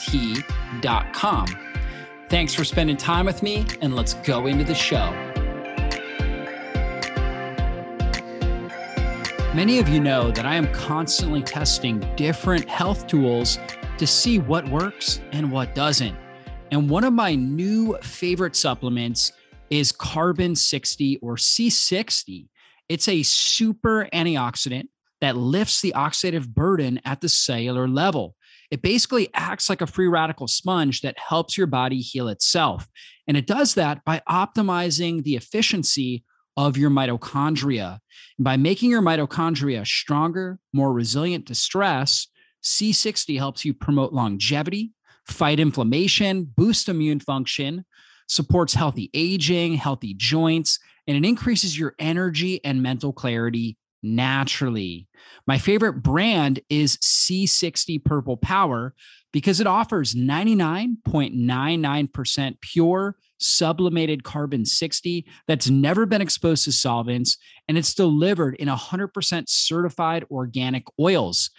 T.com. 0.00 1.46
Thanks 2.28 2.54
for 2.54 2.64
spending 2.64 2.96
time 2.96 3.26
with 3.26 3.42
me, 3.42 3.66
and 3.80 3.96
let's 3.96 4.14
go 4.14 4.46
into 4.46 4.64
the 4.64 4.74
show. 4.74 5.10
Many 9.52 9.80
of 9.80 9.88
you 9.88 9.98
know 9.98 10.30
that 10.30 10.46
I 10.46 10.54
am 10.54 10.72
constantly 10.72 11.42
testing 11.42 11.98
different 12.14 12.68
health 12.68 13.08
tools 13.08 13.58
to 13.98 14.06
see 14.06 14.38
what 14.38 14.68
works 14.68 15.20
and 15.32 15.50
what 15.50 15.74
doesn't. 15.74 16.16
And 16.70 16.88
one 16.88 17.02
of 17.02 17.12
my 17.12 17.34
new 17.34 17.98
favorite 18.00 18.54
supplements 18.54 19.32
is 19.68 19.90
Carbon 19.90 20.54
60 20.54 21.16
or 21.16 21.34
C60. 21.34 22.46
It's 22.88 23.08
a 23.08 23.24
super 23.24 24.08
antioxidant 24.12 24.86
that 25.20 25.36
lifts 25.36 25.80
the 25.80 25.94
oxidative 25.96 26.48
burden 26.48 27.00
at 27.04 27.20
the 27.20 27.28
cellular 27.28 27.88
level. 27.88 28.36
It 28.70 28.82
basically 28.82 29.28
acts 29.34 29.68
like 29.68 29.80
a 29.80 29.86
free 29.86 30.06
radical 30.06 30.46
sponge 30.46 31.00
that 31.00 31.18
helps 31.18 31.58
your 31.58 31.66
body 31.66 32.00
heal 32.00 32.28
itself. 32.28 32.86
And 33.26 33.36
it 33.36 33.46
does 33.46 33.74
that 33.74 34.04
by 34.04 34.22
optimizing 34.28 35.22
the 35.22 35.36
efficiency 35.36 36.24
of 36.56 36.76
your 36.76 36.90
mitochondria. 36.90 37.98
And 38.38 38.44
by 38.44 38.56
making 38.56 38.90
your 38.90 39.02
mitochondria 39.02 39.86
stronger, 39.86 40.58
more 40.72 40.92
resilient 40.92 41.46
to 41.46 41.54
stress, 41.54 42.28
C60 42.62 43.38
helps 43.38 43.64
you 43.64 43.72
promote 43.74 44.12
longevity, 44.12 44.92
fight 45.26 45.58
inflammation, 45.58 46.44
boost 46.44 46.88
immune 46.88 47.20
function, 47.20 47.84
supports 48.28 48.74
healthy 48.74 49.10
aging, 49.14 49.74
healthy 49.74 50.14
joints, 50.14 50.78
and 51.06 51.16
it 51.16 51.28
increases 51.28 51.78
your 51.78 51.94
energy 51.98 52.64
and 52.64 52.82
mental 52.82 53.12
clarity 53.12 53.76
naturally. 54.02 55.06
My 55.46 55.58
favorite 55.58 56.02
brand 56.02 56.58
is 56.68 56.96
C60 56.98 58.04
Purple 58.04 58.36
Power 58.36 58.94
because 59.32 59.60
it 59.60 59.66
offers 59.66 60.14
99.99% 60.14 62.60
pure 62.60 63.16
sublimated 63.38 64.22
carbon 64.22 64.64
60 64.64 65.26
that's 65.46 65.70
never 65.70 66.06
been 66.06 66.20
exposed 66.20 66.64
to 66.64 66.72
solvents 66.72 67.38
and 67.68 67.78
it's 67.78 67.94
delivered 67.94 68.54
in 68.56 68.68
100% 68.68 69.48
certified 69.48 70.24
organic 70.30 70.84
oils. 70.98 71.50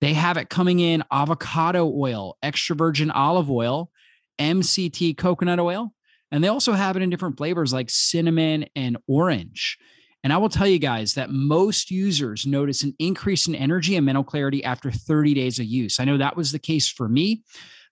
They 0.00 0.14
have 0.14 0.38
it 0.38 0.48
coming 0.48 0.80
in 0.80 1.04
avocado 1.12 1.86
oil, 1.86 2.36
extra 2.42 2.74
virgin 2.74 3.10
olive 3.10 3.50
oil, 3.50 3.90
MCT 4.38 5.16
coconut 5.16 5.60
oil, 5.60 5.92
and 6.32 6.42
they 6.42 6.48
also 6.48 6.72
have 6.72 6.96
it 6.96 7.02
in 7.02 7.10
different 7.10 7.36
flavors 7.36 7.72
like 7.72 7.90
cinnamon 7.90 8.66
and 8.74 8.96
orange. 9.06 9.78
And 10.22 10.32
I 10.32 10.36
will 10.36 10.48
tell 10.48 10.66
you 10.66 10.78
guys 10.78 11.14
that 11.14 11.30
most 11.30 11.90
users 11.90 12.46
notice 12.46 12.82
an 12.82 12.94
increase 12.98 13.46
in 13.48 13.54
energy 13.54 13.96
and 13.96 14.04
mental 14.04 14.24
clarity 14.24 14.62
after 14.64 14.90
30 14.90 15.34
days 15.34 15.58
of 15.58 15.66
use. 15.66 15.98
I 15.98 16.04
know 16.04 16.18
that 16.18 16.36
was 16.36 16.52
the 16.52 16.58
case 16.58 16.88
for 16.88 17.08
me. 17.08 17.42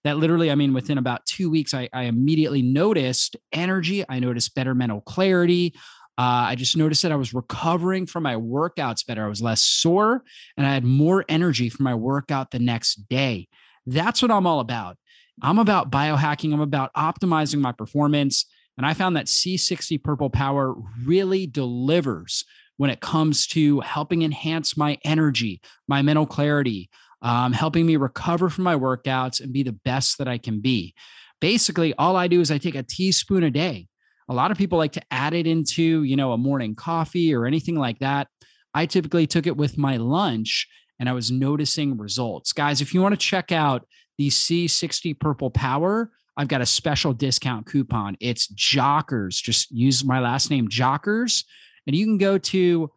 That 0.03 0.17
literally, 0.17 0.49
I 0.49 0.55
mean, 0.55 0.73
within 0.73 0.97
about 0.97 1.25
two 1.25 1.49
weeks, 1.49 1.73
I, 1.73 1.89
I 1.91 2.03
immediately 2.03 2.61
noticed 2.61 3.35
energy. 3.51 4.05
I 4.07 4.19
noticed 4.19 4.55
better 4.55 4.73
mental 4.73 5.01
clarity. 5.01 5.73
Uh, 6.17 6.51
I 6.51 6.55
just 6.55 6.77
noticed 6.77 7.01
that 7.03 7.11
I 7.11 7.17
was 7.17 7.33
recovering 7.33 8.05
from 8.05 8.23
my 8.23 8.35
workouts 8.35 9.05
better. 9.05 9.25
I 9.25 9.29
was 9.29 9.41
less 9.41 9.63
sore 9.63 10.23
and 10.57 10.67
I 10.67 10.73
had 10.73 10.83
more 10.83 11.25
energy 11.29 11.69
for 11.69 11.83
my 11.83 11.95
workout 11.95 12.51
the 12.51 12.59
next 12.59 13.07
day. 13.09 13.47
That's 13.85 14.21
what 14.21 14.29
I'm 14.29 14.45
all 14.45 14.59
about. 14.59 14.97
I'm 15.41 15.59
about 15.59 15.91
biohacking, 15.91 16.53
I'm 16.53 16.59
about 16.59 16.93
optimizing 16.93 17.61
my 17.61 17.71
performance. 17.71 18.45
And 18.79 18.85
I 18.85 18.93
found 18.93 19.17
that 19.17 19.25
C60 19.25 20.01
Purple 20.01 20.29
Power 20.29 20.73
really 21.05 21.45
delivers 21.45 22.45
when 22.77 22.89
it 22.89 23.01
comes 23.01 23.45
to 23.47 23.81
helping 23.81 24.21
enhance 24.21 24.77
my 24.77 24.97
energy, 25.03 25.59
my 25.89 26.01
mental 26.01 26.25
clarity, 26.25 26.89
um, 27.21 27.51
helping 27.51 27.85
me 27.85 27.97
recover 27.97 28.49
from 28.49 28.63
my 28.63 28.75
workouts 28.75 29.41
and 29.41 29.51
be 29.51 29.63
the 29.63 29.73
best 29.73 30.17
that 30.17 30.29
I 30.29 30.37
can 30.37 30.61
be. 30.61 30.93
Basically, 31.41 31.93
all 31.95 32.15
I 32.15 32.29
do 32.29 32.39
is 32.39 32.51
I 32.51 32.57
take 32.57 32.75
a 32.75 32.83
teaspoon 32.83 33.43
a 33.43 33.51
day. 33.51 33.89
A 34.29 34.33
lot 34.33 34.49
of 34.49 34.57
people 34.57 34.77
like 34.77 34.93
to 34.93 35.03
add 35.11 35.33
it 35.33 35.45
into, 35.45 36.03
you 36.03 36.15
know, 36.15 36.31
a 36.31 36.37
morning 36.37 36.73
coffee 36.73 37.35
or 37.35 37.45
anything 37.45 37.75
like 37.75 37.99
that. 37.99 38.29
I 38.73 38.85
typically 38.85 39.27
took 39.27 39.45
it 39.45 39.57
with 39.57 39.77
my 39.77 39.97
lunch 39.97 40.69
and 41.01 41.09
I 41.09 41.11
was 41.11 41.31
noticing 41.31 41.97
results. 41.97 42.53
Guys, 42.53 42.79
if 42.79 42.93
you 42.93 43.01
want 43.01 43.11
to 43.11 43.17
check 43.17 43.51
out 43.51 43.85
the 44.17 44.29
C60 44.29 45.19
Purple 45.19 45.49
Power, 45.49 46.11
I've 46.39 46.47
got 46.47 46.61
a 46.61 46.65
special 46.65 47.11
discount 47.11 47.65
coupon. 47.65 48.15
It's 48.21 48.47
Jockers. 48.53 49.43
Just 49.43 49.69
use 49.71 50.05
my 50.05 50.21
last 50.21 50.49
name, 50.49 50.69
Jockers, 50.69 51.43
and 51.85 51.93
you 51.93 52.05
can 52.05 52.17
go 52.17 52.37
to 52.37 52.89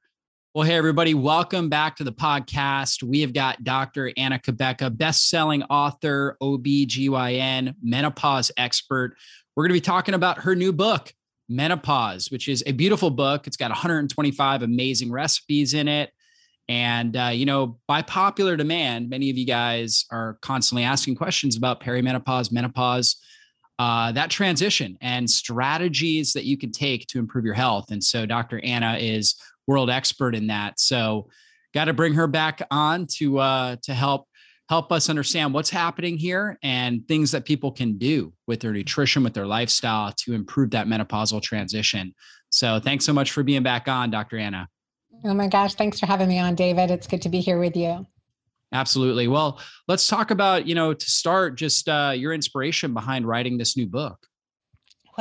Well, 0.55 0.67
hey, 0.67 0.77
everybody, 0.77 1.15
welcome 1.15 1.71
back 1.71 1.97
to 1.97 2.05
the 2.05 2.13
podcast. 2.13 3.03
We 3.03 3.23
have 3.23 3.33
got 3.33 3.65
Dr. 3.65 4.13
Anna 4.19 4.39
Cabeca, 4.39 4.95
best-selling 4.95 5.63
author, 5.63 6.37
OBGYN, 6.43 7.75
menopause 7.83 8.51
expert. 8.59 9.17
We're 9.57 9.63
going 9.63 9.71
to 9.71 9.81
be 9.81 9.81
talking 9.81 10.13
about 10.13 10.37
her 10.41 10.55
new 10.55 10.71
book, 10.71 11.11
MenuPause, 11.51 12.31
which 12.31 12.49
is 12.49 12.63
a 12.67 12.73
beautiful 12.73 13.09
book. 13.09 13.47
It's 13.47 13.57
got 13.57 13.71
125 13.71 14.61
amazing 14.61 15.11
recipes 15.11 15.73
in 15.73 15.89
it. 15.89 16.11
And, 16.69 17.17
uh, 17.17 17.31
you 17.33 17.47
know, 17.47 17.79
by 17.89 18.03
popular 18.03 18.55
demand, 18.55 19.09
many 19.09 19.31
of 19.31 19.39
you 19.39 19.47
guys 19.47 20.05
are 20.11 20.37
constantly 20.43 20.85
asking 20.85 21.15
questions 21.15 21.57
about 21.57 21.81
perimenopause, 21.81 22.53
menopause, 22.53 23.17
uh, 23.79 24.13
that 24.13 24.29
transition 24.29 24.99
and 25.01 25.29
strategies 25.29 26.35
that 26.35 26.45
you 26.45 26.59
can 26.59 26.71
take 26.71 27.07
to 27.07 27.19
improve 27.19 27.47
your 27.47 27.55
health. 27.55 27.91
And 27.91 28.05
so 28.05 28.27
Dr. 28.27 28.61
Anna 28.63 28.99
is 29.01 29.35
world 29.67 29.91
expert 29.91 30.35
in 30.35 30.49
that. 30.49 30.79
So 30.79 31.29
got 31.75 31.87
to 31.87 31.93
bring 31.93 32.15
her 32.15 32.27
back 32.27 32.63
on 32.71 33.07
to 33.19 33.39
uh, 33.39 33.77
to 33.83 33.95
help 33.95 34.27
help 34.69 34.91
us 34.91 35.11
understand 35.11 35.53
what's 35.53 35.69
happening 35.71 36.17
here 36.17 36.59
and 36.63 37.07
things 37.07 37.31
that 37.31 37.45
people 37.45 37.71
can 37.71 37.99
do 37.99 38.33
with 38.47 38.61
their 38.61 38.73
nutrition, 38.73 39.23
with 39.23 39.35
their 39.35 39.47
lifestyle 39.47 40.13
to 40.13 40.33
improve 40.33 40.71
that 40.71 40.87
menopausal 40.87 41.43
transition. 41.43 42.15
So 42.49 42.81
thanks 42.81 43.05
so 43.05 43.13
much 43.13 43.33
for 43.33 43.43
being 43.43 43.63
back 43.63 43.89
on, 43.89 44.11
Dr. 44.11 44.39
Anna. 44.39 44.69
Oh 45.25 45.35
my 45.35 45.49
gosh, 45.49 45.75
thanks 45.75 46.01
for 46.01 46.07
having 46.07 46.29
me 46.29 46.39
on, 46.39 46.55
David. 46.55 46.91
It's 46.91 47.07
good 47.07 47.23
to 47.23 47.29
be 47.29 47.41
here 47.41 47.59
with 47.59 47.77
you. 47.77 48.07
Absolutely. 48.73 49.29
Well, 49.29 49.61
let's 49.89 50.09
talk 50.09 50.31
about, 50.31 50.67
you 50.67 50.75
know, 50.75 50.95
to 50.95 51.11
start 51.11 51.57
just 51.57 51.89
uh, 51.89 52.15
your 52.17 52.33
inspiration 52.33 52.95
behind 52.95 53.27
writing 53.27 53.59
this 53.59 53.77
new 53.77 53.87
book. 53.87 54.19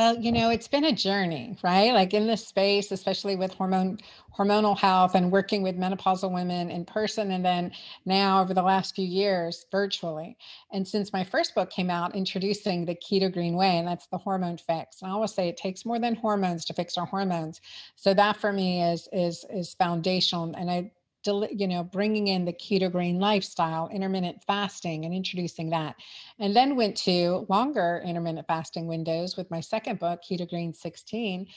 Well, 0.02 0.18
you 0.18 0.32
know, 0.32 0.50
it's 0.50 0.68
been 0.68 0.86
a 0.86 0.92
journey, 0.92 1.56
right? 1.64 1.94
Like 1.94 2.16
in 2.16 2.26
this 2.26 2.48
space, 2.48 2.92
especially 2.92 3.36
with 3.36 3.54
hormone 3.54 4.00
hormonal 4.36 4.76
health 4.76 5.14
and 5.14 5.32
working 5.32 5.62
with 5.62 5.78
menopausal 5.78 6.34
women 6.34 6.72
in 6.72 6.86
person 6.86 7.30
and 7.30 7.46
then 7.46 7.72
now 8.06 8.42
over 8.42 8.56
the 8.56 8.64
last 8.64 8.96
few 8.96 9.06
years 9.06 9.68
virtually. 9.72 10.38
And 10.72 10.88
since 10.88 11.14
my 11.14 11.24
first 11.24 11.54
book 11.54 11.70
came 11.70 11.92
out 11.92 12.16
introducing 12.16 12.84
the 12.84 12.96
keto 12.96 13.32
green 13.32 13.54
way 13.54 13.78
and 13.78 13.88
that's 13.88 14.08
the 14.08 14.18
hormone 14.18 14.58
fix. 14.58 15.04
And 15.04 15.12
I 15.12 15.14
always 15.14 15.36
say 15.36 15.48
it 15.50 15.58
takes 15.58 15.86
more 15.86 16.00
than 16.00 16.16
hormones 16.16 16.66
to 16.66 16.74
fix 16.74 16.98
our 16.98 17.06
hormones. 17.06 17.62
So 17.96 18.16
that 18.16 18.38
for 18.38 18.52
me 18.52 18.82
is 18.82 19.08
is 19.14 19.46
is 19.52 19.76
foundational 19.76 20.52
and 20.58 20.72
I 20.72 20.92
you 21.26 21.68
know, 21.68 21.84
bringing 21.84 22.28
in 22.28 22.46
the 22.46 22.54
keto 22.54 22.92
green 22.92 23.20
lifestyle, 23.20 23.90
intermittent 23.90 24.44
fasting, 24.46 25.06
and 25.06 25.14
introducing 25.14 25.70
that. 25.70 25.96
And 26.40 26.56
then 26.56 26.76
went 26.76 26.98
to 26.98 27.46
longer 27.50 28.02
intermittent 28.06 28.48
fasting 28.48 28.88
windows 28.88 29.38
with 29.38 29.50
my 29.52 29.60
second 29.60 30.00
book, 30.00 30.22
Keto 30.30 30.50
Green 30.50 30.74
16, 30.74 31.48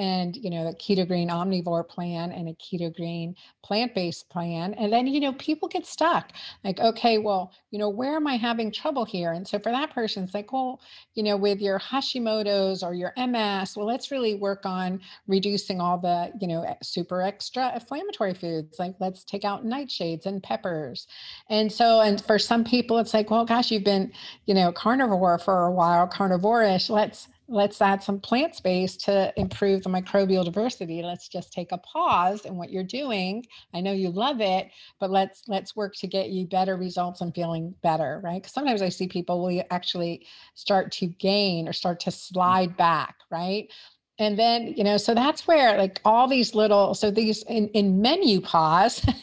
and 0.00 0.34
you 0.34 0.48
know 0.48 0.64
the 0.64 0.74
keto 0.76 1.06
green 1.06 1.28
omnivore 1.28 1.86
plan 1.86 2.32
and 2.32 2.48
a 2.48 2.54
keto 2.54 2.94
green 2.96 3.36
plant-based 3.62 4.30
plan 4.30 4.72
and 4.74 4.90
then 4.90 5.06
you 5.06 5.20
know 5.20 5.34
people 5.34 5.68
get 5.68 5.86
stuck 5.86 6.32
like 6.64 6.80
okay 6.80 7.18
well 7.18 7.52
you 7.70 7.78
know 7.78 7.90
where 7.90 8.16
am 8.16 8.26
i 8.26 8.36
having 8.36 8.72
trouble 8.72 9.04
here? 9.04 9.32
And 9.32 9.46
so 9.46 9.58
for 9.58 9.70
that 9.70 9.90
person 9.90 10.24
it's 10.24 10.32
like 10.32 10.52
well 10.52 10.80
you 11.14 11.22
know 11.22 11.36
with 11.36 11.60
your 11.60 11.78
hashimoto's 11.78 12.82
or 12.82 12.94
your 12.94 13.12
ms 13.16 13.76
well 13.76 13.86
let's 13.86 14.10
really 14.10 14.34
work 14.34 14.64
on 14.64 15.00
reducing 15.28 15.80
all 15.80 15.98
the 15.98 16.32
you 16.40 16.48
know 16.48 16.64
super 16.82 17.20
extra 17.20 17.74
inflammatory 17.74 18.32
foods 18.32 18.78
like 18.78 18.94
let's 19.00 19.22
take 19.22 19.44
out 19.44 19.66
nightshades 19.66 20.24
and 20.24 20.42
peppers. 20.42 21.06
And 21.50 21.70
so 21.70 22.00
and 22.00 22.24
for 22.24 22.38
some 22.38 22.64
people 22.64 22.98
it's 22.98 23.12
like 23.12 23.30
well 23.30 23.44
gosh 23.44 23.70
you've 23.70 23.84
been 23.84 24.12
you 24.46 24.54
know 24.54 24.72
carnivore 24.72 25.38
for 25.38 25.66
a 25.66 25.70
while 25.70 26.08
carnivorish 26.08 26.88
let's 26.88 27.28
let's 27.50 27.82
add 27.82 28.02
some 28.02 28.20
plant 28.20 28.54
space 28.54 28.96
to 28.96 29.32
improve 29.36 29.82
the 29.82 29.90
microbial 29.90 30.44
diversity. 30.44 31.02
Let's 31.02 31.28
just 31.28 31.52
take 31.52 31.72
a 31.72 31.78
pause 31.78 32.46
in 32.46 32.56
what 32.56 32.70
you're 32.70 32.84
doing. 32.84 33.44
I 33.74 33.80
know 33.80 33.92
you 33.92 34.10
love 34.10 34.40
it 34.40 34.70
but 34.98 35.10
let's 35.10 35.42
let's 35.48 35.74
work 35.74 35.94
to 35.96 36.06
get 36.06 36.30
you 36.30 36.46
better 36.46 36.76
results 36.76 37.20
and 37.20 37.34
feeling 37.34 37.74
better 37.82 38.20
right? 38.22 38.42
Because 38.42 38.52
sometimes 38.52 38.82
i 38.82 38.88
see 38.88 39.08
people 39.08 39.42
will 39.42 39.62
actually 39.70 40.26
start 40.54 40.92
to 40.92 41.06
gain 41.06 41.68
or 41.68 41.72
start 41.72 42.00
to 42.00 42.10
slide 42.10 42.76
back 42.76 43.16
right? 43.30 43.68
And 44.18 44.38
then 44.38 44.74
you 44.76 44.84
know 44.84 44.96
so 44.96 45.14
that's 45.14 45.46
where 45.46 45.76
like 45.78 46.00
all 46.04 46.28
these 46.28 46.54
little 46.54 46.94
so 46.94 47.10
these 47.10 47.42
in, 47.44 47.68
in 47.68 48.00
MenuPause 48.00 49.06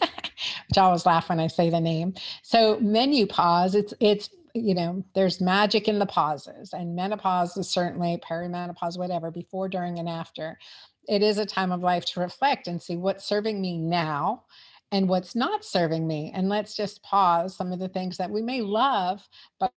which 0.69 0.77
i 0.77 0.81
always 0.81 1.05
laugh 1.05 1.29
when 1.29 1.39
i 1.39 1.47
say 1.47 1.69
the 1.69 1.79
name. 1.79 2.13
So 2.43 2.77
MenuPause 2.77 3.75
it's 3.75 3.93
it's 3.99 4.29
you 4.59 4.75
know, 4.75 5.03
there's 5.13 5.41
magic 5.41 5.87
in 5.87 5.99
the 5.99 6.05
pauses, 6.05 6.73
and 6.73 6.95
menopause 6.95 7.57
is 7.57 7.69
certainly 7.69 8.21
perimenopause, 8.27 8.97
whatever, 8.97 9.31
before, 9.31 9.69
during, 9.69 9.99
and 9.99 10.09
after. 10.09 10.57
It 11.07 11.23
is 11.23 11.37
a 11.37 11.45
time 11.45 11.71
of 11.71 11.81
life 11.81 12.05
to 12.05 12.19
reflect 12.19 12.67
and 12.67 12.81
see 12.81 12.97
what's 12.97 13.25
serving 13.25 13.61
me 13.61 13.77
now 13.77 14.43
and 14.91 15.07
what's 15.09 15.35
not 15.35 15.63
serving 15.63 16.07
me. 16.07 16.31
And 16.35 16.49
let's 16.49 16.75
just 16.75 17.03
pause 17.03 17.55
some 17.55 17.71
of 17.71 17.79
the 17.79 17.89
things 17.89 18.17
that 18.17 18.29
we 18.29 18.41
may 18.41 18.61
love, 18.61 19.27
but 19.59 19.71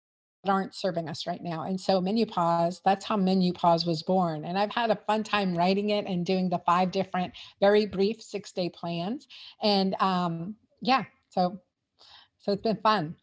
aren't 0.46 0.74
serving 0.74 1.08
us 1.08 1.26
right 1.26 1.42
now. 1.42 1.64
And 1.64 1.80
so 1.80 2.00
MenuPause, 2.00 2.80
that's 2.84 3.04
how 3.04 3.16
MenuPause 3.16 3.86
was 3.86 4.02
born. 4.02 4.44
And 4.44 4.58
I've 4.58 4.72
had 4.72 4.90
a 4.90 4.98
fun 5.06 5.22
time 5.22 5.56
writing 5.56 5.90
it 5.90 6.06
and 6.06 6.24
doing 6.24 6.48
the 6.48 6.60
five 6.64 6.90
different, 6.92 7.32
very 7.60 7.86
brief 7.86 8.22
six 8.22 8.52
day 8.52 8.70
plans. 8.70 9.26
And 9.62 9.94
um, 10.00 10.54
yeah, 10.80 11.04
so 11.28 11.60
so 12.38 12.52
it's 12.52 12.62
been 12.62 12.78
fun. 12.82 13.16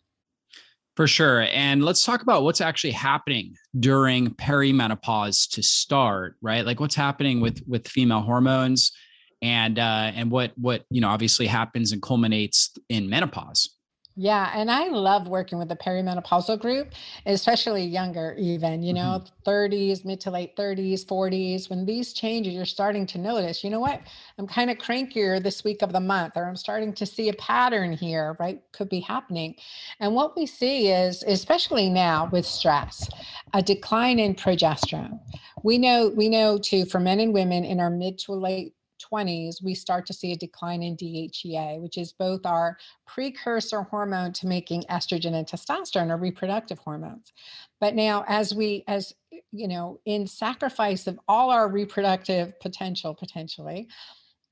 For 0.96 1.08
sure. 1.08 1.42
And 1.52 1.84
let's 1.84 2.06
talk 2.06 2.22
about 2.22 2.44
what's 2.44 2.62
actually 2.62 2.92
happening 2.92 3.56
during 3.80 4.30
perimenopause 4.36 5.50
to 5.52 5.62
start, 5.62 6.38
right? 6.42 6.66
Like 6.66 6.80
what's 6.80 6.96
happening 6.96 7.42
with 7.42 7.62
with 7.68 7.88
female 7.88 8.22
hormones 8.22 8.94
and 9.42 9.78
uh 9.78 10.12
and 10.16 10.32
what 10.32 10.54
what, 10.56 10.86
you 10.90 11.02
know, 11.02 11.10
obviously 11.10 11.48
happens 11.48 11.92
and 11.92 12.02
culminates 12.02 12.72
in 12.88 13.10
menopause. 13.10 13.75
Yeah, 14.18 14.50
and 14.56 14.72
I 14.72 14.88
love 14.88 15.28
working 15.28 15.58
with 15.58 15.68
the 15.68 15.76
perimenopausal 15.76 16.62
group, 16.62 16.94
especially 17.26 17.84
younger, 17.84 18.34
even, 18.40 18.82
you 18.82 18.94
know, 18.94 19.22
mm-hmm. 19.22 19.50
30s, 19.50 20.06
mid 20.06 20.22
to 20.22 20.32
late 20.32 20.56
30s, 20.56 21.06
40s. 21.06 21.70
When 21.70 21.86
these 21.86 22.14
changes, 22.14 22.54
you're 22.54 22.64
starting 22.64 23.06
to 23.08 23.18
notice, 23.18 23.62
you 23.62 23.70
know 23.70 23.82
what? 23.82 24.02
I'm 24.38 24.48
kind 24.48 24.70
of 24.70 24.78
crankier 24.78 25.44
this 25.44 25.66
week 25.66 25.82
of 25.82 25.92
the 25.92 26.00
month, 26.00 26.38
or 26.38 26.46
I'm 26.46 26.56
starting 26.56 26.94
to 26.94 27.06
see 27.06 27.28
a 27.28 27.34
pattern 27.34 27.92
here, 27.92 28.38
right? 28.40 28.62
Could 28.72 28.88
be 28.88 29.02
happening. 29.02 29.56
And 30.00 30.16
what 30.16 30.38
we 30.38 30.46
see 30.46 30.88
is, 30.88 31.22
especially 31.24 31.90
now 31.90 32.30
with 32.32 32.46
stress, 32.46 33.10
a 33.54 33.62
decline 33.62 34.20
in 34.20 34.34
progesterone. 34.34 35.20
We 35.62 35.78
know, 35.78 36.08
we 36.08 36.30
know 36.30 36.58
too, 36.58 36.86
for 36.86 37.02
men 37.02 37.20
and 37.20 37.34
women 37.34 37.66
in 37.66 37.82
our 37.82 37.90
mid 37.90 38.18
to 38.20 38.32
late 38.32 38.76
20s, 39.00 39.64
we 39.64 39.74
start 39.74 40.06
to 40.08 40.14
see 40.14 40.32
a 40.32 40.38
decline 40.38 40.84
in 40.84 40.96
DHEA, 40.96 41.82
which 41.82 41.98
is 41.98 42.14
both 42.14 42.46
our 42.46 42.78
precursor 43.06 43.82
hormone 43.82 44.34
to 44.34 44.48
making 44.48 44.84
estrogen 44.84 45.34
and 45.34 45.48
testosterone 45.48 46.10
or 46.10 46.18
reproductive 46.18 46.80
hormones. 46.80 47.34
But 47.80 47.96
now, 47.96 48.26
as 48.28 48.54
we, 48.54 48.84
as 48.88 49.14
you 49.52 49.68
know, 49.68 50.00
in 50.06 50.28
sacrifice 50.28 51.08
of 51.08 51.20
all 51.28 51.50
our 51.50 51.70
reproductive 51.70 52.60
potential, 52.60 53.14
potentially, 53.14 53.88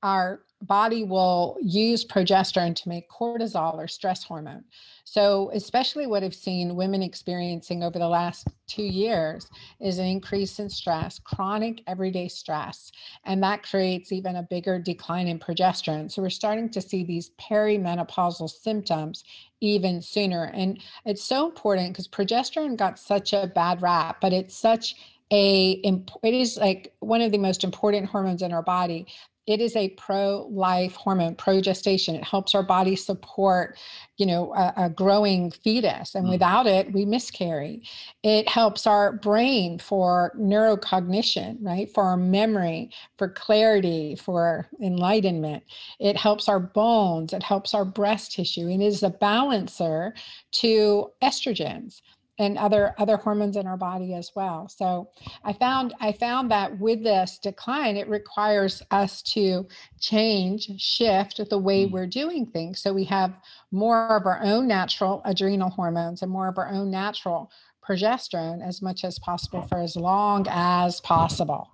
our 0.02 0.42
body 0.66 1.04
will 1.04 1.56
use 1.62 2.04
progesterone 2.04 2.74
to 2.76 2.88
make 2.88 3.10
cortisol 3.10 3.74
or 3.74 3.88
stress 3.88 4.24
hormone. 4.24 4.64
So, 5.04 5.50
especially 5.52 6.06
what 6.06 6.24
I've 6.24 6.34
seen 6.34 6.76
women 6.76 7.02
experiencing 7.02 7.82
over 7.82 7.98
the 7.98 8.08
last 8.08 8.48
two 8.66 8.82
years 8.84 9.48
is 9.80 9.98
an 9.98 10.06
increase 10.06 10.58
in 10.58 10.70
stress, 10.70 11.18
chronic 11.18 11.82
everyday 11.86 12.28
stress. 12.28 12.90
And 13.24 13.42
that 13.42 13.62
creates 13.62 14.12
even 14.12 14.36
a 14.36 14.42
bigger 14.42 14.78
decline 14.78 15.28
in 15.28 15.38
progesterone. 15.38 16.10
So, 16.10 16.22
we're 16.22 16.30
starting 16.30 16.70
to 16.70 16.80
see 16.80 17.04
these 17.04 17.30
perimenopausal 17.38 18.48
symptoms 18.48 19.24
even 19.60 20.00
sooner. 20.00 20.50
And 20.54 20.80
it's 21.04 21.24
so 21.24 21.46
important 21.46 21.92
because 21.92 22.08
progesterone 22.08 22.76
got 22.76 22.98
such 22.98 23.32
a 23.32 23.46
bad 23.54 23.82
rap, 23.82 24.20
but 24.20 24.32
it's 24.32 24.56
such 24.56 24.96
a 25.32 25.80
it 26.22 26.34
is 26.34 26.56
like 26.58 26.92
one 27.00 27.22
of 27.22 27.32
the 27.32 27.38
most 27.38 27.64
important 27.64 28.06
hormones 28.06 28.42
in 28.42 28.52
our 28.52 28.62
body 28.62 29.06
it 29.46 29.60
is 29.60 29.76
a 29.76 29.90
pro-life 29.90 30.94
hormone 30.94 31.34
progestation. 31.34 32.14
It 32.14 32.24
helps 32.24 32.54
our 32.54 32.62
body 32.62 32.96
support 32.96 33.78
you 34.16 34.26
know 34.26 34.54
a, 34.54 34.72
a 34.76 34.90
growing 34.90 35.50
fetus 35.50 36.14
and 36.14 36.26
mm. 36.26 36.30
without 36.30 36.66
it 36.66 36.92
we 36.92 37.04
miscarry. 37.04 37.82
It 38.22 38.48
helps 38.48 38.86
our 38.86 39.12
brain 39.12 39.78
for 39.78 40.32
neurocognition 40.38 41.58
right? 41.60 41.92
For 41.92 42.04
our 42.04 42.16
memory 42.16 42.90
for 43.18 43.28
clarity 43.28 44.16
for 44.16 44.68
enlightenment. 44.80 45.64
It 45.98 46.16
helps 46.16 46.48
our 46.48 46.60
bones. 46.60 47.32
It 47.32 47.42
helps 47.42 47.74
our 47.74 47.84
breast 47.84 48.32
tissue. 48.32 48.68
And 48.68 48.82
is 48.82 49.02
a 49.02 49.10
balancer 49.10 50.14
to 50.52 51.10
estrogens 51.22 52.00
and 52.38 52.58
other 52.58 52.94
other 52.98 53.16
hormones 53.16 53.56
in 53.56 53.66
our 53.66 53.76
body 53.76 54.14
as 54.14 54.32
well. 54.34 54.68
So 54.68 55.10
i 55.44 55.52
found 55.52 55.94
i 56.00 56.12
found 56.12 56.50
that 56.50 56.78
with 56.78 57.02
this 57.02 57.38
decline 57.38 57.96
it 57.96 58.08
requires 58.08 58.82
us 58.90 59.22
to 59.22 59.66
change 60.00 60.70
shift 60.80 61.40
the 61.48 61.58
way 61.58 61.86
mm. 61.86 61.90
we're 61.90 62.06
doing 62.06 62.46
things. 62.46 62.80
So 62.80 62.92
we 62.92 63.04
have 63.04 63.34
more 63.70 64.16
of 64.16 64.26
our 64.26 64.40
own 64.42 64.66
natural 64.66 65.22
adrenal 65.24 65.70
hormones 65.70 66.22
and 66.22 66.30
more 66.30 66.48
of 66.48 66.58
our 66.58 66.70
own 66.70 66.90
natural 66.90 67.50
progesterone 67.88 68.66
as 68.66 68.80
much 68.82 69.04
as 69.04 69.18
possible 69.18 69.62
for 69.62 69.78
as 69.78 69.94
long 69.94 70.46
as 70.48 71.00
possible. 71.00 71.70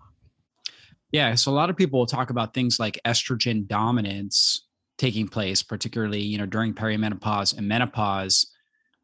Yeah 1.12 1.34
so 1.34 1.50
a 1.50 1.54
lot 1.54 1.70
of 1.70 1.76
people 1.76 1.98
will 1.98 2.06
talk 2.06 2.30
about 2.30 2.52
things 2.52 2.78
like 2.78 3.00
estrogen 3.06 3.66
dominance 3.66 4.66
taking 4.98 5.26
place 5.26 5.62
particularly 5.62 6.20
you 6.20 6.36
know 6.36 6.44
during 6.44 6.74
perimenopause 6.74 7.56
and 7.56 7.66
menopause 7.66 8.46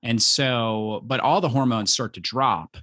and 0.06 0.22
so, 0.22 1.02
but 1.04 1.18
all 1.18 1.40
the 1.40 1.48
hormones 1.48 1.92
start 1.92 2.14
to 2.14 2.20
drop. 2.20 2.76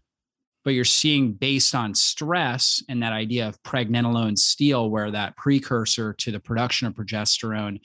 But 0.65 0.71
you're 0.71 0.83
seeing 0.83 1.31
based 1.31 1.73
on 1.73 1.95
stress 1.95 2.83
and 2.89 3.01
that 3.01 3.13
idea 3.13 3.47
of 3.47 3.61
pregnenolone 3.63 4.37
steal, 4.37 4.89
where 4.89 5.09
that 5.09 5.37
precursor 5.37 6.13
to 6.13 6.31
the 6.31 6.39
production 6.39 6.85
of 6.85 6.93
progesterone, 6.93 7.79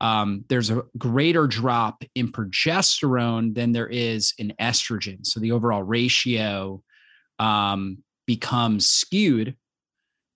um, 0.00 0.44
there's 0.48 0.70
a 0.70 0.82
greater 0.98 1.46
drop 1.46 2.02
in 2.16 2.32
progesterone 2.32 3.54
than 3.54 3.70
there 3.70 3.86
is 3.86 4.34
in 4.38 4.54
estrogen. 4.60 5.24
So 5.24 5.38
the 5.38 5.52
overall 5.52 5.84
ratio 5.84 6.82
um, 7.38 7.98
becomes 8.26 8.88
skewed, 8.88 9.56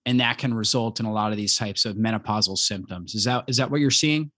and 0.05 0.21
that 0.21 0.37
can 0.37 0.53
result 0.53 1.01
in 1.01 1.05
a 1.05 1.13
lot 1.13 1.31
of 1.31 1.37
these 1.37 1.57
types 1.57 1.83
of 1.83 1.97
menopausal 1.97 2.57
symptoms. 2.57 3.15
Is 3.15 3.25
that 3.25 3.43
is 3.47 3.57
that 3.57 3.69
what 3.69 3.81
you're 3.81 3.91
seeing? 3.91 4.31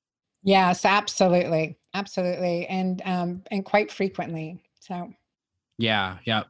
Yes, 0.44 0.86
absolutely. 0.86 1.78
Absolutely. 1.98 2.68
And 2.68 3.02
um 3.06 3.44
and 3.50 3.66
quite 3.66 3.92
frequently. 3.92 4.62
So 4.80 5.12
yeah, 5.80 6.18
yeah. 6.26 6.44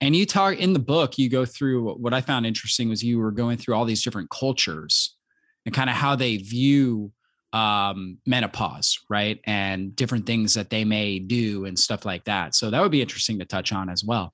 And 0.00 0.16
you 0.16 0.24
talk 0.26 0.56
in 0.56 0.72
the 0.72 0.78
book, 0.78 1.18
you 1.18 1.28
go 1.28 1.44
through 1.44 1.94
what 1.94 2.14
I 2.14 2.20
found 2.20 2.46
interesting 2.46 2.88
was 2.88 3.02
you 3.02 3.18
were 3.18 3.30
going 3.30 3.58
through 3.58 3.74
all 3.74 3.84
these 3.84 4.02
different 4.02 4.30
cultures 4.30 5.16
and 5.64 5.74
kind 5.74 5.90
of 5.90 5.96
how 5.96 6.16
they 6.16 6.38
view 6.38 7.12
um 7.52 8.18
menopause, 8.26 8.98
right? 9.10 9.38
And 9.44 9.94
different 9.94 10.24
things 10.24 10.54
that 10.54 10.70
they 10.70 10.84
may 10.84 11.18
do 11.18 11.66
and 11.66 11.78
stuff 11.78 12.06
like 12.06 12.24
that. 12.24 12.54
So 12.54 12.70
that 12.70 12.80
would 12.80 12.92
be 12.92 13.02
interesting 13.02 13.38
to 13.38 13.44
touch 13.44 13.72
on 13.72 13.90
as 13.90 14.02
well. 14.02 14.32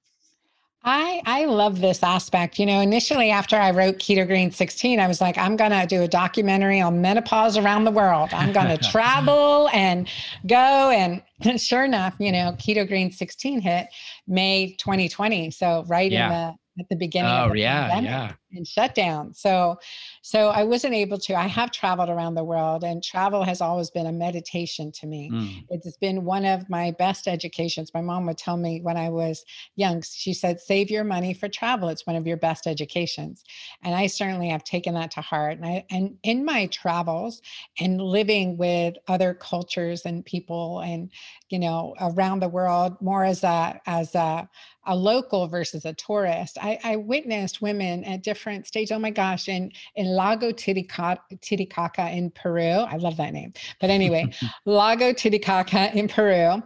I 0.84 1.22
I 1.26 1.44
love 1.44 1.80
this 1.80 2.02
aspect. 2.02 2.58
You 2.58 2.66
know, 2.66 2.80
initially 2.80 3.30
after 3.30 3.56
I 3.56 3.70
wrote 3.70 3.98
Keto 3.98 4.26
Green 4.26 4.50
16, 4.50 4.98
I 4.98 5.06
was 5.06 5.20
like, 5.20 5.38
I'm 5.38 5.56
gonna 5.56 5.86
do 5.86 6.02
a 6.02 6.08
documentary 6.08 6.80
on 6.80 7.00
menopause 7.00 7.56
around 7.56 7.84
the 7.84 7.90
world. 7.90 8.30
I'm 8.32 8.52
gonna 8.52 8.78
travel 8.90 9.68
and 9.72 10.08
go. 10.46 10.56
And 10.56 11.22
sure 11.60 11.84
enough, 11.84 12.14
you 12.18 12.32
know, 12.32 12.56
Keto 12.58 12.86
Green 12.86 13.12
16 13.12 13.60
hit 13.60 13.86
May 14.26 14.74
2020. 14.78 15.50
So 15.52 15.84
right 15.86 16.10
yeah. 16.10 16.24
in 16.24 16.30
the 16.30 16.82
at 16.82 16.88
the 16.88 16.96
beginning. 16.96 17.30
Oh 17.30 17.52
yeah, 17.52 17.88
pandemic. 17.88 18.30
yeah. 18.30 18.32
And 18.54 18.66
shut 18.66 18.94
down. 18.94 19.34
So, 19.34 19.78
so 20.22 20.48
I 20.48 20.64
wasn't 20.64 20.94
able 20.94 21.18
to. 21.18 21.34
I 21.34 21.46
have 21.46 21.70
traveled 21.70 22.08
around 22.08 22.34
the 22.34 22.44
world, 22.44 22.84
and 22.84 23.02
travel 23.02 23.44
has 23.44 23.60
always 23.60 23.90
been 23.90 24.06
a 24.06 24.12
meditation 24.12 24.92
to 24.92 25.06
me. 25.06 25.30
Mm. 25.30 25.64
It's 25.70 25.96
been 25.96 26.24
one 26.24 26.44
of 26.44 26.68
my 26.68 26.90
best 26.92 27.28
educations. 27.28 27.92
My 27.94 28.00
mom 28.00 28.26
would 28.26 28.38
tell 28.38 28.56
me 28.56 28.80
when 28.80 28.96
I 28.96 29.08
was 29.08 29.44
young, 29.76 30.02
she 30.02 30.32
said, 30.32 30.60
"Save 30.60 30.90
your 30.90 31.04
money 31.04 31.34
for 31.34 31.48
travel. 31.48 31.88
It's 31.88 32.06
one 32.06 32.16
of 32.16 32.26
your 32.26 32.36
best 32.36 32.66
educations." 32.66 33.44
And 33.82 33.94
I 33.94 34.06
certainly 34.06 34.48
have 34.48 34.64
taken 34.64 34.94
that 34.94 35.10
to 35.12 35.20
heart. 35.20 35.58
And 35.58 35.66
I, 35.66 35.84
and 35.90 36.16
in 36.22 36.44
my 36.44 36.66
travels 36.66 37.42
and 37.78 38.00
living 38.00 38.56
with 38.56 38.94
other 39.08 39.34
cultures 39.34 40.04
and 40.04 40.24
people, 40.24 40.80
and 40.80 41.10
you 41.48 41.58
know, 41.58 41.94
around 42.00 42.40
the 42.40 42.48
world, 42.48 42.96
more 43.00 43.24
as 43.24 43.44
a 43.44 43.80
as 43.86 44.14
a 44.14 44.48
a 44.86 44.96
local 44.96 45.46
versus 45.46 45.84
a 45.84 45.92
tourist. 45.94 46.58
I, 46.60 46.78
I, 46.82 46.96
witnessed 46.96 47.62
women 47.62 48.02
at 48.02 48.22
different 48.22 48.41
stages. 48.66 48.92
Oh 48.92 48.98
my 48.98 49.10
gosh, 49.10 49.48
in, 49.48 49.72
in 49.96 50.06
Lago 50.06 50.52
Titicaca, 50.52 51.18
Titicaca 51.40 52.10
in 52.10 52.30
Peru. 52.30 52.62
I 52.62 52.96
love 52.96 53.16
that 53.16 53.32
name. 53.32 53.52
But 53.80 53.90
anyway, 53.90 54.32
Lago 54.64 55.12
Titicaca 55.12 55.96
in 55.96 56.08
Peru 56.08 56.62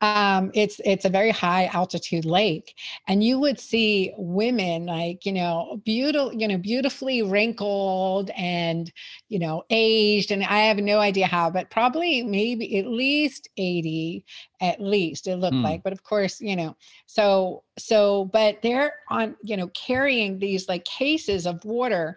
um, 0.00 0.50
it's 0.54 0.80
it's 0.84 1.04
a 1.04 1.08
very 1.10 1.30
high 1.30 1.66
altitude 1.72 2.24
lake 2.24 2.74
and 3.08 3.24
you 3.24 3.38
would 3.40 3.58
see 3.58 4.12
women 4.16 4.86
like 4.86 5.26
you 5.26 5.32
know 5.32 5.80
beautiful 5.84 6.32
you 6.32 6.46
know 6.46 6.58
beautifully 6.58 7.22
wrinkled 7.22 8.30
and 8.36 8.92
you 9.28 9.38
know 9.38 9.64
aged 9.70 10.30
and 10.30 10.44
i 10.44 10.58
have 10.58 10.78
no 10.78 11.00
idea 11.00 11.26
how 11.26 11.50
but 11.50 11.68
probably 11.70 12.22
maybe 12.22 12.78
at 12.78 12.86
least 12.86 13.48
80 13.56 14.24
at 14.60 14.80
least 14.80 15.26
it 15.26 15.36
looked 15.36 15.54
mm. 15.54 15.64
like 15.64 15.82
but 15.82 15.92
of 15.92 16.02
course 16.04 16.40
you 16.40 16.54
know 16.54 16.76
so 17.06 17.64
so 17.76 18.26
but 18.26 18.60
they're 18.62 18.92
on 19.10 19.36
you 19.42 19.56
know 19.56 19.68
carrying 19.68 20.38
these 20.38 20.68
like 20.68 20.84
cases 20.84 21.46
of 21.46 21.64
water 21.64 22.16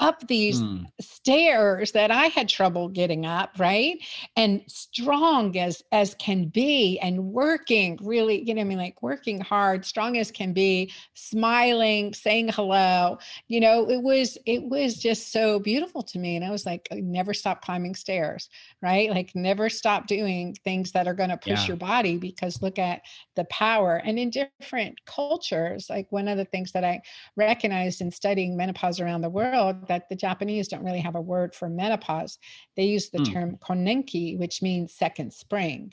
up 0.00 0.26
these 0.26 0.62
mm. 0.62 0.86
stairs 1.00 1.92
that 1.92 2.10
I 2.10 2.26
had 2.26 2.48
trouble 2.48 2.88
getting 2.88 3.26
up, 3.26 3.52
right? 3.58 3.98
And 4.34 4.62
strong 4.66 5.56
as 5.58 5.82
as 5.92 6.14
can 6.14 6.46
be 6.46 6.98
and 7.00 7.32
working 7.32 7.98
really, 8.02 8.42
you 8.42 8.54
know, 8.54 8.62
I 8.62 8.64
mean 8.64 8.78
like 8.78 9.02
working 9.02 9.40
hard, 9.40 9.84
strong 9.84 10.16
as 10.16 10.30
can 10.30 10.52
be, 10.54 10.90
smiling, 11.14 12.14
saying 12.14 12.48
hello. 12.48 13.18
You 13.48 13.60
know, 13.60 13.88
it 13.88 14.02
was 14.02 14.38
it 14.46 14.62
was 14.62 14.96
just 14.96 15.32
so 15.32 15.60
beautiful 15.60 16.02
to 16.04 16.18
me 16.18 16.36
and 16.36 16.44
I 16.44 16.50
was 16.50 16.64
like 16.64 16.88
never 16.92 17.34
stop 17.34 17.62
climbing 17.62 17.94
stairs, 17.94 18.48
right? 18.82 19.10
Like 19.10 19.34
never 19.34 19.68
stop 19.68 20.06
doing 20.06 20.56
things 20.64 20.92
that 20.92 21.06
are 21.06 21.14
going 21.14 21.30
to 21.30 21.36
push 21.36 21.60
yeah. 21.60 21.66
your 21.66 21.76
body 21.76 22.16
because 22.16 22.62
look 22.62 22.78
at 22.78 23.02
the 23.36 23.44
power 23.44 24.00
and 24.04 24.18
in 24.18 24.30
different 24.30 24.98
cultures, 25.04 25.88
like 25.90 26.10
one 26.10 26.26
of 26.26 26.38
the 26.38 26.46
things 26.46 26.72
that 26.72 26.84
I 26.84 27.02
recognized 27.36 28.00
in 28.00 28.10
studying 28.10 28.56
menopause 28.56 28.98
around 28.98 29.20
the 29.20 29.28
world 29.28 29.89
that 29.90 30.08
the 30.08 30.16
Japanese 30.16 30.68
don't 30.68 30.84
really 30.84 31.00
have 31.00 31.16
a 31.16 31.20
word 31.20 31.52
for 31.52 31.68
menopause. 31.68 32.38
They 32.76 32.84
use 32.84 33.10
the 33.10 33.18
mm. 33.18 33.32
term 33.32 33.58
konenki, 33.60 34.38
which 34.38 34.62
means 34.62 34.94
second 34.94 35.32
spring. 35.32 35.92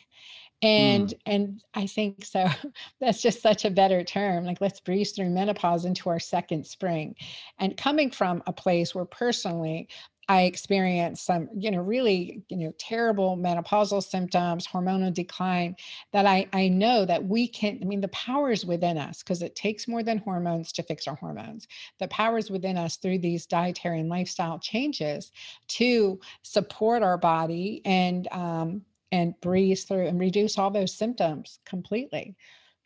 And 0.61 1.09
mm. 1.09 1.19
and 1.25 1.63
I 1.73 1.87
think 1.87 2.23
so 2.23 2.47
that's 3.01 3.21
just 3.21 3.41
such 3.41 3.65
a 3.65 3.71
better 3.71 4.03
term. 4.03 4.45
Like 4.45 4.61
let's 4.61 4.79
breeze 4.79 5.11
through 5.11 5.31
menopause 5.31 5.85
into 5.85 6.09
our 6.09 6.19
second 6.19 6.65
spring. 6.65 7.15
And 7.59 7.75
coming 7.75 8.11
from 8.11 8.43
a 8.45 8.53
place 8.53 8.93
where 8.93 9.05
personally 9.05 9.89
I 10.29 10.43
experienced 10.43 11.25
some, 11.25 11.47
you 11.57 11.71
know, 11.71 11.79
really, 11.79 12.43
you 12.49 12.57
know, 12.57 12.73
terrible 12.77 13.37
menopausal 13.37 14.03
symptoms, 14.03 14.67
hormonal 14.67 15.13
decline, 15.13 15.77
that 16.11 16.25
I, 16.25 16.47
I 16.51 16.67
know 16.67 17.05
that 17.05 17.23
we 17.23 17.47
can, 17.47 17.79
I 17.81 17.85
mean, 17.85 18.01
the 18.01 18.09
power 18.09 18.51
is 18.51 18.65
within 18.65 18.97
us 18.97 19.23
because 19.23 19.41
it 19.41 19.55
takes 19.55 19.87
more 19.87 20.03
than 20.03 20.17
hormones 20.17 20.73
to 20.73 20.83
fix 20.83 21.07
our 21.07 21.15
hormones. 21.15 21.67
The 21.99 22.09
power 22.09 22.37
is 22.37 22.51
within 22.51 22.77
us 22.77 22.97
through 22.97 23.19
these 23.19 23.45
dietary 23.45 24.01
and 24.01 24.09
lifestyle 24.09 24.59
changes 24.59 25.31
to 25.69 26.19
support 26.41 27.03
our 27.03 27.17
body 27.17 27.81
and, 27.85 28.27
um, 28.31 28.81
and 29.13 29.39
breeze 29.39 29.85
through 29.85 30.07
and 30.07 30.19
reduce 30.19 30.57
all 30.57 30.71
those 30.71 30.93
symptoms 30.93 31.59
completely. 31.65 32.35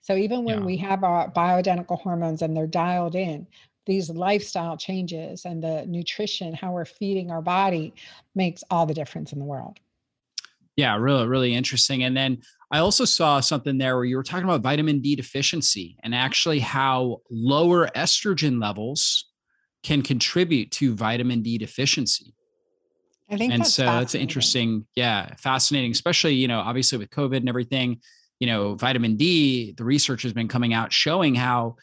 So 0.02 0.16
even 0.16 0.44
when 0.44 0.60
yeah. 0.60 0.66
we 0.66 0.78
have 0.78 1.04
our 1.04 1.32
bioidentical 1.32 2.00
hormones 2.00 2.42
and 2.42 2.56
they're 2.56 2.68
dialed 2.68 3.16
in, 3.16 3.48
these 3.86 4.10
lifestyle 4.10 4.78
changes 4.78 5.46
and 5.46 5.64
the 5.64 5.86
nutrition, 5.88 6.54
how 6.54 6.72
we're 6.72 6.86
feeding 6.86 7.32
our 7.32 7.42
body 7.42 7.94
makes 8.36 8.64
all 8.70 8.86
the 8.86 8.94
difference 8.94 9.34
in 9.34 9.40
the 9.40 9.46
world. 9.46 9.80
Yeah, 10.76 10.96
really, 10.98 11.28
really 11.28 11.54
interesting. 11.54 12.04
And 12.04 12.16
then 12.16 12.42
I 12.72 12.80
also 12.80 13.06
saw 13.06 13.40
something 13.40 13.78
there 13.78 13.96
where 13.96 14.06
you 14.06 14.16
were 14.16 14.24
talking 14.24 14.46
about 14.46 14.62
vitamin 14.62 15.02
D 15.02 15.16
deficiency 15.16 15.98
and 16.04 16.16
actually 16.16 16.60
how 16.60 17.22
lower 17.30 17.88
estrogen 17.90 18.62
levels 18.62 19.26
can 19.84 20.02
contribute 20.02 20.72
to 20.72 20.96
vitamin 20.96 21.42
D 21.42 21.58
deficiency. 21.58 22.34
I 23.30 23.38
think 23.38 23.54
and 23.54 23.66
so 23.66 24.00
it's 24.00 24.16
interesting. 24.16 24.86
Yeah, 24.96 25.34
fascinating, 25.36 25.92
especially, 25.92 26.36
you 26.36 26.48
know, 26.48 26.60
obviously 26.60 26.98
with 26.98 27.10
COVID 27.10 27.38
and 27.38 27.50
everything, 27.50 28.00
you 28.40 28.48
know, 28.48 28.76
vitamin 28.76 29.16
D, 29.18 29.74
the 29.74 29.84
research 29.84 30.24
has 30.24 30.34
been 30.34 30.48
coming 30.48 30.74
out 30.74 30.92
showing 30.92 31.36
how 31.36 31.76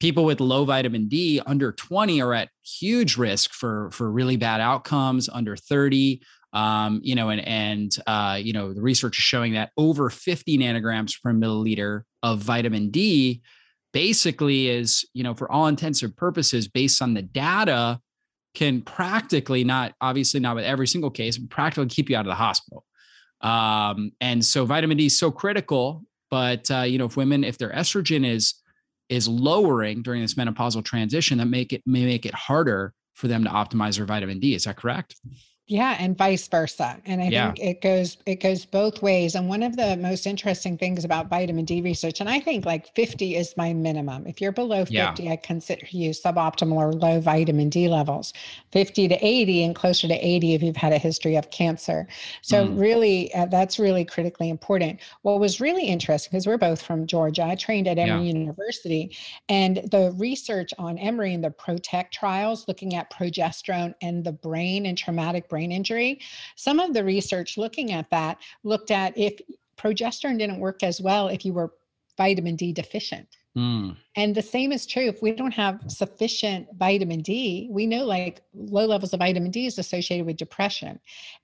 people 0.00 0.24
with 0.24 0.40
low 0.40 0.64
vitamin 0.64 1.08
D 1.08 1.40
under 1.46 1.72
20 1.72 2.20
are 2.20 2.34
at 2.34 2.48
huge 2.62 3.16
risk 3.16 3.52
for 3.52 3.90
for 3.90 4.10
really 4.10 4.36
bad 4.36 4.60
outcomes 4.60 5.28
under 5.28 5.56
30 5.56 6.22
um, 6.52 7.00
you 7.02 7.14
know 7.14 7.30
and 7.30 7.46
and 7.46 7.96
uh, 8.06 8.38
you 8.40 8.52
know 8.52 8.72
the 8.72 8.82
research 8.82 9.18
is 9.18 9.22
showing 9.22 9.54
that 9.54 9.70
over 9.76 10.10
50 10.10 10.58
nanograms 10.58 11.20
per 11.22 11.32
milliliter 11.32 12.02
of 12.22 12.40
vitamin 12.40 12.90
D 12.90 13.42
basically 13.92 14.68
is 14.68 15.04
you 15.14 15.22
know 15.22 15.34
for 15.34 15.50
all 15.50 15.66
intents 15.66 16.02
and 16.02 16.16
purposes 16.16 16.68
based 16.68 17.00
on 17.02 17.14
the 17.14 17.22
data 17.22 18.00
can 18.54 18.82
practically 18.82 19.64
not 19.64 19.94
obviously 20.00 20.40
not 20.40 20.54
with 20.54 20.64
every 20.64 20.86
single 20.86 21.10
case 21.10 21.38
practically 21.50 21.86
keep 21.86 22.08
you 22.08 22.16
out 22.16 22.26
of 22.26 22.30
the 22.30 22.34
hospital. 22.34 22.84
Um, 23.40 24.12
and 24.20 24.44
so 24.44 24.64
vitamin 24.64 24.96
D 24.96 25.06
is 25.06 25.18
so 25.18 25.30
critical 25.30 26.04
but 26.30 26.70
uh, 26.70 26.82
you 26.82 26.98
know 26.98 27.04
if 27.04 27.16
women 27.16 27.44
if 27.44 27.58
their 27.58 27.70
estrogen 27.70 28.26
is 28.26 28.54
is 29.08 29.28
lowering 29.28 30.02
during 30.02 30.22
this 30.22 30.34
menopausal 30.34 30.84
transition 30.84 31.38
that 31.38 31.46
make 31.46 31.72
it 31.72 31.82
may 31.86 32.04
make 32.04 32.26
it 32.26 32.34
harder 32.34 32.92
for 33.14 33.28
them 33.28 33.44
to 33.44 33.50
optimize 33.50 33.96
their 33.96 34.06
vitamin 34.06 34.40
D. 34.40 34.54
Is 34.54 34.64
that 34.64 34.76
correct? 34.76 35.16
Yeah, 35.66 35.96
and 35.98 36.16
vice 36.16 36.46
versa. 36.46 37.00
And 37.06 37.22
I 37.22 37.28
yeah. 37.28 37.46
think 37.46 37.58
it 37.58 37.80
goes 37.80 38.18
it 38.26 38.36
goes 38.36 38.66
both 38.66 39.00
ways. 39.00 39.34
And 39.34 39.48
one 39.48 39.62
of 39.62 39.76
the 39.76 39.96
most 39.96 40.26
interesting 40.26 40.76
things 40.76 41.06
about 41.06 41.30
vitamin 41.30 41.64
D 41.64 41.80
research, 41.80 42.20
and 42.20 42.28
I 42.28 42.38
think 42.38 42.66
like 42.66 42.94
50 42.94 43.36
is 43.36 43.54
my 43.56 43.72
minimum. 43.72 44.26
If 44.26 44.42
you're 44.42 44.52
below 44.52 44.84
50, 44.84 44.94
yeah. 45.22 45.32
I 45.32 45.36
consider 45.36 45.86
you 45.88 46.10
suboptimal 46.10 46.76
or 46.76 46.92
low 46.92 47.18
vitamin 47.18 47.70
D 47.70 47.88
levels. 47.88 48.34
50 48.72 49.08
to 49.08 49.26
80 49.26 49.64
and 49.64 49.74
closer 49.74 50.06
to 50.06 50.14
80 50.14 50.52
if 50.52 50.62
you've 50.62 50.76
had 50.76 50.92
a 50.92 50.98
history 50.98 51.34
of 51.36 51.50
cancer. 51.50 52.06
So 52.42 52.66
mm. 52.66 52.78
really, 52.78 53.32
uh, 53.32 53.46
that's 53.46 53.78
really 53.78 54.04
critically 54.04 54.50
important. 54.50 55.00
What 55.22 55.40
was 55.40 55.62
really 55.62 55.86
interesting 55.86 56.30
because 56.30 56.46
we're 56.46 56.58
both 56.58 56.82
from 56.82 57.06
Georgia. 57.06 57.42
I 57.42 57.54
trained 57.54 57.88
at 57.88 57.98
Emory 57.98 58.26
yeah. 58.26 58.34
University, 58.34 59.16
and 59.48 59.76
the 59.90 60.14
research 60.18 60.74
on 60.76 60.98
Emory 60.98 61.32
and 61.32 61.42
the 61.42 61.50
PROTECT 61.50 62.12
trials, 62.12 62.68
looking 62.68 62.94
at 62.94 63.10
progesterone 63.10 63.94
and 64.02 64.22
the 64.22 64.32
brain 64.32 64.84
and 64.84 64.98
traumatic 64.98 65.48
brain 65.54 65.70
injury. 65.70 66.20
Some 66.56 66.80
of 66.80 66.94
the 66.94 67.04
research 67.04 67.56
looking 67.64 67.92
at 67.92 68.10
that 68.10 68.38
looked 68.64 68.90
at 68.90 69.16
if 69.16 69.34
progesterone 69.76 70.38
didn't 70.38 70.58
work 70.58 70.82
as 70.82 71.00
well 71.00 71.28
if 71.28 71.44
you 71.44 71.52
were 71.52 71.70
vitamin 72.16 72.56
D 72.56 72.72
deficient. 72.72 73.28
Mm. 73.56 73.96
And 74.16 74.34
the 74.34 74.42
same 74.42 74.72
is 74.72 74.84
true 74.84 75.06
if 75.06 75.22
we 75.22 75.30
don't 75.30 75.52
have 75.52 75.80
sufficient 75.86 76.66
vitamin 76.76 77.20
D. 77.20 77.68
We 77.70 77.86
know 77.86 78.04
like 78.04 78.40
low 78.52 78.84
levels 78.84 79.12
of 79.12 79.20
vitamin 79.20 79.52
D 79.52 79.66
is 79.66 79.78
associated 79.78 80.26
with 80.26 80.36
depression. 80.36 80.98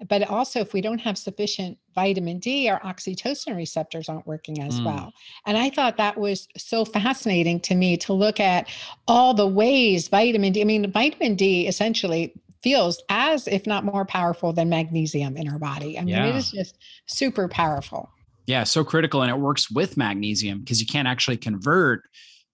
But 0.08 0.28
also, 0.28 0.58
if 0.58 0.72
we 0.72 0.80
don't 0.80 0.98
have 0.98 1.16
sufficient 1.16 1.78
vitamin 1.94 2.40
D, 2.40 2.68
our 2.68 2.80
oxytocin 2.80 3.56
receptors 3.56 4.08
aren't 4.08 4.26
working 4.26 4.60
as 4.60 4.80
mm. 4.80 4.86
well. 4.86 5.12
And 5.46 5.56
I 5.56 5.70
thought 5.70 5.96
that 5.98 6.18
was 6.18 6.48
so 6.56 6.84
fascinating 6.84 7.60
to 7.60 7.76
me 7.76 7.96
to 7.98 8.12
look 8.12 8.40
at 8.40 8.68
all 9.06 9.32
the 9.32 9.46
ways 9.46 10.08
vitamin 10.08 10.52
D, 10.52 10.62
I 10.62 10.64
mean, 10.64 10.90
vitamin 10.90 11.36
D 11.36 11.68
essentially 11.68 12.34
feels 12.62 13.02
as 13.08 13.48
if 13.48 13.66
not 13.66 13.84
more 13.84 14.04
powerful 14.04 14.52
than 14.52 14.68
magnesium 14.68 15.36
in 15.36 15.48
our 15.48 15.58
body. 15.58 15.98
I 15.98 16.02
mean, 16.02 16.14
yeah. 16.14 16.26
it 16.26 16.36
is 16.36 16.50
just 16.50 16.78
super 17.06 17.48
powerful. 17.48 18.10
Yeah, 18.46 18.64
so 18.64 18.84
critical. 18.84 19.22
And 19.22 19.30
it 19.30 19.38
works 19.38 19.70
with 19.70 19.96
magnesium 19.96 20.60
because 20.60 20.80
you 20.80 20.86
can't 20.86 21.08
actually 21.08 21.36
convert 21.36 22.02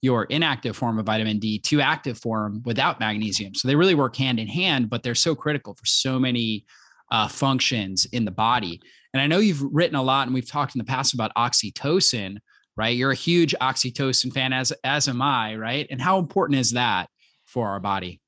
your 0.03 0.25
inactive 0.25 0.77
form 0.77 0.99
of 0.99 1.07
vitamin 1.07 1.39
D 1.39 1.59
to 1.61 1.81
active 1.81 2.19
form 2.19 2.63
without 2.65 3.01
magnesium. 3.01 3.55
So 3.55 3.67
they 3.67 3.75
really 3.75 3.95
work 3.95 4.15
hand 4.15 4.39
in 4.39 4.47
hand, 4.47 4.91
but 4.91 5.03
they're 5.03 5.15
so 5.15 5.35
critical 5.35 5.75
for 5.75 5.87
so 5.87 6.19
many 6.19 6.67
uh, 7.11 7.29
functions 7.29 8.07
in 8.13 8.25
the 8.25 8.31
body. 8.31 8.81
And 9.15 9.21
I 9.21 9.27
know 9.27 9.39
you've 9.39 9.63
written 9.63 9.97
a 9.97 10.03
lot 10.03 10.27
and 10.27 10.35
we've 10.35 10.49
talked 10.49 10.75
in 10.75 10.79
the 10.79 10.85
past 10.85 11.15
about 11.15 11.35
oxytocin, 11.35 12.37
right? 12.77 12.97
You're 12.97 13.13
a 13.13 13.17
huge 13.17 13.55
oxytocin 13.61 14.33
fan, 14.33 14.53
as 14.53 14.73
as 14.85 15.09
am 15.09 15.23
I, 15.23 15.57
right? 15.57 15.87
And 15.91 16.01
how 16.01 16.19
important 16.19 16.61
is 16.61 16.73
that 16.73 17.09
for 17.47 17.69
our 17.69 17.81
body? 17.81 18.21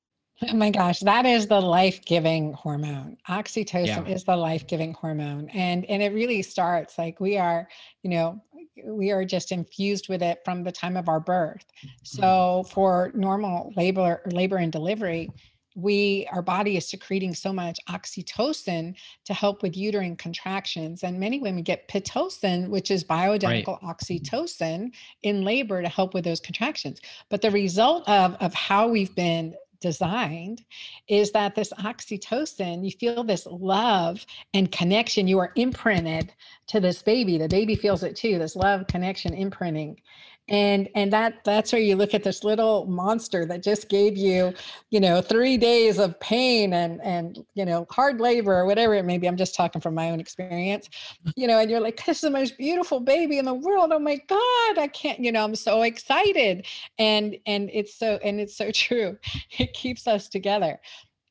Oh 0.47 0.53
my 0.53 0.69
gosh, 0.69 0.99
that 1.01 1.25
is 1.25 1.47
the 1.47 1.59
life-giving 1.59 2.53
hormone. 2.53 3.17
Oxytocin 3.27 3.87
yeah. 3.87 4.05
is 4.05 4.23
the 4.23 4.35
life-giving 4.35 4.93
hormone. 4.93 5.49
And 5.49 5.85
and 5.85 6.01
it 6.01 6.13
really 6.13 6.41
starts 6.41 6.97
like 6.97 7.19
we 7.19 7.37
are, 7.37 7.67
you 8.03 8.09
know, 8.09 8.41
we 8.85 9.11
are 9.11 9.25
just 9.25 9.51
infused 9.51 10.07
with 10.07 10.21
it 10.21 10.39
from 10.45 10.63
the 10.63 10.71
time 10.71 10.95
of 10.95 11.09
our 11.09 11.19
birth. 11.19 11.65
Mm-hmm. 11.77 11.89
So 12.03 12.65
for 12.71 13.11
normal 13.13 13.73
labor 13.75 14.21
labor 14.31 14.57
and 14.57 14.71
delivery, 14.71 15.29
we 15.75 16.27
our 16.31 16.41
body 16.41 16.77
is 16.77 16.87
secreting 16.87 17.33
so 17.33 17.53
much 17.53 17.79
oxytocin 17.89 18.95
to 19.25 19.33
help 19.33 19.61
with 19.61 19.77
uterine 19.77 20.15
contractions 20.15 21.03
and 21.03 21.19
many 21.19 21.39
women 21.39 21.63
get 21.63 21.87
pitocin 21.87 22.67
which 22.69 22.91
is 22.91 23.03
bioidentical 23.03 23.81
right. 23.81 23.97
oxytocin 23.97 24.91
in 25.23 25.43
labor 25.43 25.81
to 25.81 25.87
help 25.87 26.13
with 26.13 26.23
those 26.23 26.39
contractions 26.39 26.99
but 27.29 27.41
the 27.41 27.51
result 27.51 28.07
of 28.09 28.35
of 28.39 28.53
how 28.53 28.87
we've 28.87 29.15
been 29.15 29.55
designed 29.79 30.63
is 31.07 31.31
that 31.31 31.55
this 31.55 31.71
oxytocin, 31.73 32.83
you 32.83 32.91
feel 32.91 33.23
this 33.23 33.45
love 33.45 34.25
and 34.53 34.71
connection. 34.71 35.27
You 35.27 35.39
are 35.39 35.51
imprinted 35.55 36.33
to 36.67 36.79
this 36.79 37.01
baby. 37.01 37.37
The 37.37 37.47
baby 37.47 37.75
feels 37.75 38.03
it 38.03 38.15
too, 38.15 38.39
this 38.39 38.55
love, 38.55 38.87
connection, 38.87 39.33
imprinting 39.33 40.01
and 40.49 40.89
and 40.95 41.13
that 41.13 41.35
that's 41.45 41.71
where 41.71 41.81
you 41.81 41.95
look 41.95 42.13
at 42.13 42.23
this 42.23 42.43
little 42.43 42.85
monster 42.87 43.45
that 43.45 43.63
just 43.63 43.87
gave 43.87 44.17
you 44.17 44.53
you 44.89 44.99
know 44.99 45.21
three 45.21 45.57
days 45.57 45.99
of 45.99 46.19
pain 46.19 46.73
and 46.73 46.99
and 47.01 47.45
you 47.53 47.65
know 47.65 47.85
hard 47.89 48.19
labor 48.19 48.53
or 48.53 48.65
whatever 48.65 48.95
it 48.95 49.05
may 49.05 49.17
be 49.17 49.27
i'm 49.27 49.37
just 49.37 49.55
talking 49.55 49.79
from 49.79 49.93
my 49.93 50.09
own 50.09 50.19
experience 50.19 50.89
you 51.35 51.47
know 51.47 51.59
and 51.59 51.69
you're 51.69 51.79
like 51.79 52.03
this 52.05 52.17
is 52.17 52.21
the 52.21 52.29
most 52.29 52.57
beautiful 52.57 52.99
baby 52.99 53.37
in 53.37 53.45
the 53.45 53.53
world 53.53 53.91
oh 53.93 53.99
my 53.99 54.15
god 54.27 54.77
i 54.77 54.89
can't 54.91 55.19
you 55.19 55.31
know 55.31 55.43
i'm 55.43 55.55
so 55.55 55.83
excited 55.83 56.65
and 56.97 57.37
and 57.45 57.69
it's 57.71 57.95
so 57.95 58.19
and 58.23 58.39
it's 58.39 58.55
so 58.55 58.71
true 58.79 59.17
it 59.57 59.71
keeps 59.73 60.07
us 60.07 60.27
together 60.27 60.79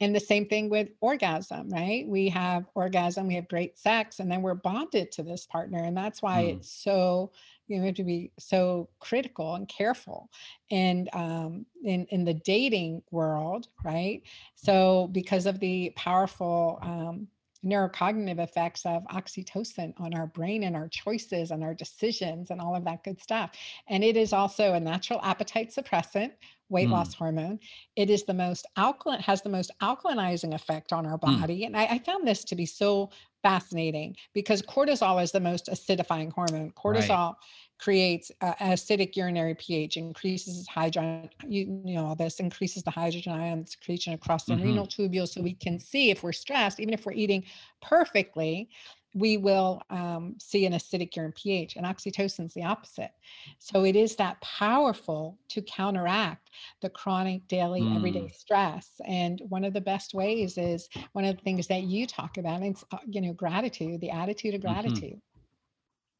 and 0.00 0.14
the 0.14 0.20
same 0.20 0.46
thing 0.46 0.70
with 0.70 0.90
orgasm, 1.00 1.68
right? 1.70 2.06
We 2.06 2.28
have 2.28 2.66
orgasm, 2.76 3.26
we 3.26 3.34
have 3.34 3.48
great 3.48 3.76
sex, 3.76 4.20
and 4.20 4.30
then 4.30 4.42
we're 4.42 4.54
bonded 4.54 5.10
to 5.12 5.24
this 5.24 5.46
partner. 5.46 5.82
And 5.82 5.96
that's 5.96 6.22
why 6.22 6.44
mm. 6.44 6.56
it's 6.56 6.70
so 6.70 7.32
you 7.68 7.82
have 7.82 7.94
to 7.94 8.04
be 8.04 8.32
so 8.38 8.88
critical 8.98 9.54
and 9.54 9.68
careful 9.68 10.30
and 10.70 11.08
um, 11.12 11.66
in, 11.84 12.06
in 12.10 12.24
the 12.24 12.34
dating 12.34 13.02
world, 13.10 13.68
right? 13.84 14.22
So 14.54 15.08
because 15.12 15.46
of 15.46 15.60
the 15.60 15.92
powerful 15.96 16.78
um, 16.82 17.28
neurocognitive 17.64 18.38
effects 18.38 18.86
of 18.86 19.02
oxytocin 19.08 19.92
on 19.98 20.14
our 20.14 20.26
brain 20.28 20.64
and 20.64 20.76
our 20.76 20.88
choices 20.88 21.50
and 21.50 21.62
our 21.62 21.74
decisions 21.74 22.50
and 22.50 22.60
all 22.60 22.74
of 22.74 22.84
that 22.84 23.02
good 23.02 23.20
stuff. 23.20 23.50
And 23.88 24.04
it 24.04 24.16
is 24.16 24.32
also 24.32 24.74
a 24.74 24.80
natural 24.80 25.20
appetite 25.22 25.74
suppressant, 25.74 26.32
weight 26.68 26.88
mm. 26.88 26.92
loss 26.92 27.14
hormone. 27.14 27.58
It 27.96 28.10
is 28.10 28.24
the 28.24 28.34
most 28.34 28.66
alkaline, 28.76 29.20
has 29.20 29.42
the 29.42 29.48
most 29.48 29.72
alkalinizing 29.82 30.54
effect 30.54 30.92
on 30.92 31.06
our 31.06 31.18
mm. 31.18 31.40
body. 31.40 31.62
Mm. 31.62 31.66
And 31.66 31.76
I, 31.76 31.84
I, 31.86 31.98
found 31.98 32.26
this 32.26 32.44
to 32.44 32.54
be 32.54 32.66
so 32.66 33.10
fascinating 33.42 34.16
because 34.34 34.62
cortisol 34.62 35.22
is 35.22 35.32
the 35.32 35.40
most 35.40 35.66
acidifying 35.66 36.32
hormone. 36.32 36.70
Cortisol 36.72 37.08
right. 37.08 37.34
creates 37.78 38.30
uh, 38.40 38.54
acidic 38.54 39.16
urinary 39.16 39.54
pH, 39.54 39.96
increases 39.96 40.66
hydrogen, 40.68 41.28
you, 41.46 41.82
you, 41.84 41.94
know, 41.94 42.06
all 42.06 42.16
this 42.16 42.40
increases 42.40 42.82
the 42.82 42.90
hydrogen 42.90 43.32
ion 43.32 43.66
secretion 43.66 44.12
across 44.12 44.44
the 44.44 44.54
mm-hmm. 44.54 44.64
renal 44.64 44.86
tubule. 44.86 45.28
So 45.28 45.40
we 45.40 45.54
can 45.54 45.78
see 45.78 46.10
if 46.10 46.22
we're 46.22 46.32
stressed, 46.32 46.80
even 46.80 46.94
if 46.94 47.06
we're 47.06 47.12
eating 47.12 47.44
perfectly, 47.80 48.68
we 49.14 49.36
will 49.36 49.82
um, 49.90 50.34
see 50.38 50.66
an 50.66 50.72
acidic 50.72 51.16
urine 51.16 51.32
pH, 51.32 51.76
and 51.76 51.86
oxytocin 51.86 52.46
is 52.46 52.54
the 52.54 52.64
opposite. 52.64 53.10
So 53.58 53.84
it 53.84 53.96
is 53.96 54.16
that 54.16 54.40
powerful 54.40 55.38
to 55.48 55.62
counteract 55.62 56.50
the 56.82 56.90
chronic 56.90 57.46
daily 57.48 57.80
mm. 57.80 57.96
everyday 57.96 58.28
stress. 58.28 59.00
And 59.06 59.40
one 59.48 59.64
of 59.64 59.72
the 59.72 59.80
best 59.80 60.14
ways 60.14 60.58
is 60.58 60.88
one 61.12 61.24
of 61.24 61.36
the 61.36 61.42
things 61.42 61.66
that 61.68 61.84
you 61.84 62.06
talk 62.06 62.36
about, 62.38 62.62
it's 62.62 62.84
uh, 62.92 62.98
you 63.06 63.20
know 63.20 63.32
gratitude, 63.32 64.00
the 64.00 64.10
attitude 64.10 64.54
of 64.54 64.60
mm-hmm. 64.60 64.72
gratitude. 64.72 65.14
Mm-hmm. 65.14 65.40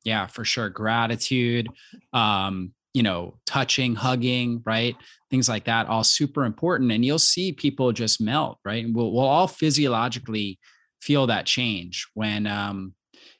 Yeah, 0.05 0.27
for 0.27 0.45
sure, 0.45 0.71
gratitude. 0.71 1.69
Um, 2.13 2.73
you 2.95 3.03
know, 3.03 3.35
touching, 3.47 3.95
hugging, 3.95 4.63
right? 4.65 4.97
Things 5.31 5.49
like 5.49 5.65
that, 5.67 5.87
all 5.89 6.03
super 6.03 6.45
important. 6.45 6.91
And 6.91 7.05
you'll 7.05 7.19
see 7.19 7.53
people 7.53 7.93
just 7.93 8.21
melt, 8.21 8.59
right? 8.65 8.85
And 8.85 8.95
we'll, 8.95 9.13
we'll 9.13 9.27
all 9.27 9.47
physiologically 9.47 10.59
feel 11.01 11.27
that 11.27 11.47
change 11.47 12.07
when 12.15 12.47
um 12.47 12.95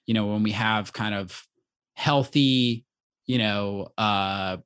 you 0.07 0.15
know 0.15 0.27
when 0.27 0.43
we 0.43 0.53
have 0.53 0.93
kind 0.93 1.15
of 1.15 1.43
healthy 1.95 2.85
you 3.27 3.39
know 3.39 3.89
uh 3.99 4.57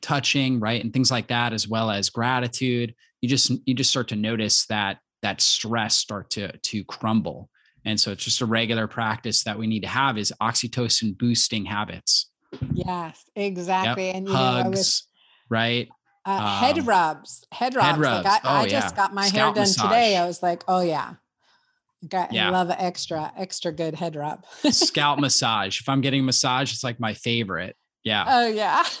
touching 0.00 0.58
right 0.58 0.82
and 0.82 0.92
things 0.92 1.10
like 1.10 1.28
that 1.28 1.52
as 1.52 1.68
well 1.68 1.90
as 1.90 2.10
gratitude 2.10 2.94
you 3.20 3.28
just 3.28 3.52
you 3.66 3.74
just 3.74 3.90
start 3.90 4.08
to 4.08 4.16
notice 4.16 4.66
that 4.66 4.98
that 5.22 5.40
stress 5.40 5.96
start 5.96 6.30
to 6.30 6.50
to 6.58 6.82
crumble 6.84 7.50
and 7.84 7.98
so 7.98 8.10
it's 8.12 8.24
just 8.24 8.40
a 8.40 8.46
regular 8.46 8.86
practice 8.86 9.44
that 9.44 9.58
we 9.58 9.66
need 9.66 9.80
to 9.80 9.88
have 9.88 10.16
is 10.16 10.32
oxytocin 10.40 11.16
boosting 11.18 11.64
habits 11.64 12.30
yes 12.72 13.24
exactly 13.36 14.06
yep. 14.06 14.16
and 14.16 14.28
you 14.28 14.34
hugs 14.34 14.64
know, 14.64 14.70
was, 14.70 15.08
right 15.50 15.88
uh, 16.26 16.30
um, 16.30 16.64
head 16.64 16.86
rubs 16.86 17.44
head 17.52 17.74
rubs, 17.74 17.86
head 17.86 17.98
rubs. 17.98 18.24
Like 18.24 18.44
I, 18.44 18.48
oh, 18.48 18.62
I 18.62 18.68
just 18.68 18.94
yeah. 18.94 18.96
got 18.96 19.14
my 19.14 19.26
Scalp 19.26 19.54
hair 19.56 19.64
done 19.64 19.70
massage. 19.70 19.84
today 19.84 20.16
i 20.16 20.26
was 20.26 20.42
like 20.42 20.62
oh 20.68 20.80
yeah 20.80 21.14
Got, 22.08 22.32
yeah. 22.32 22.48
I 22.48 22.50
love 22.50 22.70
extra, 22.70 23.32
extra 23.36 23.72
good 23.72 23.94
head 23.94 24.16
rub. 24.16 24.44
Scalp 24.70 25.18
massage. 25.20 25.80
If 25.80 25.88
I'm 25.88 26.00
getting 26.00 26.24
massage, 26.24 26.72
it's 26.72 26.82
like 26.82 26.98
my 26.98 27.14
favorite. 27.14 27.76
Yeah. 28.04 28.24
Oh 28.26 28.46
yeah. 28.46 28.82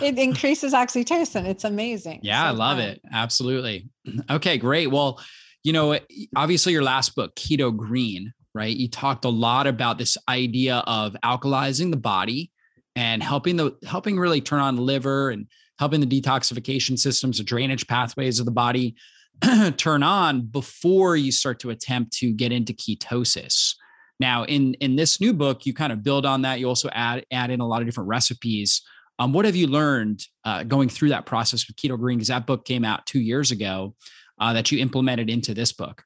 it 0.00 0.16
increases 0.18 0.72
oxytocin. 0.72 1.44
It's 1.46 1.64
amazing. 1.64 2.20
Yeah, 2.22 2.42
so 2.42 2.46
I 2.46 2.50
love 2.50 2.78
fun. 2.78 2.86
it. 2.86 3.00
Absolutely. 3.12 3.88
Okay, 4.30 4.58
great. 4.58 4.88
Well, 4.88 5.20
you 5.62 5.72
know, 5.72 5.92
eh, 5.92 6.00
obviously 6.34 6.72
your 6.72 6.82
last 6.82 7.14
book, 7.14 7.34
Keto 7.36 7.74
Green, 7.76 8.32
right? 8.54 8.76
You 8.76 8.88
talked 8.88 9.24
a 9.24 9.28
lot 9.28 9.66
about 9.66 9.96
this 9.96 10.16
idea 10.28 10.78
of 10.86 11.16
alkalizing 11.24 11.90
the 11.90 11.96
body 11.96 12.50
and 12.96 13.22
helping 13.22 13.56
the 13.56 13.76
helping 13.84 14.18
really 14.18 14.40
turn 14.40 14.60
on 14.60 14.76
the 14.76 14.82
liver 14.82 15.30
and 15.30 15.46
helping 15.78 16.00
the 16.00 16.20
detoxification 16.20 16.98
systems, 16.98 17.38
the 17.38 17.44
drainage 17.44 17.86
pathways 17.86 18.38
of 18.38 18.44
the 18.44 18.52
body. 18.52 18.94
turn 19.76 20.02
on 20.02 20.42
before 20.42 21.16
you 21.16 21.32
start 21.32 21.58
to 21.60 21.70
attempt 21.70 22.12
to 22.18 22.32
get 22.32 22.52
into 22.52 22.72
ketosis. 22.72 23.74
Now, 24.20 24.44
in 24.44 24.74
in 24.74 24.96
this 24.96 25.20
new 25.20 25.32
book, 25.32 25.66
you 25.66 25.74
kind 25.74 25.92
of 25.92 26.02
build 26.02 26.24
on 26.26 26.42
that. 26.42 26.60
You 26.60 26.68
also 26.68 26.88
add 26.92 27.26
add 27.32 27.50
in 27.50 27.60
a 27.60 27.66
lot 27.66 27.82
of 27.82 27.88
different 27.88 28.08
recipes. 28.08 28.82
Um, 29.18 29.32
what 29.32 29.44
have 29.44 29.56
you 29.56 29.66
learned 29.66 30.24
uh, 30.44 30.62
going 30.64 30.88
through 30.88 31.10
that 31.10 31.26
process 31.26 31.66
with 31.66 31.76
Keto 31.76 31.98
Green? 31.98 32.18
Because 32.18 32.28
that 32.28 32.46
book 32.46 32.64
came 32.64 32.84
out 32.84 33.06
two 33.06 33.20
years 33.20 33.50
ago 33.50 33.94
uh, 34.40 34.52
that 34.52 34.70
you 34.72 34.80
implemented 34.80 35.28
into 35.28 35.54
this 35.54 35.72
book. 35.72 36.04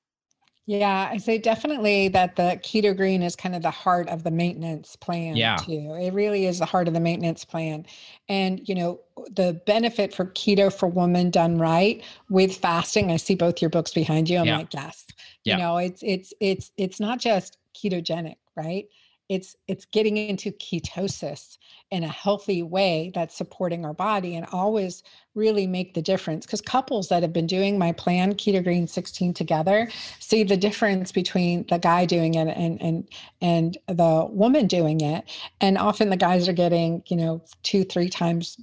Yeah, 0.68 1.08
I 1.12 1.18
say 1.18 1.38
definitely 1.38 2.08
that 2.08 2.34
the 2.34 2.60
keto 2.62 2.96
green 2.96 3.22
is 3.22 3.36
kind 3.36 3.54
of 3.54 3.62
the 3.62 3.70
heart 3.70 4.08
of 4.08 4.24
the 4.24 4.32
maintenance 4.32 4.96
plan 4.96 5.36
yeah. 5.36 5.56
too. 5.56 5.94
It 5.94 6.12
really 6.12 6.46
is 6.46 6.58
the 6.58 6.66
heart 6.66 6.88
of 6.88 6.94
the 6.94 6.98
maintenance 6.98 7.44
plan. 7.44 7.86
And 8.28 8.68
you 8.68 8.74
know, 8.74 9.00
the 9.30 9.60
benefit 9.66 10.12
for 10.12 10.26
keto 10.26 10.72
for 10.72 10.88
women 10.88 11.30
done 11.30 11.58
right 11.58 12.02
with 12.28 12.56
fasting. 12.56 13.12
I 13.12 13.16
see 13.16 13.36
both 13.36 13.62
your 13.62 13.70
books 13.70 13.92
behind 13.92 14.28
you. 14.28 14.38
I'm 14.38 14.46
yeah. 14.46 14.58
like, 14.58 14.74
yes. 14.74 15.06
Yeah. 15.44 15.56
You 15.56 15.62
know, 15.62 15.76
it's 15.76 16.02
it's 16.02 16.34
it's 16.40 16.72
it's 16.76 16.98
not 16.98 17.20
just 17.20 17.58
ketogenic, 17.72 18.36
right? 18.56 18.88
It's 19.28 19.56
it's 19.68 19.84
getting 19.86 20.16
into 20.16 20.52
ketosis 20.52 21.58
in 21.90 22.02
a 22.02 22.08
healthy 22.08 22.62
way 22.62 23.12
that's 23.14 23.36
supporting 23.36 23.84
our 23.84 23.94
body 23.94 24.36
and 24.36 24.46
always 24.52 25.02
really 25.34 25.66
make 25.66 25.94
the 25.94 26.02
difference 26.02 26.46
because 26.46 26.60
couples 26.60 27.08
that 27.08 27.22
have 27.22 27.32
been 27.32 27.46
doing 27.46 27.78
my 27.78 27.92
plan 27.92 28.34
keto 28.34 28.62
green 28.62 28.86
16 28.86 29.34
together 29.34 29.88
see 30.18 30.44
the 30.44 30.56
difference 30.56 31.12
between 31.12 31.64
the 31.68 31.78
guy 31.78 32.04
doing 32.04 32.34
it 32.34 32.48
and 32.56 32.80
and 32.80 33.08
and 33.40 33.78
the 33.86 34.26
woman 34.30 34.66
doing 34.66 35.00
it. 35.00 35.24
And 35.60 35.78
often 35.78 36.10
the 36.10 36.16
guys 36.16 36.48
are 36.48 36.52
getting 36.52 37.02
you 37.06 37.16
know 37.16 37.42
two 37.62 37.84
three 37.84 38.08
times 38.08 38.58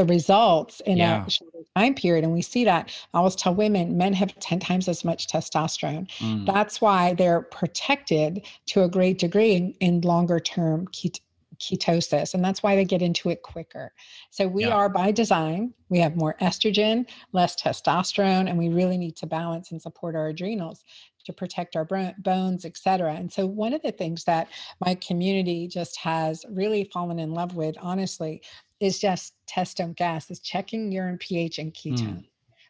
the 0.00 0.12
results 0.12 0.80
in 0.86 0.96
yeah. 0.96 1.26
a 1.26 1.30
shorter 1.30 1.58
time 1.76 1.94
period. 1.94 2.24
And 2.24 2.32
we 2.32 2.40
see 2.40 2.64
that. 2.64 2.90
I 3.12 3.18
always 3.18 3.36
tell 3.36 3.54
women, 3.54 3.98
men 3.98 4.14
have 4.14 4.38
10 4.38 4.58
times 4.58 4.88
as 4.88 5.04
much 5.04 5.26
testosterone. 5.26 6.08
Mm. 6.18 6.46
That's 6.46 6.80
why 6.80 7.12
they're 7.14 7.42
protected 7.42 8.46
to 8.66 8.82
a 8.82 8.88
great 8.88 9.18
degree 9.18 9.52
in, 9.52 9.74
in 9.80 10.00
longer 10.00 10.40
term 10.40 10.86
ket- 10.88 11.20
ketosis. 11.58 12.32
And 12.32 12.42
that's 12.42 12.62
why 12.62 12.76
they 12.76 12.86
get 12.86 13.02
into 13.02 13.28
it 13.28 13.42
quicker. 13.42 13.92
So 14.30 14.48
we 14.48 14.64
yeah. 14.64 14.74
are 14.74 14.88
by 14.88 15.12
design, 15.12 15.74
we 15.90 15.98
have 15.98 16.16
more 16.16 16.34
estrogen, 16.40 17.06
less 17.32 17.60
testosterone, 17.60 18.48
and 18.48 18.56
we 18.56 18.70
really 18.70 18.96
need 18.96 19.16
to 19.16 19.26
balance 19.26 19.70
and 19.70 19.82
support 19.82 20.16
our 20.16 20.28
adrenals 20.28 20.82
to 21.26 21.34
protect 21.34 21.76
our 21.76 21.86
bones, 22.18 22.64
et 22.64 22.78
cetera. 22.78 23.12
And 23.12 23.30
so, 23.30 23.44
one 23.44 23.74
of 23.74 23.82
the 23.82 23.92
things 23.92 24.24
that 24.24 24.48
my 24.84 24.94
community 24.94 25.68
just 25.68 25.98
has 25.98 26.46
really 26.48 26.84
fallen 26.84 27.18
in 27.18 27.34
love 27.34 27.54
with, 27.54 27.76
honestly, 27.78 28.40
is 28.80 28.98
just 28.98 29.34
test 29.46 29.76
don't 29.76 29.96
gas, 29.96 30.30
is 30.30 30.40
checking 30.40 30.90
urine 30.90 31.18
pH 31.18 31.58
and 31.58 31.72
ketone. 31.72 31.98
Mm. 31.98 32.26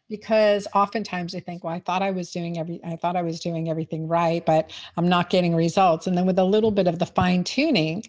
Because 0.09 0.67
oftentimes 0.75 1.31
they 1.31 1.39
think, 1.39 1.63
well, 1.63 1.73
I 1.73 1.79
thought 1.79 2.01
I 2.01 2.11
was 2.11 2.31
doing 2.31 2.57
every, 2.59 2.81
I 2.83 2.97
thought 2.97 3.15
I 3.15 3.21
was 3.21 3.39
doing 3.39 3.69
everything 3.69 4.09
right, 4.09 4.45
but 4.45 4.71
I'm 4.97 5.07
not 5.07 5.29
getting 5.29 5.55
results. 5.55 6.05
And 6.05 6.17
then 6.17 6.25
with 6.25 6.37
a 6.37 6.43
little 6.43 6.71
bit 6.71 6.87
of 6.87 6.99
the 6.99 7.05
fine 7.05 7.45
tuning, 7.45 8.03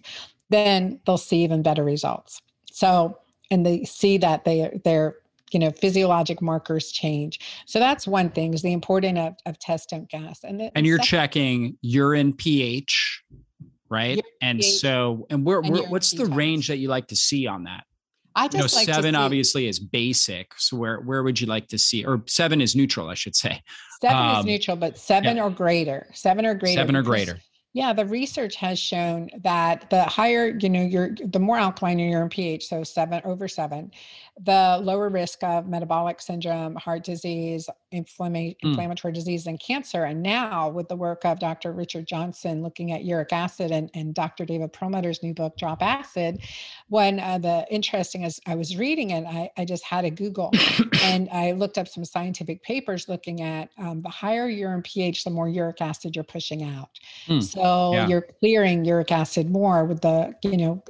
then 0.49 0.99
they'll 1.05 1.17
see 1.17 1.43
even 1.45 1.61
better 1.61 1.83
results. 1.83 2.41
So, 2.73 3.17
and 3.49 3.65
they 3.65 3.85
see 3.85 4.17
that 4.17 4.43
they 4.43 4.81
they're 4.83 5.15
you 5.51 5.59
know 5.59 5.69
physiologic 5.69 6.41
markers 6.41 6.91
change 6.91 7.39
so 7.67 7.77
that's 7.77 8.07
one 8.07 8.31
thing 8.31 8.55
is 8.55 8.63
the 8.63 8.73
importance 8.73 9.19
of, 9.19 9.35
of 9.45 9.59
test 9.59 9.91
don't 9.91 10.09
gas 10.09 10.43
and 10.43 10.59
the, 10.59 10.75
and 10.75 10.87
you're 10.87 10.97
checking 10.97 11.77
urine 11.81 12.33
ph 12.33 13.23
right? 13.93 14.15
Your 14.15 14.23
and 14.41 14.59
pH 14.59 14.79
so, 14.79 15.27
and 15.29 15.45
where, 15.45 15.59
and 15.59 15.69
where 15.69 15.83
what's 15.83 16.11
the 16.11 16.25
range 16.25 16.67
that 16.67 16.77
you 16.77 16.87
like 16.87 17.07
to 17.09 17.15
see 17.15 17.47
on 17.47 17.63
that? 17.63 17.85
I 18.35 18.45
You 18.45 18.49
know, 18.53 18.63
just 18.63 18.75
like 18.75 18.87
seven 18.87 19.15
obviously 19.15 19.67
is 19.67 19.79
basic. 19.79 20.51
So 20.57 20.77
where 20.77 20.99
where 21.01 21.23
would 21.23 21.39
you 21.39 21.47
like 21.47 21.67
to 21.67 21.77
see, 21.77 22.05
or 22.05 22.23
seven 22.27 22.61
is 22.61 22.75
neutral, 22.75 23.09
I 23.09 23.13
should 23.13 23.35
say. 23.35 23.61
Seven 24.01 24.17
Um, 24.17 24.39
is 24.39 24.45
neutral, 24.45 24.77
but 24.77 24.97
seven 24.97 25.39
or 25.39 25.49
greater, 25.49 26.09
seven 26.13 26.45
or 26.45 26.55
greater. 26.55 26.79
Seven 26.79 26.95
or 26.95 27.03
greater. 27.03 27.39
Yeah, 27.75 27.91
the 27.91 28.05
research 28.05 28.55
has 28.57 28.77
shown 28.77 29.29
that 29.41 29.89
the 29.89 30.03
higher, 30.03 30.55
you 30.59 30.69
know, 30.69 30.83
your 30.83 31.15
the 31.25 31.39
more 31.39 31.57
alkaline 31.57 31.97
your 31.97 32.09
urine 32.09 32.29
pH, 32.29 32.67
so 32.67 32.83
seven 32.83 33.19
over 33.25 33.47
seven, 33.47 33.91
the 34.41 34.79
lower 34.81 35.09
risk 35.09 35.43
of 35.43 35.67
metabolic 35.67 36.19
syndrome, 36.19 36.75
heart 36.75 37.03
disease, 37.03 37.69
inflammation, 37.91 38.55
Mm. 38.63 38.69
inflammatory 38.69 39.13
disease, 39.13 39.45
and 39.45 39.59
cancer. 39.59 40.05
And 40.05 40.23
now 40.23 40.69
with 40.69 40.87
the 40.87 40.95
work 40.95 41.23
of 41.23 41.37
Dr. 41.37 41.71
Richard 41.71 42.07
Johnson 42.07 42.63
looking 42.63 42.91
at 42.91 43.03
uric 43.03 43.31
acid 43.31 43.69
and, 43.71 43.91
and 43.93 44.15
Dr. 44.15 44.43
David 44.45 44.73
Perlmutter's 44.73 45.21
new 45.21 45.35
book, 45.35 45.55
Drop 45.57 45.83
Acid, 45.83 46.41
when 46.89 47.19
uh, 47.19 47.37
the 47.37 47.65
interesting 47.69 48.23
as 48.25 48.39
I 48.47 48.55
was 48.55 48.75
reading 48.75 49.11
it, 49.11 49.23
I, 49.25 49.51
I 49.55 49.65
just 49.65 49.83
had 49.83 50.03
a 50.03 50.09
Google 50.09 50.51
and 51.03 51.29
I 51.31 51.51
looked 51.51 51.77
up 51.77 51.87
some 51.87 52.03
scientific 52.03 52.63
papers 52.63 53.07
looking 53.07 53.41
at 53.41 53.69
um, 53.77 54.01
the 54.01 54.09
higher 54.09 54.47
urine 54.49 54.81
pH, 54.81 55.23
the 55.25 55.29
more 55.29 55.47
uric 55.47 55.79
acid 55.79 56.15
you're 56.15 56.23
pushing 56.23 56.63
out. 56.63 56.89
Hmm. 57.27 57.39
So 57.39 57.91
Yeah. 57.93 58.07
you're 58.07 58.27
clearing 58.39 58.83
uric 58.83 59.11
acid 59.11 59.51
more 59.51 59.85
with 59.85 60.01
the, 60.01 60.33
you 60.43 60.57
know, 60.57 60.83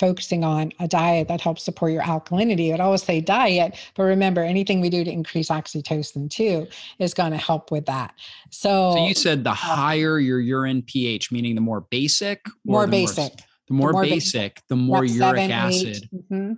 focusing 0.00 0.42
on 0.42 0.72
a 0.80 0.88
diet 0.88 1.28
that 1.28 1.40
helps 1.40 1.62
support 1.62 1.92
your 1.92 2.02
alkalinity. 2.02 2.63
I'd 2.72 2.80
always 2.80 3.02
say 3.02 3.20
diet, 3.20 3.76
but 3.94 4.04
remember 4.04 4.42
anything 4.42 4.80
we 4.80 4.88
do 4.90 5.04
to 5.04 5.10
increase 5.10 5.48
oxytocin 5.48 6.30
too 6.30 6.66
is 6.98 7.12
going 7.14 7.32
to 7.32 7.36
help 7.36 7.70
with 7.70 7.86
that. 7.86 8.14
So, 8.50 8.92
So 8.94 9.06
you 9.06 9.14
said 9.14 9.44
the 9.44 9.52
higher 9.52 10.18
your 10.18 10.40
urine 10.40 10.82
pH, 10.82 11.30
meaning 11.32 11.54
the 11.54 11.60
more 11.60 11.82
basic, 11.82 12.46
or 12.46 12.52
more 12.66 12.86
the 12.86 12.90
basic. 12.90 13.32
the 13.68 13.74
more, 13.74 13.92
more 13.92 14.02
ba- 14.04 14.10
basic, 14.10 14.62
the 14.68 14.76
more 14.76 15.04
Yep, 15.04 15.14
uric 15.16 15.38
seven, 15.40 15.50
acid. 15.52 16.08
Mhm. 16.14 16.56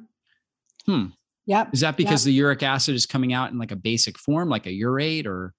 Hmm. 0.87 1.05
Yep. 1.47 1.75
Is 1.75 1.81
that 1.81 1.97
because 1.97 2.25
the 2.25 2.33
uric 2.33 2.63
acid 2.63 2.95
is 2.95 3.07
coming 3.07 3.33
out 3.33 3.51
in 3.53 3.59
like 3.59 3.73
a 3.73 3.77
basic 3.77 4.19
form, 4.19 4.49
like 4.49 4.67
a 4.67 4.71
urate, 4.71 5.27
or 5.27 5.55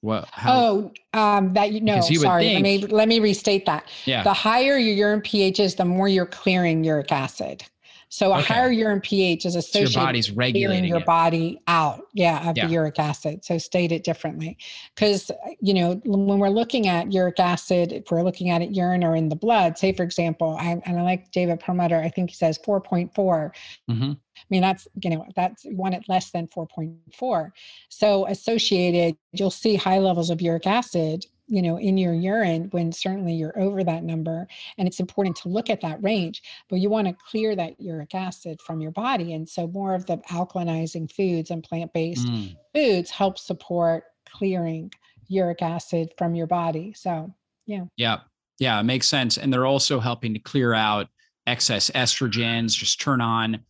what? 0.00 0.28
How, 0.32 0.54
Oh, 0.54 0.92
um, 1.12 1.52
that 1.54 1.72
you 1.72 1.80
know, 1.80 1.96
you 2.08 2.20
would 2.20 2.26
sorry. 2.26 2.50
Let 2.54 2.62
me 2.62 2.78
let 2.78 3.08
me 3.08 3.18
restate 3.20 3.66
that. 3.66 3.88
yeah. 4.06 4.22
The 4.22 4.32
higher 4.32 4.78
your 4.78 4.94
urine 4.94 5.20
pH 5.20 5.60
is, 5.60 5.74
the 5.74 5.84
more 5.84 6.08
you're 6.08 6.26
clearing 6.26 6.84
uric 6.84 7.12
acid. 7.12 7.64
So 8.08 8.32
a 8.32 8.38
Okay. 8.38 8.54
higher 8.54 8.70
urine 8.70 9.00
pH 9.00 9.44
is 9.46 9.54
so 9.68 9.80
your 9.80 9.90
body's 9.90 10.30
regulating 10.30 10.84
your 10.84 10.98
it. 11.00 11.06
body 11.06 11.60
out, 11.66 12.02
yeah, 12.14 12.48
of 12.48 12.56
Yeah. 12.56 12.66
the 12.66 12.72
uric 12.72 12.98
acid. 13.00 13.44
So 13.44 13.58
state 13.58 13.90
it 13.90 14.04
differently, 14.04 14.56
because 14.94 15.30
you 15.60 15.74
know 15.74 16.00
when 16.04 16.38
we're 16.38 16.48
looking 16.48 16.86
at 16.86 17.12
uric 17.12 17.40
acid, 17.40 17.92
if 17.92 18.10
we're 18.10 18.22
looking 18.22 18.50
at 18.50 18.62
it 18.62 18.70
urine 18.70 19.02
or 19.02 19.16
in 19.16 19.28
the 19.28 19.36
blood, 19.36 19.76
say 19.76 19.92
for 19.92 20.04
example, 20.04 20.56
I, 20.58 20.80
and 20.86 20.98
I 20.98 21.02
like 21.02 21.32
David 21.32 21.58
Perlmutter, 21.60 22.00
I 22.00 22.08
think 22.08 22.30
he 22.30 22.36
says 22.36 22.58
4.4. 22.58 23.52
Mhm. 23.90 24.16
I 24.38 24.44
mean, 24.50 24.60
that's, 24.62 24.86
you 25.02 25.10
know, 25.10 25.24
that's 25.34 25.64
one 25.64 25.92
at 25.94 26.08
less 26.08 26.30
than 26.30 26.46
4.4. 26.46 27.52
So 27.88 28.26
associated, 28.26 29.16
you'll 29.32 29.50
see 29.50 29.74
high 29.74 29.98
levels 29.98 30.30
of 30.30 30.40
uric 30.40 30.66
acid, 30.66 31.26
you 31.48 31.62
know, 31.62 31.78
in 31.78 31.96
your 31.96 32.12
urine 32.14 32.68
when 32.72 32.90
certainly 32.90 33.32
you're 33.34 33.58
over 33.58 33.84
that 33.84 34.02
number. 34.02 34.46
And 34.78 34.88
it's 34.88 35.00
important 35.00 35.36
to 35.36 35.48
look 35.48 35.70
at 35.70 35.80
that 35.82 36.02
range, 36.02 36.42
but 36.68 36.76
you 36.76 36.90
want 36.90 37.06
to 37.06 37.16
clear 37.30 37.54
that 37.54 37.80
uric 37.80 38.14
acid 38.14 38.60
from 38.60 38.80
your 38.80 38.90
body. 38.90 39.32
And 39.32 39.48
so 39.48 39.68
more 39.68 39.94
of 39.94 40.06
the 40.06 40.18
alkalinizing 40.30 41.10
foods 41.12 41.50
and 41.50 41.62
plant-based 41.62 42.26
Mm. 42.26 42.56
foods 42.74 43.10
help 43.10 43.38
support 43.38 44.04
clearing 44.28 44.92
uric 45.28 45.62
acid 45.62 46.12
from 46.18 46.34
your 46.34 46.46
body. 46.46 46.92
So 46.94 47.32
Yeah. 47.66 47.84
Yeah. 47.96 48.20
Yeah. 48.58 48.78
It 48.80 48.84
makes 48.84 49.08
sense. 49.08 49.38
And 49.38 49.52
they're 49.52 49.66
also 49.66 49.98
helping 50.00 50.32
to 50.34 50.40
clear 50.40 50.72
out 50.72 51.08
excess 51.46 51.90
estrogens, 51.90 52.76
just 52.76 53.00
turn 53.00 53.20
on 53.20 53.60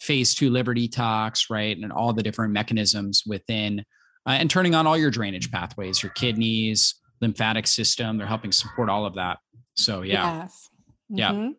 phase 0.00 0.34
two 0.34 0.50
liver 0.50 0.74
detox, 0.74 1.48
right? 1.48 1.76
And 1.78 1.92
all 1.92 2.12
the 2.12 2.22
different 2.22 2.52
mechanisms 2.52 3.22
within, 3.26 3.80
uh, 4.26 4.30
and 4.32 4.50
turning 4.50 4.74
on 4.74 4.86
all 4.86 4.98
your 4.98 5.10
drainage 5.10 5.50
pathways, 5.50 6.02
your 6.02 6.12
kidneys, 6.12 6.94
lymphatic 7.22 7.66
system. 7.66 8.18
They're 8.18 8.26
helping 8.26 8.52
support 8.52 8.90
all 8.90 9.06
of 9.06 9.14
that. 9.14 9.38
So, 9.74 10.02
yeah. 10.02 10.42
yes. 10.42 10.68
Yeah. 11.08 11.32
Mhm. 11.32 11.54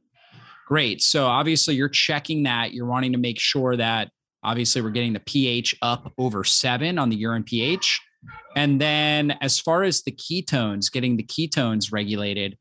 Great. 0.68 1.02
So 1.02 1.26
obviously 1.26 1.76
you're 1.76 1.90
checking 1.90 2.44
that. 2.44 2.74
You're 2.74 2.86
wanting 2.86 3.12
to 3.14 3.18
make 3.18 3.40
sure 3.40 3.76
that 3.76 4.10
obviously 4.44 4.82
we're 4.82 4.92
getting 4.92 5.14
the 5.14 5.20
pH 5.22 5.76
up 5.82 6.12
over 6.18 6.44
seven 6.44 6.98
on 6.98 7.10
the 7.10 7.16
urine 7.16 7.44
pH. 7.44 8.00
And 8.56 8.80
then 8.80 9.32
as 9.42 9.60
far 9.60 9.84
as 9.84 10.04
the 10.04 10.12
ketones, 10.12 10.92
getting 10.92 11.18
the 11.18 11.24
ketones 11.24 11.92
regulated, 11.92 12.58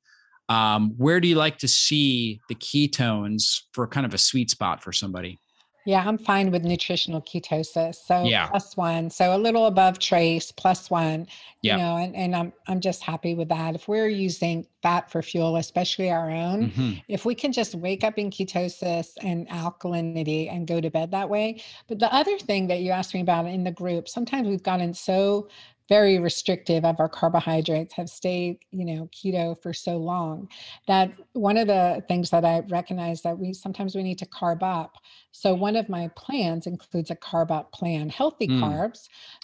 um, 0.49 0.95
where 0.97 1.21
do 1.21 1.29
you 1.29 1.37
like 1.37 1.59
to 1.59 1.69
see 1.69 2.41
the 2.49 2.55
ketones 2.57 3.61
for 3.73 3.87
kind 3.87 4.05
of 4.05 4.15
a 4.15 4.19
sweet 4.19 4.51
spot 4.51 4.83
for 4.83 4.93
somebody? 4.93 5.38
Yeah, 5.85 6.05
I'm 6.07 6.18
fine 6.18 6.51
with 6.51 6.64
nutritional 6.64 7.21
ketosis. 7.23 7.97
So 8.07 8.25
Yeah. 8.25 8.47
plus 8.49 8.77
one. 8.77 9.11
So 9.11 9.35
a 9.35 9.38
little 9.38 9.66
above 9.66 9.99
trace, 9.99 10.53
plus 10.53 10.90
one. 10.90 11.27
Yeah. 11.62 11.77
You 11.77 11.83
know, 11.83 11.97
and, 11.97 12.16
and 12.16 12.37
I'm 12.37 12.53
I'm 12.66 12.81
just 12.81 13.03
happy 13.03 13.35
with 13.35 13.49
that. 13.49 13.75
If 13.75 13.87
we're 13.88 14.09
using 14.09 14.66
fat 14.83 15.11
for 15.11 15.23
fuel, 15.23 15.57
especially 15.57 16.11
our 16.11 16.31
own, 16.31 16.71
Mhm. 16.71 17.03
if 17.09 17.25
we 17.25 17.35
can 17.35 17.53
just 17.53 17.75
wake 17.75 18.03
up 18.05 18.18
in 18.18 18.31
ketosis 18.31 19.11
and 19.23 19.49
alkalinity 19.49 20.53
and 20.53 20.66
go 20.66 20.81
to 20.81 20.90
bed 20.90 21.11
that 21.12 21.29
way. 21.29 21.61
But 21.88 21.99
the 22.01 22.12
other 22.12 22.37
thing 22.38 22.66
that 22.68 22.81
you 22.81 22.90
asked 22.90 23.14
me 23.14 23.21
about 23.21 23.47
in 23.47 23.62
the 23.64 23.71
group, 23.71 24.09
sometimes 24.09 24.49
we've 24.49 24.62
gotten 24.62 24.92
so 24.95 25.49
very 25.92 26.18
restrictive 26.18 26.85
of 26.87 26.98
our 27.00 27.09
carbohydrates, 27.20 27.92
have 27.94 28.09
stayed, 28.09 28.55
you 28.70 28.85
know, 28.90 29.02
keto 29.16 29.61
for 29.62 29.72
so 29.74 29.98
long 29.98 30.48
that 30.87 31.12
one 31.35 31.59
of 31.59 31.66
the 31.66 32.02
things 32.09 32.31
that 32.31 32.44
I 32.46 32.61
recognize 32.78 33.20
that 33.22 33.38
we 33.38 33.52
sometimes 33.52 33.94
we 33.94 34.02
need 34.02 34.18
to 34.20 34.26
carb 34.26 34.62
up. 34.62 34.92
So 35.33 35.55
one 35.55 35.76
of 35.76 35.90
my 35.90 36.09
plans 36.16 36.66
includes 36.66 37.11
a 37.11 37.16
carb 37.16 37.50
up 37.50 37.72
plan, 37.72 38.09
healthy 38.09 38.48
Mm. 38.48 38.59
carbs, 38.62 39.00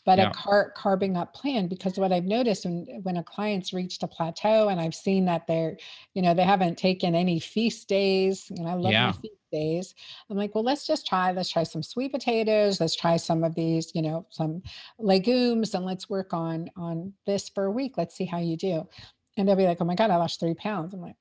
but 0.07 0.19
Yeah. 0.19 0.29
a 0.29 0.31
car- 0.33 0.71
carbing 0.77 1.17
up 1.19 1.35
plan 1.35 1.69
because 1.69 1.99
what 1.99 2.13
I've 2.13 2.25
noticed 2.39 2.65
when 2.65 2.87
when 3.03 3.17
a 3.19 3.25
client's 3.25 3.73
reached 3.75 4.03
a 4.03 4.09
plateau 4.09 4.69
and 4.71 4.81
I've 4.81 4.95
seen 4.95 5.27
that 5.27 5.47
they're, 5.49 5.77
you 6.15 6.23
know, 6.23 6.35
they 6.35 6.45
haven't 6.45 6.79
taken 6.79 7.15
any 7.15 7.41
feast 7.41 7.89
days, 7.89 8.51
and 8.57 8.67
I 8.69 8.75
love 8.75 8.93
Yeah. 8.93 9.07
my 9.07 9.13
feast 9.13 9.38
days. 9.51 9.95
I'm 10.29 10.37
like, 10.37 10.55
well, 10.55 10.65
let's 10.65 10.87
just 10.87 11.07
try, 11.07 11.33
let's 11.33 11.51
try 11.51 11.63
some 11.63 11.83
sweet 11.83 12.13
potatoes, 12.13 12.81
let's 12.81 12.97
try 12.97 13.17
some 13.17 13.45
of 13.45 13.55
these, 13.55 13.93
you 13.95 14.03
know, 14.03 14.27
some 14.31 14.63
legumes, 14.99 15.75
and 15.75 15.85
let's 15.85 16.09
work 16.09 16.33
on 16.33 16.71
on 16.77 17.13
this 17.27 17.49
for 17.49 17.65
a 17.65 17.71
week. 17.71 17.95
Let's 17.97 18.15
see 18.17 18.25
how 18.25 18.39
you 18.39 18.57
do. 18.57 18.89
And 19.37 19.49
they'll 19.49 19.57
be 19.57 19.67
like, 19.67 19.79
oh 19.81 19.85
my 19.85 19.95
God, 19.95 20.11
I 20.11 20.17
lost 20.17 20.41
three 20.41 20.55
pounds. 20.55 20.95
I'm 20.95 21.01
like, 21.01 21.17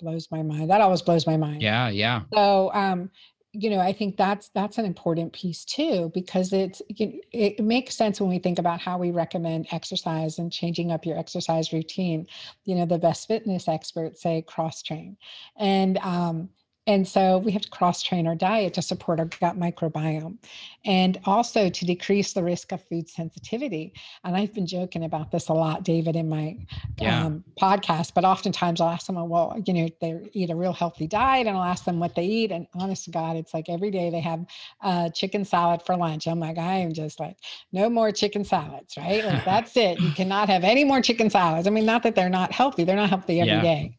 blows 0.00 0.28
my 0.30 0.42
mind. 0.42 0.70
That 0.70 0.80
always 0.80 1.02
blows 1.02 1.26
my 1.26 1.36
mind. 1.36 1.62
Yeah. 1.62 1.88
Yeah. 1.88 2.22
So, 2.32 2.72
um, 2.72 3.10
you 3.52 3.70
know, 3.70 3.80
I 3.80 3.92
think 3.92 4.16
that's 4.16 4.50
that's 4.50 4.78
an 4.78 4.84
important 4.84 5.32
piece 5.32 5.64
too 5.64 6.10
because 6.14 6.52
it's 6.52 6.82
you- 6.88 7.20
it 7.32 7.58
makes 7.60 7.96
sense 7.96 8.20
when 8.20 8.28
we 8.28 8.38
think 8.38 8.58
about 8.58 8.80
how 8.80 8.98
we 8.98 9.10
recommend 9.10 9.66
exercise 9.72 10.38
and 10.38 10.52
changing 10.52 10.92
up 10.92 11.06
your 11.06 11.18
exercise 11.18 11.72
routine. 11.72 12.26
You 12.64 12.76
know, 12.76 12.86
the 12.86 12.98
best 12.98 13.26
fitness 13.26 13.66
experts 13.66 14.22
say 14.22 14.42
cross 14.42 14.82
train, 14.82 15.16
and 15.56 15.96
um, 15.98 16.50
and 16.88 17.06
so 17.06 17.38
we 17.38 17.52
have 17.52 17.62
to 17.62 17.70
cross 17.70 18.02
train 18.02 18.26
our 18.26 18.34
diet 18.34 18.74
to 18.74 18.82
support 18.82 19.20
our 19.20 19.26
gut 19.26 19.58
microbiome, 19.58 20.38
and 20.86 21.20
also 21.26 21.68
to 21.68 21.84
decrease 21.84 22.32
the 22.32 22.42
risk 22.42 22.72
of 22.72 22.82
food 22.88 23.08
sensitivity. 23.08 23.92
And 24.24 24.36
I've 24.36 24.54
been 24.54 24.66
joking 24.66 25.04
about 25.04 25.30
this 25.30 25.48
a 25.48 25.52
lot, 25.52 25.84
David, 25.84 26.16
in 26.16 26.28
my 26.28 26.56
Yeah. 27.00 27.26
um, 27.26 27.44
podcast, 27.60 28.14
but 28.14 28.24
oftentimes 28.24 28.80
I'll 28.80 28.88
ask 28.88 29.06
someone, 29.06 29.28
well, 29.28 29.54
you 29.66 29.74
know, 29.74 29.88
they 30.00 30.18
eat 30.32 30.50
a 30.50 30.56
real 30.56 30.72
healthy 30.72 31.06
diet 31.06 31.46
and 31.46 31.56
I'll 31.56 31.64
ask 31.64 31.84
them 31.84 32.00
what 32.00 32.14
they 32.14 32.24
eat. 32.24 32.52
And 32.52 32.66
honest 32.74 33.04
to 33.04 33.10
God, 33.10 33.36
it's 33.36 33.52
like 33.52 33.68
every 33.68 33.90
day 33.90 34.10
they 34.10 34.20
have 34.20 34.46
uh, 34.82 35.10
chicken 35.10 35.44
salad 35.44 35.82
for 35.82 35.96
lunch. 35.96 36.26
I'm 36.26 36.40
like, 36.40 36.58
I 36.58 36.76
am 36.76 36.92
just 36.94 37.20
like, 37.20 37.36
no 37.72 37.90
more 37.90 38.12
chicken 38.12 38.44
salads, 38.44 38.96
right? 38.96 39.24
Like, 39.24 39.44
that's 39.44 39.76
it. 39.76 40.00
You 40.00 40.12
cannot 40.12 40.48
have 40.48 40.64
any 40.64 40.84
more 40.84 41.02
chicken 41.02 41.30
salads. 41.30 41.66
I 41.66 41.70
mean, 41.70 41.84
not 41.86 42.02
that 42.04 42.14
they're 42.14 42.30
not 42.30 42.52
healthy, 42.52 42.84
they're 42.84 42.96
not 42.96 43.10
healthy 43.10 43.40
every 43.40 43.58
Yeah. 43.58 43.62
day. 43.62 43.97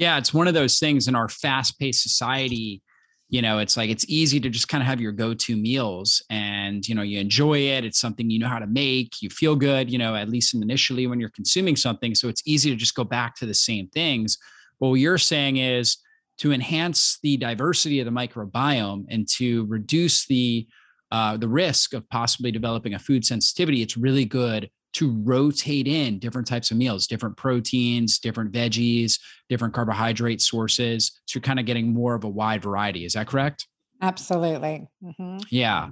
Yeah, 0.00 0.16
it's 0.16 0.32
one 0.32 0.48
of 0.48 0.54
those 0.54 0.78
things 0.78 1.08
in 1.08 1.14
our 1.14 1.28
fast-paced 1.28 2.02
society. 2.02 2.82
You 3.28 3.42
know, 3.42 3.58
it's 3.58 3.76
like 3.76 3.90
it's 3.90 4.06
easy 4.08 4.40
to 4.40 4.48
just 4.48 4.66
kind 4.66 4.82
of 4.82 4.86
have 4.86 4.98
your 4.98 5.12
go-to 5.12 5.54
meals, 5.56 6.22
and 6.30 6.88
you 6.88 6.94
know, 6.94 7.02
you 7.02 7.20
enjoy 7.20 7.58
it. 7.58 7.84
It's 7.84 8.00
something 8.00 8.30
you 8.30 8.38
know 8.38 8.48
how 8.48 8.58
to 8.58 8.66
make. 8.66 9.20
You 9.20 9.28
feel 9.28 9.54
good. 9.54 9.90
You 9.90 9.98
know, 9.98 10.16
at 10.16 10.30
least 10.30 10.54
initially 10.54 11.06
when 11.06 11.20
you're 11.20 11.28
consuming 11.28 11.76
something, 11.76 12.14
so 12.14 12.28
it's 12.28 12.42
easy 12.46 12.70
to 12.70 12.76
just 12.76 12.94
go 12.94 13.04
back 13.04 13.36
to 13.36 13.46
the 13.46 13.52
same 13.54 13.88
things. 13.88 14.38
But 14.80 14.88
what 14.88 14.94
you're 14.94 15.18
saying 15.18 15.58
is 15.58 15.98
to 16.38 16.50
enhance 16.50 17.18
the 17.22 17.36
diversity 17.36 18.00
of 18.00 18.06
the 18.06 18.10
microbiome 18.10 19.04
and 19.10 19.28
to 19.36 19.66
reduce 19.66 20.26
the 20.26 20.66
uh, 21.12 21.36
the 21.36 21.48
risk 21.48 21.92
of 21.92 22.08
possibly 22.08 22.50
developing 22.50 22.94
a 22.94 22.98
food 22.98 23.26
sensitivity. 23.26 23.82
It's 23.82 23.98
really 23.98 24.24
good 24.24 24.70
to 24.92 25.12
rotate 25.22 25.86
in 25.86 26.18
different 26.18 26.46
types 26.46 26.70
of 26.70 26.76
meals, 26.76 27.06
different 27.06 27.36
proteins, 27.36 28.18
different 28.18 28.52
veggies, 28.52 29.20
different 29.48 29.74
carbohydrate 29.74 30.40
sources. 30.40 31.20
So 31.26 31.36
you're 31.36 31.42
kind 31.42 31.60
of 31.60 31.66
getting 31.66 31.92
more 31.92 32.14
of 32.14 32.24
a 32.24 32.28
wide 32.28 32.62
variety. 32.62 33.04
Is 33.04 33.12
that 33.12 33.26
correct? 33.26 33.66
Absolutely. 34.02 34.88
Mhm. 35.04 35.44
Yeah. 35.50 35.90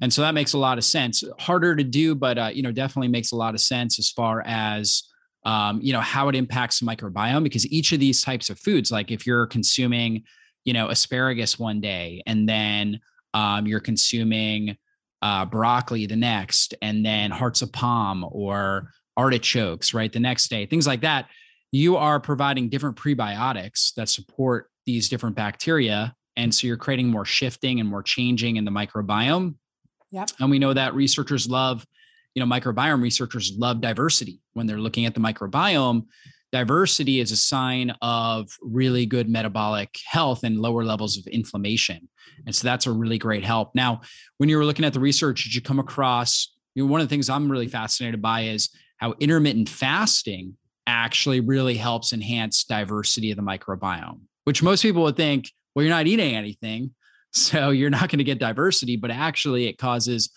And 0.00 0.12
so 0.12 0.22
that 0.22 0.34
makes 0.34 0.54
a 0.54 0.58
lot 0.58 0.78
of 0.78 0.84
sense. 0.84 1.22
Harder 1.38 1.76
to 1.76 1.84
do, 1.84 2.14
but 2.14 2.38
uh, 2.38 2.50
you 2.52 2.62
know, 2.62 2.72
definitely 2.72 3.08
makes 3.08 3.32
a 3.32 3.36
lot 3.36 3.54
of 3.54 3.60
sense 3.60 3.98
as 3.98 4.10
far 4.10 4.42
as 4.46 5.04
um, 5.44 5.80
you 5.82 5.92
know, 5.92 6.00
how 6.00 6.28
it 6.28 6.34
impacts 6.34 6.80
the 6.80 6.86
microbiome 6.86 7.42
because 7.42 7.66
each 7.68 7.92
of 7.92 8.00
these 8.00 8.22
types 8.22 8.50
of 8.50 8.58
foods, 8.58 8.92
like 8.92 9.10
if 9.10 9.26
you're 9.26 9.46
consuming, 9.46 10.22
you 10.64 10.72
know, 10.72 10.88
asparagus 10.88 11.58
one 11.58 11.80
day 11.80 12.22
and 12.26 12.48
then 12.48 13.00
um, 13.32 13.66
you're 13.66 13.80
consuming 13.80 14.76
uh, 15.22 15.44
broccoli 15.44 16.06
the 16.06 16.16
next, 16.16 16.74
and 16.82 17.04
then 17.04 17.30
hearts 17.30 17.62
of 17.62 17.72
palm 17.72 18.24
or 18.30 18.90
artichokes, 19.16 19.92
right, 19.92 20.12
the 20.12 20.20
next 20.20 20.48
day, 20.48 20.66
things 20.66 20.86
like 20.86 21.02
that, 21.02 21.26
you 21.72 21.96
are 21.96 22.18
providing 22.18 22.68
different 22.68 22.96
prebiotics 22.96 23.94
that 23.94 24.08
support 24.08 24.70
these 24.86 25.08
different 25.08 25.36
bacteria. 25.36 26.14
And 26.36 26.54
so 26.54 26.66
you're 26.66 26.76
creating 26.76 27.08
more 27.08 27.24
shifting 27.24 27.80
and 27.80 27.88
more 27.88 28.02
changing 28.02 28.56
in 28.56 28.64
the 28.64 28.70
microbiome. 28.70 29.54
Yep. 30.10 30.30
And 30.40 30.50
we 30.50 30.58
know 30.58 30.72
that 30.72 30.94
researchers 30.94 31.48
love 31.48 31.86
you 32.34 32.44
know, 32.44 32.46
microbiome 32.46 33.02
researchers 33.02 33.52
love 33.56 33.80
diversity 33.80 34.40
when 34.52 34.66
they're 34.66 34.78
looking 34.78 35.06
at 35.06 35.14
the 35.14 35.20
microbiome. 35.20 36.06
Diversity 36.52 37.20
is 37.20 37.30
a 37.30 37.36
sign 37.36 37.94
of 38.02 38.50
really 38.60 39.06
good 39.06 39.28
metabolic 39.28 39.96
health 40.04 40.42
and 40.42 40.58
lower 40.58 40.84
levels 40.84 41.16
of 41.16 41.26
inflammation. 41.28 42.08
And 42.46 42.54
so 42.54 42.66
that's 42.66 42.86
a 42.86 42.92
really 42.92 43.18
great 43.18 43.44
help. 43.44 43.74
Now, 43.74 44.00
when 44.38 44.48
you 44.48 44.56
were 44.56 44.64
looking 44.64 44.84
at 44.84 44.92
the 44.92 45.00
research, 45.00 45.44
did 45.44 45.54
you 45.54 45.60
come 45.60 45.78
across, 45.78 46.54
you 46.74 46.84
know, 46.84 46.90
one 46.90 47.00
of 47.00 47.08
the 47.08 47.12
things 47.12 47.28
I'm 47.30 47.50
really 47.50 47.68
fascinated 47.68 48.20
by 48.20 48.42
is 48.42 48.70
how 48.96 49.14
intermittent 49.20 49.68
fasting 49.68 50.56
actually 50.86 51.40
really 51.40 51.76
helps 51.76 52.12
enhance 52.12 52.64
diversity 52.64 53.30
of 53.30 53.36
the 53.36 53.42
microbiome, 53.42 54.20
which 54.44 54.62
most 54.62 54.82
people 54.82 55.02
would 55.02 55.16
think, 55.16 55.50
well, 55.74 55.84
you're 55.84 55.94
not 55.94 56.06
eating 56.06 56.34
anything. 56.36 56.94
So 57.32 57.70
you're 57.70 57.90
not 57.90 58.10
going 58.10 58.18
to 58.18 58.24
get 58.24 58.40
diversity, 58.40 58.96
but 58.96 59.12
actually 59.12 59.68
it 59.68 59.78
causes 59.78 60.30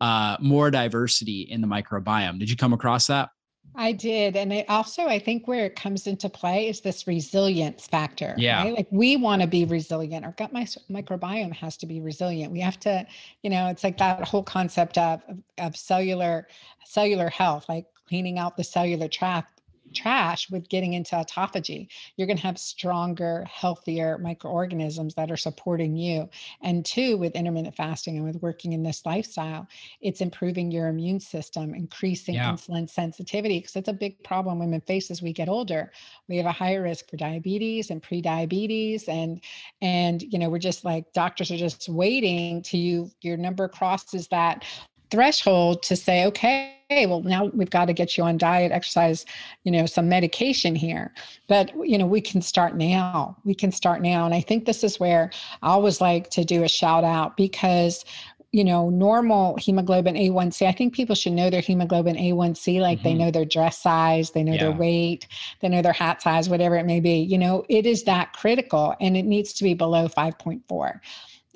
uh, 0.00 0.36
more 0.40 0.68
diversity 0.68 1.42
in 1.42 1.60
the 1.60 1.68
microbiome. 1.68 2.40
Did 2.40 2.50
you 2.50 2.56
come 2.56 2.72
across 2.72 3.06
that? 3.06 3.28
I 3.74 3.92
did. 3.92 4.36
And 4.36 4.52
it 4.52 4.66
also, 4.68 5.06
I 5.06 5.18
think 5.18 5.46
where 5.46 5.64
it 5.64 5.76
comes 5.76 6.06
into 6.06 6.28
play 6.28 6.68
is 6.68 6.80
this 6.80 7.06
resilience 7.06 7.86
factor. 7.86 8.34
Yeah. 8.36 8.62
Right? 8.62 8.74
Like 8.74 8.88
we 8.90 9.16
want 9.16 9.42
to 9.42 9.48
be 9.48 9.64
resilient. 9.64 10.24
Our 10.24 10.32
gut 10.32 10.52
microbiome 10.52 11.54
has 11.54 11.76
to 11.78 11.86
be 11.86 12.00
resilient. 12.00 12.52
We 12.52 12.60
have 12.60 12.80
to, 12.80 13.06
you 13.42 13.50
know, 13.50 13.68
it's 13.68 13.84
like 13.84 13.98
that 13.98 14.26
whole 14.26 14.42
concept 14.42 14.98
of, 14.98 15.22
of 15.58 15.76
cellular, 15.76 16.48
cellular 16.84 17.28
health, 17.28 17.66
like 17.68 17.86
cleaning 18.08 18.38
out 18.38 18.56
the 18.56 18.64
cellular 18.64 19.08
tract 19.08 19.59
trash 19.94 20.50
with 20.50 20.68
getting 20.68 20.94
into 20.94 21.14
autophagy. 21.16 21.88
You're 22.16 22.26
going 22.26 22.36
to 22.36 22.42
have 22.42 22.58
stronger, 22.58 23.46
healthier 23.50 24.18
microorganisms 24.18 25.14
that 25.14 25.30
are 25.30 25.36
supporting 25.36 25.96
you. 25.96 26.28
And 26.62 26.84
two, 26.84 27.16
with 27.16 27.34
intermittent 27.34 27.76
fasting 27.76 28.16
and 28.16 28.24
with 28.24 28.42
working 28.42 28.72
in 28.72 28.82
this 28.82 29.04
lifestyle, 29.04 29.66
it's 30.00 30.20
improving 30.20 30.70
your 30.70 30.88
immune 30.88 31.20
system, 31.20 31.74
increasing 31.74 32.34
yeah. 32.34 32.52
insulin 32.52 32.88
sensitivity, 32.88 33.58
because 33.58 33.76
it's 33.76 33.88
a 33.88 33.92
big 33.92 34.22
problem 34.22 34.58
women 34.58 34.80
face 34.80 35.10
as 35.10 35.22
we 35.22 35.32
get 35.32 35.48
older. 35.48 35.92
We 36.28 36.36
have 36.36 36.46
a 36.46 36.52
higher 36.52 36.82
risk 36.82 37.10
for 37.10 37.16
diabetes 37.16 37.90
and 37.90 38.02
pre-diabetes. 38.02 39.08
And 39.08 39.40
and 39.82 40.22
you 40.22 40.38
know, 40.38 40.48
we're 40.48 40.58
just 40.58 40.84
like 40.84 41.12
doctors 41.12 41.50
are 41.50 41.56
just 41.56 41.88
waiting 41.88 42.62
to 42.62 42.78
you, 42.78 43.10
your 43.20 43.36
number 43.36 43.68
crosses 43.68 44.28
that 44.28 44.64
threshold 45.10 45.82
to 45.84 45.96
say, 45.96 46.24
okay, 46.26 46.74
well, 46.90 47.22
now 47.22 47.46
we've 47.46 47.70
got 47.70 47.86
to 47.86 47.92
get 47.92 48.18
you 48.18 48.24
on 48.24 48.36
diet, 48.36 48.72
exercise, 48.72 49.24
you 49.64 49.70
know, 49.70 49.86
some 49.86 50.08
medication 50.08 50.74
here. 50.74 51.12
But, 51.48 51.72
you 51.88 51.98
know, 51.98 52.06
we 52.06 52.20
can 52.20 52.42
start 52.42 52.76
now. 52.76 53.36
We 53.44 53.54
can 53.54 53.70
start 53.70 54.02
now. 54.02 54.24
And 54.24 54.34
I 54.34 54.40
think 54.40 54.64
this 54.64 54.82
is 54.82 54.98
where 54.98 55.30
I 55.62 55.68
always 55.68 56.00
like 56.00 56.30
to 56.30 56.44
do 56.44 56.64
a 56.64 56.68
shout 56.68 57.04
out 57.04 57.36
because 57.36 58.04
you 58.52 58.64
know, 58.64 58.90
normal 58.90 59.56
hemoglobin 59.56 60.16
A1C, 60.16 60.66
I 60.66 60.72
think 60.72 60.92
people 60.92 61.14
should 61.14 61.34
know 61.34 61.50
their 61.50 61.60
hemoglobin 61.60 62.16
A1C, 62.16 62.80
like 62.80 62.98
mm-hmm. 62.98 63.04
they 63.04 63.14
know 63.14 63.30
their 63.30 63.44
dress 63.44 63.78
size, 63.78 64.32
they 64.32 64.42
know 64.42 64.54
yeah. 64.54 64.64
their 64.64 64.72
weight, 64.72 65.28
they 65.60 65.68
know 65.68 65.82
their 65.82 65.92
hat 65.92 66.20
size, 66.20 66.48
whatever 66.48 66.76
it 66.76 66.84
may 66.84 66.98
be. 66.98 67.18
You 67.18 67.38
know, 67.38 67.64
it 67.68 67.86
is 67.86 68.02
that 68.04 68.32
critical 68.32 68.96
and 69.00 69.16
it 69.16 69.24
needs 69.24 69.52
to 69.54 69.64
be 69.64 69.74
below 69.74 70.08
5.4. 70.08 71.00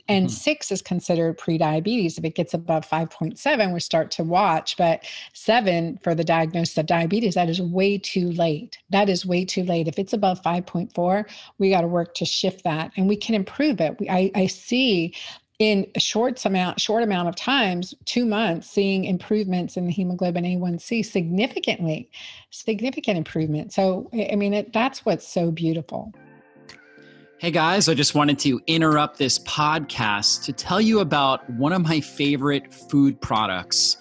And 0.09 0.27
mm-hmm. 0.27 0.35
six 0.35 0.71
is 0.71 0.83
considered 0.83 1.39
pre-diabetes. 1.39 2.19
If 2.19 2.25
it 2.25 2.35
gets 2.35 2.53
above 2.55 2.89
5.7, 2.89 3.73
we 3.73 3.81
start 3.81 4.11
to 4.13 4.25
watch. 4.25 4.77
But 4.77 5.05
seven 5.33 5.99
for 6.03 6.15
the 6.15 6.25
diagnosis 6.25 6.77
of 6.79 6.87
diabetes, 6.87 7.35
that 7.35 7.49
is 7.49 7.61
way 7.61 7.99
too 7.99 8.31
late. 8.33 8.79
That 8.91 9.09
is 9.09 9.25
way 9.25 9.45
too 9.45 9.65
late. 9.65 9.89
If 9.89 9.99
it's 9.99 10.13
above 10.13 10.43
5.4, 10.43 11.25
we 11.59 11.71
got 11.71 11.83
to 11.83 11.87
work 11.87 12.15
to 12.15 12.25
shift 12.25 12.65
that 12.65 12.93
and 12.97 13.09
we 13.09 13.17
can 13.17 13.35
improve 13.35 13.81
it. 13.81 13.99
We, 13.99 14.09
I, 14.09 14.31
I 14.35 14.47
see 14.47 15.15
in 15.61 15.87
a 15.95 16.01
short 16.01 16.45
amount 16.45 16.81
short 16.81 17.03
amount 17.03 17.29
of 17.29 17.37
times 17.37 17.95
two 18.07 18.25
months 18.25 18.69
seeing 18.69 19.05
improvements 19.05 19.77
in 19.77 19.87
the 19.87 19.93
hemoglobin 19.93 20.43
a1c 20.43 21.05
significantly 21.05 22.11
significant 22.51 23.17
improvement 23.17 23.73
so 23.73 24.11
i 24.13 24.35
mean 24.35 24.53
it, 24.53 24.73
that's 24.73 25.05
what's 25.05 25.27
so 25.27 25.53
beautiful 25.53 26.13
Hey 27.45 27.51
guys, 27.51 27.91
I 27.91 27.95
just 27.95 28.15
wanted 28.15 28.39
to 28.39 28.59
interrupt 28.67 29.19
this 29.19 29.39
podcast 29.41 30.45
to 30.45 30.53
tell 30.55 30.81
you 30.81 31.01
about 31.01 31.47
one 31.51 31.75
of 31.75 31.83
my 31.83 32.01
favorite 32.01 32.73
food 32.73 33.21
products. 33.21 33.99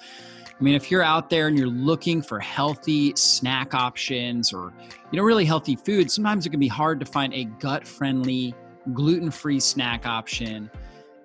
I 0.47 0.63
mean, 0.63 0.75
if 0.75 0.89
you're 0.89 1.03
out 1.03 1.29
there 1.29 1.49
and 1.49 1.57
you're 1.57 1.67
looking 1.67 2.21
for 2.21 2.39
healthy 2.39 3.11
snack 3.17 3.73
options 3.73 4.53
or, 4.53 4.71
you 5.11 5.17
know, 5.17 5.23
really 5.23 5.43
healthy 5.43 5.75
food, 5.75 6.09
sometimes 6.09 6.45
it 6.45 6.51
can 6.51 6.59
be 6.61 6.69
hard 6.69 7.01
to 7.01 7.05
find 7.05 7.33
a 7.33 7.43
gut 7.43 7.85
friendly, 7.85 8.55
gluten 8.93 9.29
free 9.29 9.59
snack 9.59 10.05
option. 10.05 10.71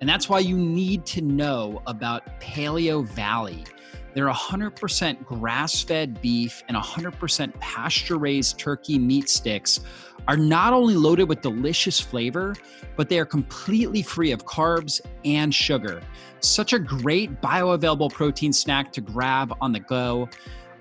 And 0.01 0.11
that's 0.11 0.29
why 0.29 0.41
you 0.41 0.59
need 0.59 1.07
to 1.07 1.23
know 1.23 1.81
about 1.87 2.41
Paleovalley. 2.41 3.65
They're 4.15 4.29
100% 4.29 5.25
grass 5.25 5.83
fed 5.83 6.21
beef 6.21 6.63
and 6.69 6.77
100% 6.77 7.61
pasture 7.61 8.19
raised 8.19 8.59
turkey 8.59 8.99
meat 8.99 9.29
sticks 9.29 9.81
are 10.27 10.37
not 10.37 10.73
only 10.73 10.95
loaded 10.95 11.29
with 11.29 11.41
delicious 11.41 12.01
flavor, 12.01 12.55
but 12.97 13.09
they 13.09 13.19
are 13.19 13.25
completely 13.25 14.03
free 14.03 14.33
of 14.33 14.45
carbs 14.45 15.01
and 15.25 15.55
sugar. 15.55 16.03
Such 16.41 16.73
a 16.73 16.79
great 16.79 17.41
bioavailable 17.41 18.13
protein 18.13 18.53
snack 18.53 18.93
to 18.93 19.01
grab 19.01 19.55
on 19.61 19.73
the 19.73 19.81
go. 19.81 20.29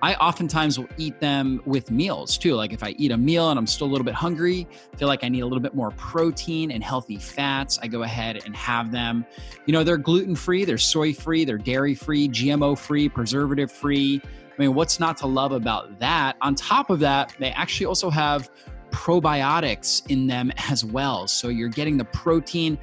I 0.01 0.13
oftentimes 0.15 0.77
will 0.77 0.89
eat 0.97 1.19
them 1.19 1.61
with 1.65 1.89
meals 1.89 2.37
too. 2.37 2.53
Like 2.53 2.71
if 2.71 2.83
I 2.83 2.89
eat 2.97 3.11
a 3.11 3.17
meal 3.17 3.49
and 3.49 3.57
I'm 3.57 3.65
still 3.65 3.87
a 3.87 3.91
little 3.91 4.05
bit 4.05 4.13
hungry, 4.13 4.67
feel 4.97 5.07
like 5.07 5.23
I 5.23 5.29
need 5.29 5.39
a 5.39 5.45
little 5.45 5.61
bit 5.61 5.73
more 5.73 5.91
protein 5.91 6.71
and 6.71 6.83
healthy 6.83 7.17
fats, 7.17 7.79
I 7.81 7.87
go 7.87 8.03
ahead 8.03 8.43
and 8.45 8.55
have 8.55 8.91
them. 8.91 9.25
You 9.65 9.73
know, 9.73 9.83
they're 9.83 9.97
gluten 9.97 10.35
free, 10.35 10.65
they're 10.65 10.77
soy 10.77 11.13
free, 11.13 11.45
they're 11.45 11.57
dairy 11.57 11.95
free, 11.95 12.29
GMO 12.29 12.77
free, 12.77 13.09
preservative 13.09 13.71
free. 13.71 14.21
I 14.23 14.61
mean, 14.61 14.75
what's 14.75 14.99
not 14.99 15.17
to 15.17 15.27
love 15.27 15.51
about 15.51 15.99
that? 15.99 16.37
On 16.41 16.53
top 16.53 16.89
of 16.89 16.99
that, 16.99 17.33
they 17.39 17.51
actually 17.51 17.87
also 17.87 18.09
have 18.09 18.49
probiotics 18.91 20.09
in 20.09 20.27
them 20.27 20.51
as 20.69 20.83
well. 20.85 21.27
So 21.27 21.49
you're 21.49 21.69
getting 21.69 21.97
the 21.97 22.05
protein, 22.05 22.77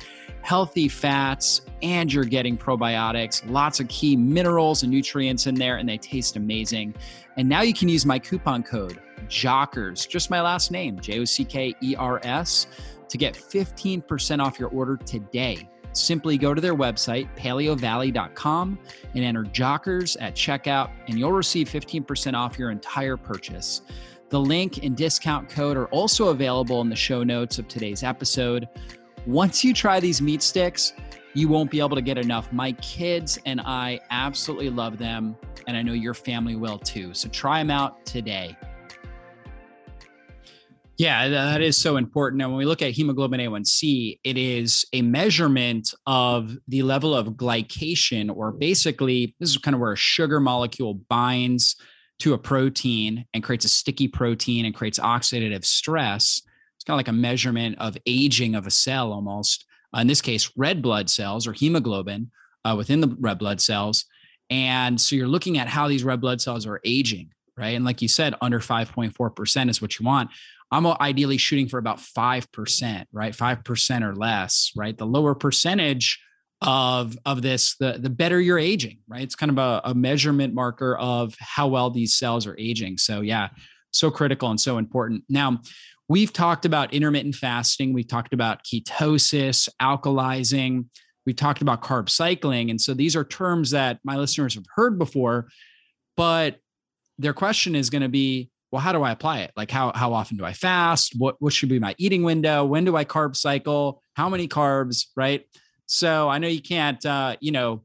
healthy 0.44 0.88
fats, 0.88 1.62
and 1.83 2.12
you're 2.12 2.22
getting 2.22 2.57
probiotics, 2.57 3.42
lots 3.50 3.80
of 3.80 3.88
key 3.88 4.14
minerals 4.14 4.83
and 4.83 4.92
nutrients 4.92 5.46
in 5.46 5.54
there, 5.54 5.78
and 5.78 5.88
they 5.88 5.96
taste 5.96 6.37
amazing. 6.37 6.94
And 7.38 7.48
now 7.48 7.62
you 7.62 7.72
can 7.72 7.88
use 7.88 8.04
my 8.04 8.18
coupon 8.18 8.62
code 8.62 9.00
JOCKERS, 9.26 10.07
just 10.07 10.28
my 10.28 10.42
last 10.42 10.70
name, 10.70 11.00
J 11.00 11.20
O 11.20 11.24
C 11.24 11.46
K 11.46 11.74
E 11.83 11.96
R 11.96 12.20
S, 12.24 12.66
to 13.09 13.16
get 13.16 13.33
15% 13.33 14.44
off 14.44 14.61
your 14.61 14.68
order 14.68 14.98
today. 14.98 15.66
Simply 15.92 16.37
go 16.37 16.52
to 16.52 16.61
their 16.61 16.74
website, 16.74 17.26
paleovalley.com, 17.38 18.78
and 19.14 19.24
enter 19.24 19.44
JOCKERS 19.44 20.18
at 20.20 20.35
checkout, 20.35 20.90
and 21.09 21.18
you'll 21.18 21.33
receive 21.33 21.70
15% 21.70 22.35
off 22.35 22.59
your 22.59 22.70
entire 22.70 23.16
purchase. 23.16 23.80
The 24.28 24.40
link 24.40 24.85
and 24.85 24.94
discount 24.94 25.48
code 25.48 25.78
are 25.78 25.87
also 25.87 26.28
available 26.28 26.83
in 26.83 26.90
the 26.90 26.96
show 26.96 27.22
notes 27.22 27.59
of 27.59 27.66
today's 27.66 28.02
episode. 28.02 28.68
Once 29.26 29.64
you 29.64 29.72
try 29.72 30.00
these 30.00 30.20
meat 30.20 30.42
sticks, 30.42 30.92
you 31.32 31.48
won't 31.48 31.70
be 31.70 31.80
able 31.80 31.96
to 31.96 32.02
get 32.02 32.18
enough. 32.18 32.52
My 32.52 32.72
kids 32.72 33.38
and 33.46 33.60
I 33.62 34.00
absolutely 34.10 34.68
love 34.68 34.98
them, 34.98 35.37
and 35.66 35.76
I 35.76 35.82
know 35.82 35.94
your 35.94 36.14
family 36.14 36.56
will 36.56 36.78
too. 36.78 37.14
So 37.14 37.28
try 37.30 37.58
them 37.58 37.70
out 37.70 38.04
today. 38.04 38.56
Yeah, 40.96 41.28
that 41.28 41.60
is 41.60 41.76
so 41.76 41.96
important. 41.96 42.42
And 42.42 42.52
when 42.52 42.58
we 42.58 42.66
look 42.66 42.82
at 42.82 42.92
hemoglobin 42.92 43.40
A1C, 43.40 44.20
it 44.22 44.37
is 44.37 44.84
a 44.92 45.02
measurement 45.02 45.92
of 46.06 46.56
the 46.68 46.82
level 46.82 47.16
of 47.16 47.28
glycation, 47.28 48.30
or 48.32 48.52
basically, 48.52 49.34
this 49.40 49.50
is 49.50 49.56
kind 49.56 49.74
of 49.74 49.80
where 49.80 49.92
a 49.92 49.96
sugar 49.96 50.38
molecule 50.38 50.94
binds 51.08 51.76
to 52.20 52.34
a 52.34 52.38
protein 52.38 53.24
and 53.34 53.42
creates 53.42 53.64
a 53.64 53.68
sticky 53.68 54.06
protein 54.06 54.66
and 54.66 54.74
creates 54.74 55.00
oxidative 55.00 55.64
stress. 55.64 56.42
It's 56.85 56.88
kind 56.90 56.97
of 56.97 56.99
like 56.99 57.09
a 57.09 57.18
measurement 57.18 57.77
of 57.79 57.97
aging 58.05 58.55
of 58.55 58.66
a 58.66 58.70
cell 58.70 59.11
almost. 59.11 59.64
Uh, 59.97 60.01
in 60.01 60.07
this 60.07 60.20
case, 60.20 60.53
red 60.55 60.83
blood 60.83 61.09
cells 61.09 61.47
or 61.47 61.55
hemoglobin 61.55 62.31
uh, 62.66 62.75
within 62.77 63.01
the 63.01 63.16
red 63.20 63.38
blood 63.38 63.59
cells. 63.59 64.05
And 64.51 65.01
so 65.01 65.16
you're 65.16 65.27
looking 65.27 65.57
at 65.57 65.66
how 65.66 65.88
these 65.88 66.05
red 66.05 66.20
blood 66.20 66.42
cells 66.42 66.66
are 66.66 66.83
aging, 66.85 67.31
right? 67.57 67.70
And 67.70 67.87
like 67.87 68.03
you 68.03 68.09
said, 68.09 68.35
under 68.42 68.61
5.4% 68.61 69.70
is 69.70 69.81
what 69.81 69.99
you 69.99 70.05
want. 70.05 70.29
I'm 70.70 70.87
ideally 70.87 71.38
shooting 71.38 71.68
for 71.68 71.79
about 71.79 72.01
5%, 72.01 73.05
right? 73.12 73.33
5% 73.33 74.03
or 74.03 74.14
less, 74.14 74.70
right? 74.77 74.99
The 74.99 75.07
lower 75.07 75.35
percentage 75.35 76.20
of 76.61 77.18
of 77.27 77.42
this 77.42 77.77
the 77.77 77.99
the 77.99 78.09
better 78.09 78.40
you're 78.40 78.61
aging 78.61 78.97
right 79.09 79.23
it's 79.23 79.35
kind 79.35 79.51
of 79.51 79.59
a, 79.59 79.83
a 79.90 79.94
measurement 79.94 80.55
marker 80.55 80.97
of 80.97 81.35
how 81.40 81.66
well 81.66 81.90
these 81.90 82.16
cells 82.16 82.47
are 82.47 82.57
aging 82.59 82.97
so 82.97 83.20
yeah 83.20 83.49
so 83.94 84.11
critical 84.11 84.51
and 84.51 84.61
so 84.61 84.79
important. 84.79 85.25
Now, 85.29 85.61
we've 86.08 86.32
talked 86.32 86.64
about 86.64 86.92
intermittent 86.92 87.34
fasting, 87.34 87.92
we've 87.92 88.08
talked 88.08 88.34
about 88.34 88.64
ketosis, 88.64 89.68
alkalizing, 89.80 90.86
we've 91.26 91.36
talked 91.36 91.62
about 91.62 91.82
carb 91.82 92.08
cycling. 92.08 92.70
And 92.70 92.80
so 92.80 92.94
these 92.94 93.16
are 93.16 93.24
terms 93.24 93.70
that 93.70 93.98
my 94.04 94.16
listeners 94.16 94.54
have 94.54 94.64
heard 94.74 94.98
before, 94.98 95.48
but 96.16 96.56
their 97.18 97.32
question 97.32 97.74
is 97.74 97.90
going 97.90 98.02
to 98.02 98.08
be, 98.08 98.50
well, 98.70 98.82
how 98.82 98.92
do 98.92 99.02
I 99.02 99.12
apply 99.12 99.40
it? 99.40 99.52
Like 99.56 99.70
how 99.70 99.92
how 99.94 100.12
often 100.12 100.36
do 100.36 100.44
I 100.44 100.52
fast? 100.52 101.14
What 101.16 101.36
what 101.38 101.52
should 101.52 101.68
be 101.68 101.78
my 101.78 101.94
eating 101.96 102.24
window? 102.24 102.64
When 102.64 102.84
do 102.84 102.96
I 102.96 103.04
carb 103.04 103.36
cycle? 103.36 104.02
How 104.14 104.28
many 104.28 104.48
carbs, 104.48 105.06
right? 105.16 105.44
So 105.86 106.28
I 106.28 106.38
know 106.38 106.48
you 106.48 106.60
can't 106.60 107.04
uh, 107.06 107.36
you 107.40 107.52
know, 107.52 107.84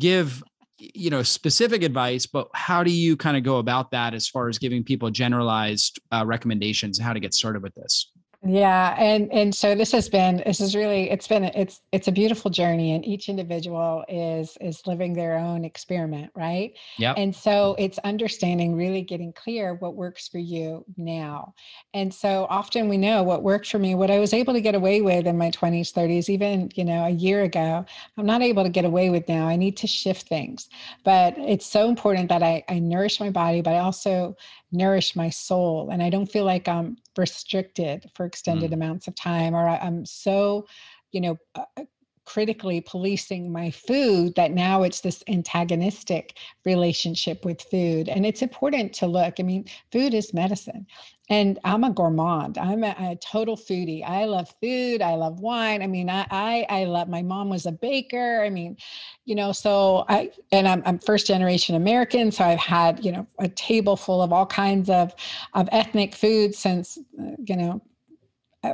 give 0.00 0.42
you 0.78 1.10
know 1.10 1.22
specific 1.22 1.82
advice 1.82 2.26
but 2.26 2.48
how 2.54 2.82
do 2.82 2.90
you 2.90 3.16
kind 3.16 3.36
of 3.36 3.42
go 3.42 3.58
about 3.58 3.90
that 3.90 4.12
as 4.14 4.28
far 4.28 4.48
as 4.48 4.58
giving 4.58 4.84
people 4.84 5.10
generalized 5.10 6.00
uh, 6.12 6.24
recommendations 6.26 6.98
how 6.98 7.12
to 7.12 7.20
get 7.20 7.32
started 7.32 7.62
with 7.62 7.74
this 7.74 8.10
yeah 8.48 8.94
and 8.98 9.32
and 9.32 9.54
so 9.54 9.74
this 9.74 9.92
has 9.92 10.08
been 10.08 10.42
this 10.46 10.60
is 10.60 10.74
really 10.74 11.10
it's 11.10 11.26
been 11.26 11.44
it's 11.44 11.80
it's 11.92 12.08
a 12.08 12.12
beautiful 12.12 12.50
journey 12.50 12.94
and 12.94 13.04
each 13.04 13.28
individual 13.28 14.04
is 14.08 14.56
is 14.60 14.86
living 14.86 15.12
their 15.12 15.36
own 15.36 15.64
experiment 15.64 16.30
right? 16.34 16.74
Yeah 16.98 17.14
and 17.16 17.34
so 17.34 17.74
it's 17.78 17.98
understanding 17.98 18.76
really 18.76 19.02
getting 19.02 19.32
clear 19.32 19.74
what 19.74 19.94
works 19.94 20.28
for 20.28 20.38
you 20.38 20.84
now. 20.96 21.54
And 21.94 22.12
so 22.12 22.46
often 22.50 22.88
we 22.88 22.96
know 22.96 23.22
what 23.22 23.42
worked 23.42 23.70
for 23.70 23.78
me 23.78 23.94
what 23.94 24.10
i 24.10 24.18
was 24.18 24.32
able 24.32 24.52
to 24.52 24.60
get 24.60 24.74
away 24.74 25.00
with 25.00 25.26
in 25.26 25.36
my 25.36 25.50
20s 25.50 25.92
30s 25.92 26.28
even 26.28 26.70
you 26.74 26.84
know 26.84 27.04
a 27.04 27.10
year 27.10 27.42
ago 27.42 27.84
i'm 28.16 28.26
not 28.26 28.42
able 28.42 28.62
to 28.62 28.70
get 28.70 28.84
away 28.84 29.10
with 29.10 29.28
now. 29.28 29.46
I 29.48 29.56
need 29.56 29.76
to 29.78 29.86
shift 29.86 30.28
things. 30.28 30.68
But 31.04 31.36
it's 31.38 31.66
so 31.66 31.88
important 31.88 32.28
that 32.28 32.42
i 32.42 32.62
i 32.68 32.78
nourish 32.78 33.20
my 33.20 33.30
body 33.30 33.60
but 33.60 33.74
i 33.74 33.78
also 33.78 34.36
nourish 34.76 35.16
my 35.16 35.30
soul 35.30 35.90
and 35.90 36.02
i 36.02 36.10
don't 36.10 36.30
feel 36.30 36.44
like 36.44 36.68
i'm 36.68 36.96
restricted 37.16 38.10
for 38.14 38.26
extended 38.26 38.70
mm. 38.70 38.74
amounts 38.74 39.08
of 39.08 39.14
time 39.14 39.54
or 39.54 39.68
I, 39.68 39.76
am 39.76 40.04
so 40.04 40.66
you 41.12 41.20
know 41.20 41.36
uh, 41.54 41.84
critically 42.26 42.80
policing 42.80 43.50
my 43.50 43.70
food 43.70 44.34
that 44.34 44.50
now 44.50 44.82
it's 44.82 45.00
this 45.00 45.22
antagonistic 45.28 46.36
relationship 46.64 47.44
with 47.44 47.62
food. 47.62 48.08
And 48.08 48.26
it's 48.26 48.42
important 48.42 48.92
to 48.94 49.06
look 49.06 49.34
i 49.38 49.42
mean 49.42 49.64
food 49.92 50.12
is 50.12 50.34
medicine. 50.34 50.86
And 51.30 51.58
i'm 51.64 51.84
a 51.84 51.90
gourmand. 51.90 52.58
I'm 52.58 52.84
a, 52.84 52.94
a, 52.98 53.16
total 53.16 53.56
foodie. 53.56 54.04
I 54.04 54.26
love 54.26 54.54
food. 54.62 55.00
I 55.02 55.14
love 55.14 55.40
wine. 55.40 55.82
I 55.82 55.86
mean 55.86 56.10
I, 56.10 56.26
I, 56.30 56.66
I 56.68 56.84
love 56.84 57.08
my 57.08 57.22
mom 57.22 57.48
was 57.48 57.66
a 57.66 57.72
baker. 57.72 58.42
I 58.44 58.50
mean 58.50 58.76
you 59.26 59.34
know 59.34 59.52
so 59.52 60.04
i 60.08 60.30
and 60.52 60.66
i'm, 60.66 60.82
I'm 60.86 60.98
first 60.98 61.26
generation 61.26 61.74
american 61.74 62.30
so 62.30 62.44
i've 62.44 62.58
had 62.58 63.04
you 63.04 63.12
know 63.12 63.26
a 63.38 63.48
table 63.48 63.96
full 63.96 64.22
of 64.22 64.32
all 64.32 64.46
kinds 64.46 64.88
of 64.88 65.14
of 65.52 65.68
ethnic 65.72 66.14
food 66.14 66.54
since 66.54 66.96
uh, 67.20 67.32
you 67.44 67.56
know 67.56 67.82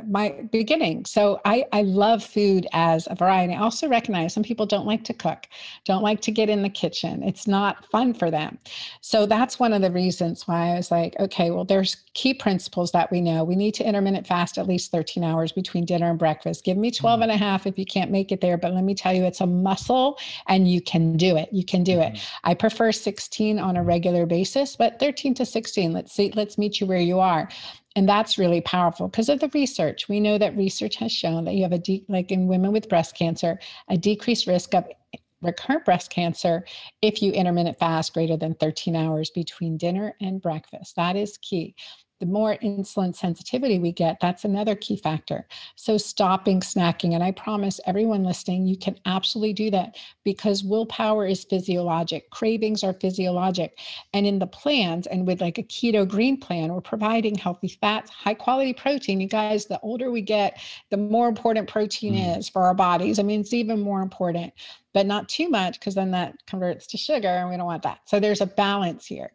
my 0.07 0.29
beginning. 0.51 1.05
So 1.05 1.39
I, 1.45 1.65
I 1.71 1.83
love 1.83 2.23
food 2.23 2.67
as 2.73 3.07
a 3.09 3.15
variety. 3.15 3.53
I 3.53 3.59
also 3.59 3.87
recognize 3.87 4.33
some 4.33 4.43
people 4.43 4.65
don't 4.65 4.85
like 4.85 5.03
to 5.05 5.13
cook, 5.13 5.47
don't 5.85 6.01
like 6.01 6.21
to 6.21 6.31
get 6.31 6.49
in 6.49 6.63
the 6.63 6.69
kitchen. 6.69 7.23
It's 7.23 7.47
not 7.47 7.85
fun 7.91 8.13
for 8.13 8.31
them. 8.31 8.57
So 9.01 9.25
that's 9.25 9.59
one 9.59 9.73
of 9.73 9.81
the 9.81 9.91
reasons 9.91 10.47
why 10.47 10.71
I 10.71 10.75
was 10.75 10.91
like, 10.91 11.15
okay, 11.19 11.51
well, 11.51 11.65
there's 11.65 11.97
key 12.13 12.33
principles 12.33 12.91
that 12.91 13.11
we 13.11 13.21
know. 13.21 13.43
We 13.43 13.55
need 13.55 13.73
to 13.75 13.87
intermittent 13.87 14.27
fast 14.27 14.57
at 14.57 14.67
least 14.67 14.91
13 14.91 15.23
hours 15.23 15.51
between 15.51 15.85
dinner 15.85 16.09
and 16.09 16.19
breakfast. 16.19 16.63
Give 16.63 16.77
me 16.77 16.91
12 16.91 17.15
mm-hmm. 17.15 17.23
and 17.23 17.31
a 17.31 17.37
half 17.37 17.67
if 17.67 17.77
you 17.77 17.85
can't 17.85 18.11
make 18.11 18.31
it 18.31 18.41
there. 18.41 18.57
But 18.57 18.73
let 18.73 18.83
me 18.83 18.95
tell 18.95 19.13
you, 19.13 19.23
it's 19.23 19.41
a 19.41 19.47
muscle 19.47 20.17
and 20.47 20.69
you 20.69 20.81
can 20.81 21.17
do 21.17 21.37
it. 21.37 21.49
You 21.51 21.65
can 21.65 21.83
do 21.83 21.97
mm-hmm. 21.97 22.15
it. 22.15 22.21
I 22.43 22.53
prefer 22.53 22.91
16 22.91 23.59
on 23.59 23.77
a 23.77 23.83
regular 23.83 24.25
basis, 24.25 24.75
but 24.75 24.99
13 24.99 25.33
to 25.35 25.45
16. 25.45 25.91
Let's 25.93 26.13
see, 26.13 26.31
let's 26.35 26.57
meet 26.57 26.79
you 26.79 26.87
where 26.87 26.99
you 26.99 27.19
are. 27.19 27.49
And 27.95 28.09
that's 28.09 28.37
really 28.37 28.61
powerful 28.61 29.07
because 29.07 29.29
of 29.29 29.39
the 29.39 29.49
research. 29.49 30.09
We 30.09 30.19
know 30.19 30.37
that 30.37 30.57
research 30.57 30.95
has 30.95 31.11
shown 31.11 31.45
that 31.45 31.53
you 31.53 31.63
have 31.63 31.73
a, 31.73 31.77
de- 31.77 32.05
like 32.09 32.31
in 32.31 32.47
women 32.47 32.71
with 32.71 32.89
breast 32.89 33.15
cancer, 33.15 33.59
a 33.87 33.97
decreased 33.97 34.47
risk 34.47 34.73
of 34.73 34.85
eh, 35.13 35.17
recurrent 35.41 35.85
breast 35.85 36.09
cancer 36.09 36.65
if 37.01 37.21
you 37.21 37.31
intermittent 37.31 37.77
fast 37.77 38.13
greater 38.13 38.35
than 38.35 38.55
13 38.55 38.95
hours 38.95 39.29
between 39.29 39.77
dinner 39.77 40.15
and 40.21 40.41
breakfast. 40.41 40.95
That 40.95 41.15
is 41.15 41.37
key 41.37 41.75
the 42.19 42.25
more 42.25 42.57
insulin 42.63 43.15
sensitivity 43.15 43.79
we 43.79 43.91
get, 43.91 44.17
that's 44.21 44.45
another 44.45 44.75
key 44.75 44.95
factor. 44.95 45.47
So, 45.75 45.97
stopping 45.97 46.61
snacking. 46.61 47.13
And 47.13 47.23
I 47.23 47.31
promise 47.31 47.79
everyone 47.85 48.23
listening, 48.23 48.65
you 48.67 48.77
can 48.77 48.97
absolutely 49.05 49.53
do 49.53 49.71
that 49.71 49.97
because 50.23 50.63
willpower 50.63 51.25
is 51.25 51.43
physiologic, 51.43 52.29
cravings 52.29 52.83
are 52.83 52.93
physiologic. 52.93 53.77
And 54.13 54.25
in 54.25 54.39
the 54.39 54.47
plans, 54.47 55.07
and 55.07 55.27
with 55.27 55.41
like 55.41 55.57
a 55.57 55.63
keto 55.63 56.07
green 56.07 56.39
plan, 56.39 56.73
we're 56.73 56.81
providing 56.81 57.35
healthy 57.35 57.67
fats, 57.67 58.09
high 58.09 58.33
quality 58.33 58.73
protein. 58.73 59.19
You 59.19 59.27
guys, 59.27 59.65
the 59.65 59.79
older 59.81 60.11
we 60.11 60.21
get, 60.21 60.59
the 60.91 60.97
more 60.97 61.27
important 61.27 61.69
protein 61.69 62.13
mm. 62.13 62.37
is 62.37 62.49
for 62.49 62.63
our 62.63 62.73
bodies. 62.73 63.19
I 63.19 63.23
mean, 63.23 63.41
it's 63.41 63.53
even 63.53 63.79
more 63.79 64.01
important 64.01 64.53
but 64.93 65.05
not 65.05 65.27
too 65.27 65.49
much 65.49 65.79
because 65.79 65.95
then 65.95 66.11
that 66.11 66.35
converts 66.47 66.87
to 66.87 66.97
sugar 66.97 67.27
and 67.27 67.49
we 67.49 67.57
don't 67.57 67.65
want 67.65 67.83
that. 67.83 67.99
So 68.05 68.19
there's 68.19 68.41
a 68.41 68.45
balance 68.45 69.05
here. 69.05 69.31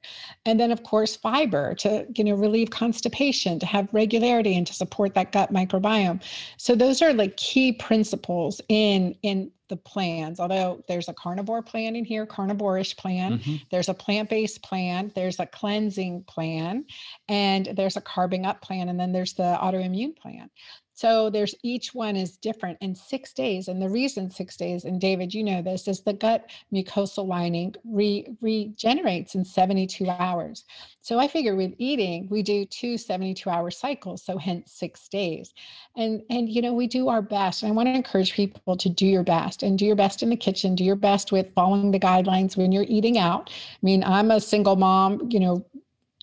And 0.46 0.58
then 0.58 0.70
of 0.70 0.82
course 0.82 1.16
fiber 1.16 1.74
to 1.76 2.06
you 2.14 2.24
know 2.24 2.34
relieve 2.34 2.70
constipation, 2.70 3.58
to 3.60 3.66
have 3.66 3.88
regularity 3.92 4.56
and 4.56 4.66
to 4.66 4.74
support 4.74 5.14
that 5.14 5.32
gut 5.32 5.52
microbiome. 5.52 6.22
So 6.56 6.74
those 6.74 7.02
are 7.02 7.12
like 7.12 7.36
key 7.36 7.72
principles 7.72 8.60
in 8.68 9.14
in 9.22 9.50
the 9.68 9.76
plans. 9.76 10.40
Although 10.40 10.82
there's 10.88 11.08
a 11.08 11.14
carnivore 11.14 11.62
plan 11.62 11.94
in 11.94 12.04
here, 12.04 12.26
carnivore-ish 12.26 12.96
plan, 12.96 13.38
mm-hmm. 13.38 13.56
there's 13.70 13.88
a 13.88 13.94
plant-based 13.94 14.62
plan, 14.62 15.12
there's 15.14 15.38
a 15.38 15.46
cleansing 15.46 16.24
plan, 16.24 16.84
and 17.28 17.66
there's 17.76 17.96
a 17.96 18.00
carbing 18.00 18.46
up 18.46 18.60
plan, 18.62 18.88
and 18.88 18.98
then 18.98 19.12
there's 19.12 19.34
the 19.34 19.58
autoimmune 19.60 20.16
plan. 20.16 20.50
So 20.98 21.30
there's 21.30 21.54
each 21.62 21.94
one 21.94 22.16
is 22.16 22.36
different 22.36 22.76
in 22.80 22.92
six 22.92 23.32
days. 23.32 23.68
And 23.68 23.80
the 23.80 23.88
reason 23.88 24.32
six 24.32 24.56
days, 24.56 24.84
and 24.84 25.00
David, 25.00 25.32
you 25.32 25.44
know 25.44 25.62
this, 25.62 25.86
is 25.86 26.00
the 26.00 26.12
gut 26.12 26.50
mucosal 26.74 27.24
lining 27.24 27.76
re, 27.84 28.26
regenerates 28.40 29.36
in 29.36 29.44
72 29.44 30.10
hours. 30.10 30.64
So 31.00 31.20
I 31.20 31.28
figure 31.28 31.54
with 31.54 31.74
eating, 31.78 32.26
we 32.30 32.42
do 32.42 32.64
two 32.64 32.98
72 32.98 33.48
hour 33.48 33.70
cycles. 33.70 34.24
So 34.24 34.38
hence 34.38 34.72
six 34.72 35.06
days. 35.06 35.54
And 35.96 36.20
and 36.30 36.48
you 36.48 36.60
know, 36.60 36.72
we 36.72 36.88
do 36.88 37.08
our 37.08 37.22
best. 37.22 37.62
And 37.62 37.70
I 37.70 37.76
want 37.76 37.86
to 37.86 37.94
encourage 37.94 38.32
people 38.32 38.76
to 38.76 38.88
do 38.88 39.06
your 39.06 39.22
best 39.22 39.62
and 39.62 39.78
do 39.78 39.84
your 39.84 39.94
best 39.94 40.24
in 40.24 40.30
the 40.30 40.36
kitchen, 40.36 40.74
do 40.74 40.82
your 40.82 40.96
best 40.96 41.30
with 41.30 41.54
following 41.54 41.92
the 41.92 42.00
guidelines 42.00 42.56
when 42.56 42.72
you're 42.72 42.86
eating 42.88 43.18
out. 43.18 43.50
I 43.50 43.78
mean, 43.82 44.02
I'm 44.02 44.32
a 44.32 44.40
single 44.40 44.74
mom, 44.74 45.28
you 45.30 45.38
know, 45.38 45.64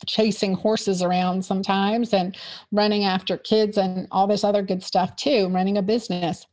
chasing 0.08 0.54
horses 0.54 1.02
around 1.02 1.44
sometimes 1.44 2.14
and 2.14 2.38
running 2.72 3.04
after 3.04 3.38
kids 3.38 3.78
and 3.78 4.08
all 4.12 4.28
this 4.28 4.44
other 4.44 4.62
good 4.62 4.84
stuff 4.84 5.16
too, 5.16 5.50
running 5.50 5.78
a 5.78 5.82
business. 5.82 6.46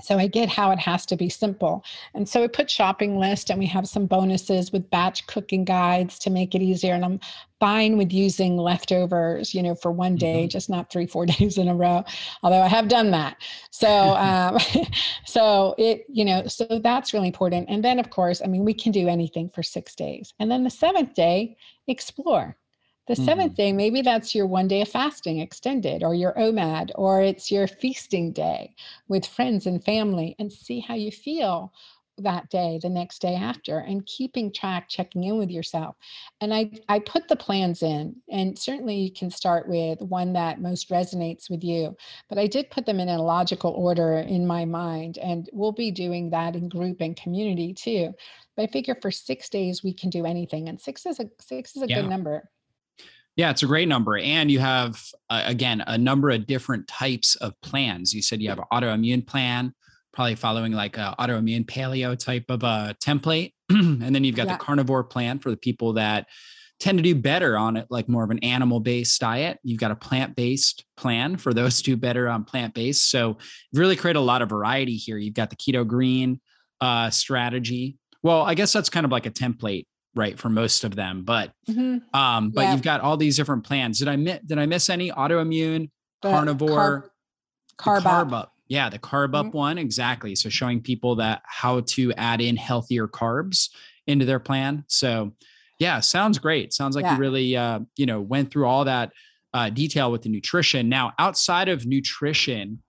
So 0.00 0.16
I 0.16 0.28
get 0.28 0.48
how 0.48 0.70
it 0.70 0.78
has 0.78 1.04
to 1.06 1.16
be 1.16 1.28
simple. 1.28 1.84
And 2.14 2.28
so 2.28 2.40
we 2.40 2.48
put 2.48 2.70
shopping 2.70 3.18
list 3.18 3.50
and 3.50 3.58
we 3.58 3.66
have 3.66 3.88
some 3.88 4.06
bonuses 4.06 4.70
with 4.70 4.88
batch 4.90 5.26
cooking 5.26 5.64
guides 5.64 6.20
to 6.20 6.30
make 6.30 6.54
it 6.54 6.62
easier. 6.62 6.94
And 6.94 7.04
I'm 7.04 7.20
fine 7.58 7.98
with 7.98 8.12
using 8.12 8.56
leftovers, 8.56 9.54
you 9.54 9.62
know, 9.62 9.74
for 9.74 9.90
one 9.90 10.14
day, 10.14 10.42
mm-hmm. 10.42 10.50
just 10.50 10.70
not 10.70 10.90
three, 10.90 11.06
four 11.06 11.26
days 11.38 11.58
in 11.58 11.66
a 11.66 11.74
row. 11.74 12.04
Although 12.44 12.62
I 12.62 12.68
have 12.68 12.86
done 12.86 13.10
that. 13.10 13.38
So, 13.70 13.88
um, 14.16 14.58
so 15.26 15.74
it, 15.78 16.06
you 16.08 16.24
know, 16.24 16.46
so 16.46 16.80
that's 16.82 17.12
really 17.12 17.26
important. 17.28 17.68
And 17.68 17.84
then 17.84 17.98
of 17.98 18.10
course, 18.10 18.40
I 18.40 18.46
mean, 18.46 18.64
we 18.64 18.74
can 18.74 18.92
do 18.92 19.08
anything 19.08 19.50
for 19.52 19.64
six 19.64 19.96
days. 19.96 20.32
And 20.38 20.48
then 20.48 20.62
the 20.62 20.70
seventh 20.70 21.14
day, 21.14 21.56
explore. 21.88 22.56
The 23.08 23.14
7th 23.14 23.26
mm-hmm. 23.26 23.54
day, 23.54 23.72
maybe 23.72 24.02
that's 24.02 24.34
your 24.34 24.46
one 24.46 24.68
day 24.68 24.82
of 24.82 24.88
fasting 24.88 25.38
extended, 25.38 26.02
or 26.02 26.14
your 26.14 26.34
OMAD, 26.34 26.90
or 26.94 27.22
it's 27.22 27.50
your 27.50 27.66
feasting 27.66 28.32
day 28.32 28.74
with 29.08 29.24
friends 29.24 29.66
and 29.66 29.82
family, 29.82 30.36
and 30.38 30.52
see 30.52 30.80
how 30.80 30.94
you 30.94 31.10
feel 31.10 31.72
that 32.18 32.50
day, 32.50 32.78
the 32.82 32.90
next 32.90 33.20
day 33.20 33.34
after, 33.34 33.78
and 33.78 34.04
keeping 34.04 34.52
track, 34.52 34.90
checking 34.90 35.24
in 35.24 35.38
with 35.38 35.50
yourself. 35.50 35.96
And 36.42 36.52
I, 36.52 36.70
I 36.88 36.98
put 36.98 37.28
the 37.28 37.36
plans 37.36 37.82
in, 37.82 38.16
and 38.30 38.58
certainly 38.58 38.96
you 38.96 39.10
can 39.10 39.30
start 39.30 39.66
with 39.68 40.00
one 40.02 40.34
that 40.34 40.60
most 40.60 40.90
resonates 40.90 41.48
with 41.48 41.64
you. 41.64 41.96
But 42.28 42.36
I 42.36 42.46
did 42.46 42.68
put 42.68 42.84
them 42.84 43.00
in 43.00 43.08
a 43.08 43.22
logical 43.22 43.70
order 43.70 44.18
in 44.18 44.46
my 44.46 44.66
mind, 44.66 45.16
and 45.16 45.48
we'll 45.54 45.72
be 45.72 45.90
doing 45.90 46.28
that 46.30 46.56
in 46.56 46.68
group 46.68 47.00
and 47.00 47.16
community 47.16 47.72
too. 47.72 48.12
But 48.54 48.64
I 48.64 48.66
figure 48.66 48.98
for 49.00 49.10
six 49.10 49.48
days 49.48 49.82
we 49.82 49.94
can 49.94 50.10
do 50.10 50.26
anything, 50.26 50.68
and 50.68 50.78
six 50.78 51.06
is 51.06 51.20
a 51.20 51.30
six 51.40 51.74
is 51.74 51.82
a 51.82 51.88
yeah. 51.88 52.02
good 52.02 52.10
number. 52.10 52.50
Yeah, 53.38 53.50
it's 53.50 53.62
a 53.62 53.66
great 53.66 53.86
number. 53.86 54.18
And 54.18 54.50
you 54.50 54.58
have, 54.58 55.00
uh, 55.30 55.42
again, 55.46 55.84
a 55.86 55.96
number 55.96 56.28
of 56.28 56.44
different 56.48 56.88
types 56.88 57.36
of 57.36 57.54
plans. 57.62 58.12
You 58.12 58.20
said 58.20 58.42
you 58.42 58.48
have 58.48 58.58
an 58.58 58.64
autoimmune 58.72 59.24
plan, 59.24 59.72
probably 60.12 60.34
following 60.34 60.72
like 60.72 60.96
a 60.96 61.14
autoimmune 61.20 61.64
paleo 61.64 62.18
type 62.18 62.46
of 62.48 62.64
a 62.64 62.96
template. 63.00 63.52
and 63.70 64.12
then 64.12 64.24
you've 64.24 64.34
got 64.34 64.48
yeah. 64.48 64.56
the 64.56 64.64
carnivore 64.64 65.04
plan 65.04 65.38
for 65.38 65.52
the 65.52 65.56
people 65.56 65.92
that 65.92 66.26
tend 66.80 66.98
to 66.98 67.02
do 67.02 67.14
better 67.14 67.56
on 67.56 67.76
it, 67.76 67.86
like 67.90 68.08
more 68.08 68.24
of 68.24 68.30
an 68.30 68.40
animal 68.40 68.80
based 68.80 69.20
diet. 69.20 69.60
You've 69.62 69.78
got 69.78 69.92
a 69.92 69.96
plant 69.96 70.34
based 70.34 70.84
plan 70.96 71.36
for 71.36 71.54
those 71.54 71.80
do 71.80 71.96
better 71.96 72.28
on 72.28 72.42
plant 72.42 72.74
based. 72.74 73.08
So 73.08 73.38
really 73.72 73.94
create 73.94 74.16
a 74.16 74.20
lot 74.20 74.42
of 74.42 74.48
variety 74.48 74.96
here. 74.96 75.16
You've 75.16 75.34
got 75.34 75.50
the 75.50 75.56
keto 75.56 75.86
green 75.86 76.40
uh, 76.80 77.10
strategy. 77.10 77.98
Well, 78.20 78.42
I 78.42 78.54
guess 78.54 78.72
that's 78.72 78.90
kind 78.90 79.06
of 79.06 79.12
like 79.12 79.26
a 79.26 79.30
template 79.30 79.86
right 80.14 80.38
for 80.38 80.48
most 80.48 80.84
of 80.84 80.94
them 80.96 81.22
but 81.22 81.52
mm-hmm. 81.68 81.98
um 82.18 82.50
but 82.50 82.62
yeah. 82.62 82.72
you've 82.72 82.82
got 82.82 83.00
all 83.00 83.16
these 83.16 83.36
different 83.36 83.64
plans 83.64 83.98
did 83.98 84.08
i 84.08 84.16
miss 84.16 84.38
did 84.46 84.58
i 84.58 84.66
miss 84.66 84.88
any 84.90 85.10
autoimmune 85.10 85.90
the 86.22 86.30
carnivore 86.30 87.10
carb, 87.78 88.02
carb, 88.02 88.02
carb 88.02 88.32
up. 88.32 88.52
yeah 88.68 88.88
the 88.88 88.98
carb 88.98 89.34
up 89.34 89.46
mm-hmm. 89.46 89.56
one 89.56 89.78
exactly 89.78 90.34
so 90.34 90.48
showing 90.48 90.80
people 90.80 91.16
that 91.16 91.42
how 91.44 91.80
to 91.80 92.12
add 92.14 92.40
in 92.40 92.56
healthier 92.56 93.06
carbs 93.06 93.68
into 94.06 94.24
their 94.24 94.40
plan 94.40 94.84
so 94.88 95.32
yeah 95.78 96.00
sounds 96.00 96.38
great 96.38 96.72
sounds 96.72 96.96
like 96.96 97.04
yeah. 97.04 97.14
you 97.14 97.20
really 97.20 97.56
uh 97.56 97.80
you 97.96 98.06
know 98.06 98.20
went 98.20 98.50
through 98.50 98.66
all 98.66 98.84
that 98.84 99.12
uh, 99.54 99.70
detail 99.70 100.12
with 100.12 100.22
the 100.22 100.28
nutrition 100.28 100.90
now 100.90 101.12
outside 101.18 101.68
of 101.68 101.86
nutrition 101.86 102.82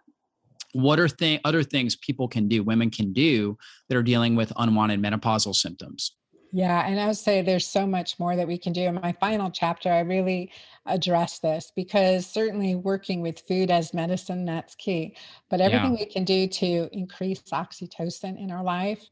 what 0.74 1.00
are 1.00 1.08
th- 1.08 1.42
other 1.46 1.64
things 1.64 1.96
people 1.96 2.28
can 2.28 2.48
do 2.48 2.64
women 2.64 2.90
can 2.90 3.14
do 3.14 3.58
that 3.88 3.98
are 3.98 4.04
dealing 4.04 4.36
with 4.36 4.52
unwanted 4.58 5.02
menopausal 5.02 5.56
symptoms 5.56 6.18
yeah, 6.52 6.88
and 6.88 7.00
I 7.00 7.08
would 7.08 7.18
say 7.18 7.42
there's 7.42 7.68
so 7.68 7.86
much 7.86 8.20
more 8.20 8.36
that 8.36 8.48
we 8.48 8.58
can 8.58 8.74
do. 8.74 8.82
In 8.82 8.96
my 8.96 9.12
final 9.20 9.52
chapter, 9.52 9.92
I 9.92 10.00
really 10.00 10.52
address 10.86 11.40
this 11.40 11.72
because 11.76 12.26
certainly 12.26 12.76
working 12.76 13.22
with 13.22 13.42
food 13.48 13.70
as 13.70 13.94
medicine, 13.94 14.46
that's 14.46 14.74
key. 14.76 15.16
But 15.50 15.62
everything 15.62 15.94
yeah. 15.94 16.06
we 16.06 16.06
can 16.06 16.24
do 16.24 16.48
to 16.48 16.90
increase 16.92 17.42
oxytocin 17.54 18.42
in 18.42 18.52
our 18.52 18.64
life, 18.64 19.06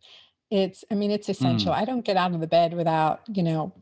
it's, 0.49 0.83
I 0.89 0.95
mean, 0.95 1.11
it's 1.11 1.29
essential. 1.29 1.71
Mm. 1.73 1.77
I 1.77 1.85
don't 1.85 2.05
get 2.05 2.17
out 2.17 2.33
of 2.33 2.39
the 2.39 2.47
bed 2.47 2.73
without, 2.73 3.21
you 3.27 3.43
know, 3.43 3.73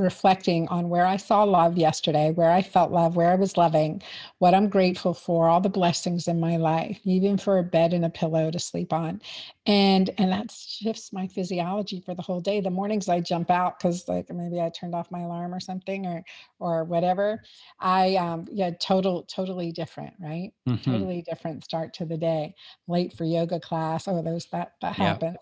reflecting 0.00 0.66
on 0.68 0.88
where 0.88 1.06
I 1.06 1.16
saw 1.16 1.42
love 1.44 1.76
yesterday, 1.76 2.30
where 2.32 2.50
I 2.50 2.62
felt 2.62 2.90
love, 2.90 3.16
where 3.16 3.30
I 3.30 3.34
was 3.34 3.56
loving, 3.56 4.02
what 4.38 4.54
I'm 4.54 4.68
grateful 4.68 5.14
for, 5.14 5.48
all 5.48 5.60
the 5.60 5.68
blessings 5.68 6.26
in 6.26 6.40
my 6.40 6.56
life, 6.56 6.98
even 7.04 7.36
for 7.36 7.58
a 7.58 7.62
bed 7.62 7.92
and 7.92 8.04
a 8.04 8.10
pillow 8.10 8.50
to 8.50 8.58
sleep 8.58 8.92
on. 8.92 9.20
And 9.66 10.10
and 10.18 10.32
that 10.32 10.50
shifts 10.50 11.12
my 11.12 11.26
physiology 11.28 12.00
for 12.00 12.14
the 12.14 12.22
whole 12.22 12.40
day. 12.40 12.60
The 12.60 12.70
mornings 12.70 13.08
I 13.08 13.20
jump 13.20 13.50
out 13.50 13.78
because 13.78 14.08
like 14.08 14.30
maybe 14.30 14.60
I 14.60 14.70
turned 14.70 14.94
off 14.94 15.10
my 15.10 15.20
alarm 15.20 15.54
or 15.54 15.60
something 15.60 16.06
or 16.06 16.24
or 16.58 16.84
whatever. 16.84 17.42
I 17.78 18.16
um 18.16 18.46
yeah, 18.50 18.70
total, 18.80 19.24
totally 19.24 19.70
different, 19.70 20.14
right? 20.18 20.52
Mm-hmm. 20.66 20.90
Totally 20.90 21.22
different 21.22 21.62
start 21.64 21.94
to 21.94 22.06
the 22.06 22.16
day. 22.16 22.54
Late 22.88 23.12
for 23.12 23.24
yoga 23.24 23.60
class. 23.60 24.08
Oh, 24.08 24.22
there's 24.22 24.46
that 24.46 24.72
that 24.80 24.94
happens. 24.94 25.38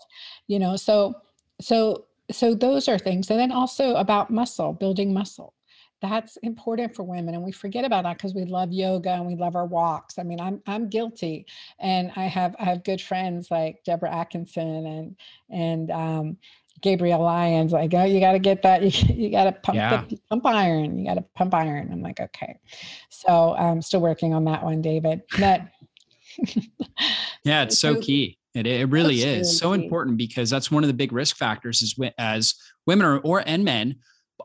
You 0.48 0.58
know, 0.58 0.76
so 0.76 1.14
so 1.60 2.07
so 2.30 2.54
those 2.54 2.88
are 2.88 2.98
things 2.98 3.30
and 3.30 3.38
then 3.38 3.52
also 3.52 3.94
about 3.96 4.30
muscle 4.30 4.72
building 4.72 5.12
muscle. 5.12 5.54
That's 6.00 6.36
important 6.38 6.94
for 6.94 7.02
women 7.02 7.34
and 7.34 7.42
we 7.42 7.50
forget 7.50 7.84
about 7.84 8.04
that 8.04 8.18
because 8.18 8.34
we 8.34 8.44
love 8.44 8.72
yoga 8.72 9.10
and 9.10 9.26
we 9.26 9.34
love 9.34 9.56
our 9.56 9.66
walks. 9.66 10.18
I 10.18 10.22
mean 10.22 10.40
i'm 10.40 10.62
i'm 10.66 10.88
guilty 10.88 11.46
and 11.80 12.12
i 12.16 12.24
have 12.24 12.54
i 12.58 12.64
have 12.64 12.84
good 12.84 13.00
friends 13.00 13.50
like 13.50 13.82
deborah 13.84 14.14
atkinson 14.14 14.86
and 14.86 15.16
and 15.50 15.90
um, 15.90 16.36
gabrielle 16.80 17.22
lyons 17.22 17.72
like 17.72 17.92
oh 17.94 18.04
you 18.04 18.20
got 18.20 18.32
to 18.32 18.38
get 18.38 18.62
that 18.62 18.82
you, 19.08 19.14
you 19.14 19.30
got 19.30 19.44
to 19.44 19.52
pump 19.52 19.76
yeah. 19.76 20.04
the 20.08 20.18
pump 20.30 20.46
iron 20.46 20.98
you 20.98 21.06
got 21.06 21.14
to 21.14 21.24
pump 21.34 21.54
iron. 21.54 21.90
I'm 21.92 22.02
like 22.02 22.20
okay. 22.20 22.58
So 23.08 23.54
i'm 23.56 23.82
still 23.82 24.00
working 24.00 24.34
on 24.34 24.44
that 24.44 24.62
one 24.62 24.80
david 24.82 25.22
but 25.38 25.62
yeah 27.44 27.62
it's 27.62 27.78
so 27.78 27.96
key 28.00 28.37
it, 28.54 28.66
it 28.66 28.88
really 28.88 29.20
that's 29.20 29.48
is 29.48 29.58
so 29.58 29.72
important 29.72 30.16
because 30.16 30.50
that's 30.50 30.70
one 30.70 30.82
of 30.82 30.88
the 30.88 30.94
big 30.94 31.12
risk 31.12 31.36
factors 31.36 31.82
is 31.82 31.96
as 32.18 32.54
women 32.86 33.06
or, 33.06 33.18
or 33.18 33.42
and 33.46 33.64
men, 33.64 33.96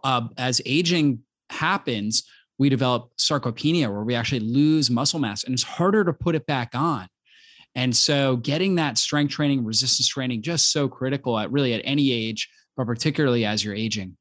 uh, 0.04 0.28
as 0.38 0.62
aging 0.66 1.20
happens, 1.50 2.24
we 2.58 2.70
develop 2.70 3.12
sarcopenia 3.18 3.92
where 3.92 4.04
we 4.04 4.16
actually 4.16 4.40
lose 4.40 4.90
muscle 4.90 5.20
mass 5.20 5.44
and 5.44 5.54
it's 5.54 5.64
harder 5.64 6.04
to 6.04 6.14
put 6.14 6.36
it 6.36 6.46
back 6.46 6.72
on. 6.74 7.08
And 7.76 7.96
so 7.96 8.38
getting 8.38 8.76
that 8.76 8.98
strength 8.98 9.32
training, 9.32 9.66
resistance 9.66 10.08
training, 10.08 10.44
just 10.44 10.72
so 10.72 10.88
critical 10.88 11.40
at 11.40 11.52
really 11.52 11.74
at 11.74 11.82
any 11.84 12.12
age, 12.12 12.50
but 12.78 12.86
particularly 12.86 13.46
as 13.46 13.64
you're 13.64 13.74
aging. 13.74 14.16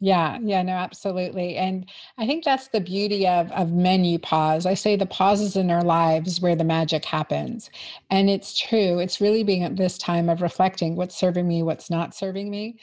Yeah, 0.00 0.38
yeah, 0.40 0.62
no, 0.62 0.74
absolutely. 0.74 1.56
And 1.56 1.90
I 2.18 2.26
think 2.26 2.44
that's 2.44 2.68
the 2.68 2.80
beauty 2.80 3.26
of 3.26 3.50
of 3.50 3.72
menopause. 3.72 4.64
I 4.64 4.74
say 4.74 4.94
the 4.94 5.06
pauses 5.06 5.56
in 5.56 5.70
our 5.72 5.82
lives 5.82 6.40
where 6.40 6.54
the 6.54 6.62
magic 6.64 7.04
happens. 7.04 7.68
And 8.10 8.30
it's 8.30 8.56
true. 8.58 9.00
It's 9.00 9.20
really 9.20 9.42
being 9.42 9.64
at 9.64 9.76
this 9.76 9.98
time 9.98 10.28
of 10.28 10.40
reflecting 10.40 10.94
what's 10.94 11.16
serving 11.18 11.48
me, 11.48 11.62
what's 11.64 11.90
not 11.90 12.14
serving 12.14 12.48
me 12.50 12.78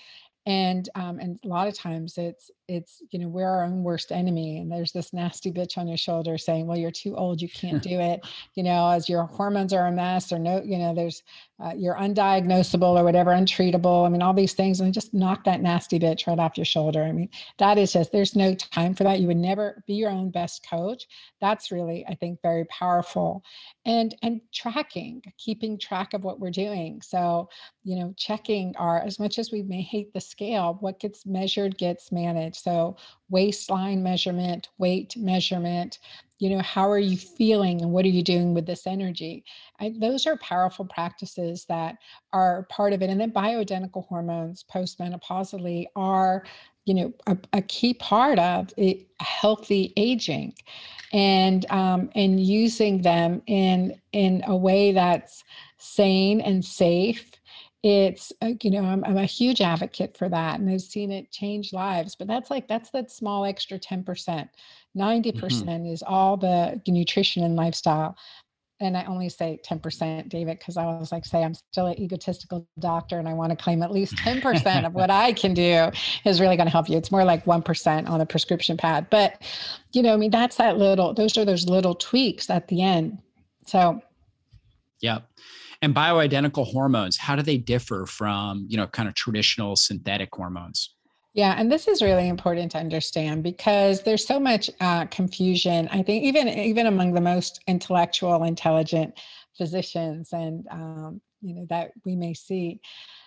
and 0.45 0.89
um, 0.95 1.19
and 1.19 1.39
a 1.43 1.47
lot 1.47 1.67
of 1.67 1.73
times 1.75 2.17
it's 2.17 2.51
it's 2.67 3.01
you 3.11 3.19
know 3.19 3.27
we're 3.27 3.47
our 3.47 3.63
own 3.63 3.83
worst 3.83 4.11
enemy 4.11 4.57
and 4.57 4.71
there's 4.71 4.91
this 4.91 5.13
nasty 5.13 5.51
bitch 5.51 5.77
on 5.77 5.87
your 5.87 5.97
shoulder 5.97 6.37
saying 6.37 6.65
well 6.65 6.77
you're 6.77 6.89
too 6.89 7.15
old 7.15 7.41
you 7.41 7.49
can't 7.49 7.81
do 7.83 7.99
it 7.99 8.25
you 8.55 8.63
know 8.63 8.89
as 8.89 9.07
your 9.07 9.23
hormones 9.25 9.71
are 9.71 9.87
a 9.87 9.91
mess 9.91 10.31
or 10.31 10.39
no 10.39 10.61
you 10.63 10.77
know 10.77 10.93
there's 10.93 11.21
uh, 11.63 11.71
you're 11.75 11.95
undiagnosable 11.95 12.99
or 12.99 13.03
whatever 13.03 13.31
untreatable 13.31 14.05
i 14.05 14.09
mean 14.09 14.21
all 14.21 14.33
these 14.33 14.53
things 14.53 14.79
and 14.79 14.93
just 14.93 15.13
knock 15.13 15.43
that 15.43 15.61
nasty 15.61 15.99
bitch 15.99 16.25
right 16.25 16.39
off 16.39 16.57
your 16.57 16.65
shoulder 16.65 17.03
i 17.03 17.11
mean 17.11 17.29
that 17.59 17.77
is 17.77 17.93
just 17.93 18.11
there's 18.11 18.35
no 18.35 18.55
time 18.55 18.95
for 18.95 19.03
that 19.03 19.19
you 19.19 19.27
would 19.27 19.37
never 19.37 19.83
be 19.85 19.93
your 19.93 20.09
own 20.09 20.31
best 20.31 20.65
coach 20.67 21.05
that's 21.39 21.71
really 21.71 22.03
i 22.07 22.15
think 22.15 22.41
very 22.41 22.65
powerful 22.65 23.43
and 23.85 24.15
and 24.23 24.41
tracking 24.51 25.21
keeping 25.37 25.77
track 25.77 26.13
of 26.13 26.23
what 26.23 26.39
we're 26.39 26.49
doing 26.49 26.99
so 27.01 27.47
you 27.83 27.95
know 27.95 28.13
checking 28.17 28.75
our 28.77 28.99
as 29.01 29.19
much 29.19 29.37
as 29.37 29.51
we 29.51 29.61
may 29.61 29.81
hate 29.81 30.11
the 30.13 30.21
scale 30.21 30.77
what 30.79 30.99
gets 30.99 31.25
measured 31.25 31.77
gets 31.77 32.11
managed 32.11 32.54
so 32.57 32.95
waistline 33.29 34.01
measurement 34.01 34.69
weight 34.77 35.15
measurement 35.17 35.99
you 36.39 36.49
know 36.49 36.61
how 36.61 36.89
are 36.89 36.99
you 36.99 37.17
feeling 37.17 37.81
and 37.81 37.91
what 37.91 38.05
are 38.05 38.09
you 38.09 38.23
doing 38.23 38.53
with 38.53 38.65
this 38.65 38.85
energy? 38.85 39.45
I, 39.79 39.93
those 39.97 40.27
are 40.27 40.37
powerful 40.37 40.85
practices 40.85 41.65
that 41.69 41.97
are 42.33 42.63
part 42.69 42.93
of 42.93 43.01
it 43.01 43.09
and 43.09 43.19
then 43.19 43.31
bioidentical 43.31 44.05
hormones 44.07 44.63
postmenopausally 44.63 45.85
are 45.95 46.43
you 46.85 46.93
know 46.93 47.13
a, 47.27 47.37
a 47.53 47.61
key 47.61 47.93
part 47.93 48.37
of 48.39 48.69
a 48.77 49.05
healthy 49.19 49.93
aging. 49.95 50.53
And 51.13 51.65
um, 51.71 52.09
and 52.15 52.39
using 52.39 53.01
them 53.01 53.41
in 53.47 53.99
in 54.11 54.43
a 54.47 54.55
way 54.55 54.91
that's 54.91 55.43
sane 55.77 56.41
and 56.41 56.65
safe 56.65 57.31
it's 57.85 58.33
uh, 58.41 58.49
you 58.63 58.71
know 58.71 58.83
I'm, 58.83 59.03
I'm 59.05 59.17
a 59.17 59.25
huge 59.25 59.61
advocate 59.61 60.17
for 60.17 60.27
that 60.27 60.59
and 60.59 60.67
i've 60.67 60.81
seen 60.81 61.11
it 61.11 61.31
change 61.31 61.71
lives 61.71 62.15
but 62.15 62.27
that's 62.27 62.49
like 62.49 62.67
that's 62.67 62.89
that 62.89 63.11
small 63.11 63.45
extra 63.45 63.77
10% 63.77 64.03
90% 64.05 64.49
mm 64.97 65.51
hmm 65.51 65.85
is 65.85 66.01
all 66.01 66.35
the 66.37 66.81
nutrition 66.87 67.43
and 67.43 67.55
lifestyle 67.55 68.17
and 68.81 68.97
I 68.97 69.05
only 69.05 69.29
say 69.29 69.59
10%, 69.65 70.27
David, 70.27 70.59
because 70.59 70.75
I 70.75 70.85
was 70.85 71.09
like, 71.11 71.25
say, 71.25 71.43
I'm 71.43 71.53
still 71.53 71.85
an 71.85 71.97
egotistical 71.97 72.67
doctor 72.77 73.19
and 73.19 73.27
I 73.27 73.33
want 73.33 73.51
to 73.51 73.55
claim 73.55 73.81
at 73.81 73.89
least 73.89 74.15
10% 74.17 74.85
of 74.85 74.93
what 74.93 75.09
I 75.09 75.31
can 75.31 75.53
do 75.53 75.89
is 76.25 76.41
really 76.41 76.57
going 76.57 76.67
to 76.67 76.71
help 76.71 76.89
you. 76.89 76.97
It's 76.97 77.09
more 77.09 77.23
like 77.23 77.45
1% 77.45 78.09
on 78.09 78.19
a 78.19 78.25
prescription 78.25 78.75
pad. 78.75 79.07
But, 79.09 79.41
you 79.93 80.01
know, 80.01 80.13
I 80.13 80.17
mean, 80.17 80.29
that's 80.29 80.57
that 80.57 80.77
little, 80.77 81.13
those 81.13 81.37
are 81.37 81.45
those 81.45 81.69
little 81.69 81.95
tweaks 81.95 82.49
at 82.49 82.67
the 82.67 82.81
end. 82.81 83.19
So, 83.65 84.01
yeah. 84.99 85.19
And 85.85 85.93
bioidentical 85.93 86.65
hormones, 86.65 87.15
how 87.15 87.35
do 87.35 87.43
they 87.43 87.57
differ 87.57 88.07
from, 88.07 88.65
you 88.67 88.75
know, 88.75 88.87
kind 88.87 89.07
of 89.07 89.13
traditional 89.13 89.75
synthetic 89.75 90.29
hormones? 90.33 90.95
Yeah, 91.35 91.53
and 91.59 91.71
this 91.71 91.87
is 91.87 92.01
really 92.01 92.27
important 92.27 92.71
to 92.71 92.79
understand 92.79 93.43
because 93.43 94.01
there's 94.01 94.25
so 94.25 94.39
much 94.39 94.71
uh, 94.81 95.05
confusion. 95.05 95.87
I 95.91 96.01
think 96.01 96.23
even 96.23 96.47
even 96.47 96.87
among 96.87 97.13
the 97.13 97.21
most 97.21 97.61
intellectual, 97.67 98.45
intelligent 98.45 99.19
physicians, 99.55 100.33
and 100.33 100.65
um, 100.71 101.21
you 101.43 101.53
know 101.53 101.67
that 101.69 101.91
we 102.03 102.15
may 102.15 102.33
see. 102.33 102.81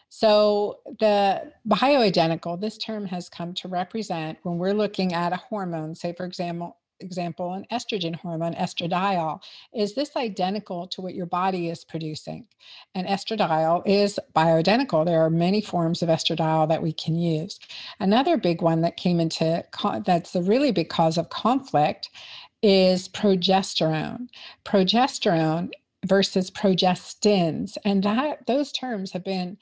So 0.09 0.80
the 0.98 1.52
bioidentical, 1.68 2.61
this 2.61 2.76
term 2.76 3.06
has 3.06 3.28
come 3.28 3.54
to 3.54 3.68
represent 3.68 4.36
when 4.42 4.59
we're 4.59 4.74
looking 4.74 5.14
at 5.14 5.32
a 5.32 5.36
hormone, 5.36 5.94
say 5.94 6.12
for 6.12 6.26
example, 6.26 6.76
example, 7.01 7.55
an 7.55 7.66
estrogen 7.72 8.16
hormone, 8.16 8.55
estradiol, 8.55 9.40
is 9.74 9.94
this 9.94 10.16
identical 10.16 10.86
to 10.88 11.01
what 11.01 11.14
your 11.14 11.26
body 11.26 11.68
is 11.68 11.84
producing? 11.84 12.46
And 12.94 13.07
estradiol 13.07 13.82
is 13.86 14.18
bioidentical. 14.34 15.05
There 15.05 15.24
are 15.24 15.30
many 15.30 15.61
forms 15.61 16.03
of 16.03 16.09
estradiol 16.09 16.68
that 16.68 16.82
we 16.82 16.92
can 16.92 17.16
use. 17.16 17.59
Another 18.01 18.36
big 18.36 18.62
one 18.62 18.80
that 18.82 18.96
came 18.96 19.20
into 19.20 19.64
that's 20.05 20.34
a 20.34 20.42
really 20.42 20.72
big 20.72 20.88
cause 20.88 21.18
of 21.18 21.28
conflict 21.30 22.11
is 22.62 23.09
progesterone. 23.09 24.28
Progesterone 24.64 25.70
versus 26.07 26.51
progestins, 26.51 27.76
and 27.84 28.03
that 28.05 28.46
those 28.46 28.72
terms 28.72 29.12
have 29.12 29.24
been 29.24 29.59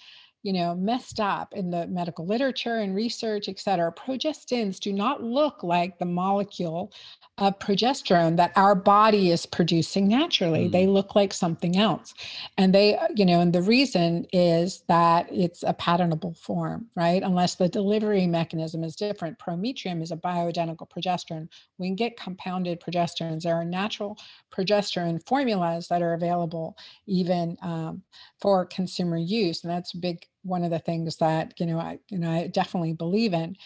you 0.47 0.53
know, 0.53 0.76
messed 0.76 1.18
up 1.18 1.53
in 1.55 1.70
the 1.70 1.88
medical 1.88 2.24
literature 2.24 2.76
and 2.76 2.94
research, 2.94 3.49
et 3.49 3.59
cetera. 3.59 3.92
Progestins 3.92 4.78
do 4.78 4.92
not 4.92 5.20
look 5.20 5.64
like 5.64 5.99
the 5.99 6.05
molecule 6.05 6.92
of 7.38 7.59
progesterone 7.59 8.36
that 8.36 8.53
our 8.55 8.76
body 8.76 9.32
is 9.32 9.44
producing 9.44 10.07
naturally. 10.07 10.68
Mm. 10.68 10.72
They 10.72 10.86
look 10.86 11.16
like 11.16 11.34
something 11.34 11.76
else. 11.76 12.14
And 12.57 12.72
they, 12.72 12.97
uh, 12.97 13.09
you 13.16 13.26
know, 13.26 13.40
and 13.40 13.53
the 13.53 13.61
reason 13.61 14.24
is 14.32 14.84
that 14.86 15.26
it's 15.32 15.64
a 15.64 15.74
patternable 15.74 16.36
form, 16.38 16.86
right? 16.94 17.22
Unless 17.24 17.57
the 17.57 17.68
delivery 17.68 18.28
mechanism 18.28 18.84
is 18.84 18.94
different. 18.94 19.40
Prometrium 19.40 20.01
is 20.01 20.12
a 20.12 20.16
bioidentical 20.16 20.88
progesterone. 20.88 21.49
We 21.78 21.88
can 21.88 21.97
get 21.97 22.16
compounded 22.16 22.80
progesterones. 22.80 23.42
There 23.42 23.57
are 23.57 23.64
natural 23.64 24.16
progesterone 24.55 25.26
formulas 25.26 25.88
that 25.88 26.03
are 26.03 26.14
available 26.14 26.78
even 27.07 27.57
um, 27.62 28.03
for 28.40 28.64
consumer 28.64 29.16
use. 29.16 29.64
And 29.64 29.72
that's 29.72 29.94
a 29.94 29.99
big 29.99 30.24
one 30.47 30.64
of 30.64 30.70
the 30.70 30.78
things 30.78 31.16
that 31.16 31.59
you 31.59 31.66
know 31.66 31.78
I 31.78 31.99
you 32.09 32.18
know 32.18 32.30
I 32.30 32.47
definitely 32.47 32.92
believe 32.92 33.34
in. 33.34 33.57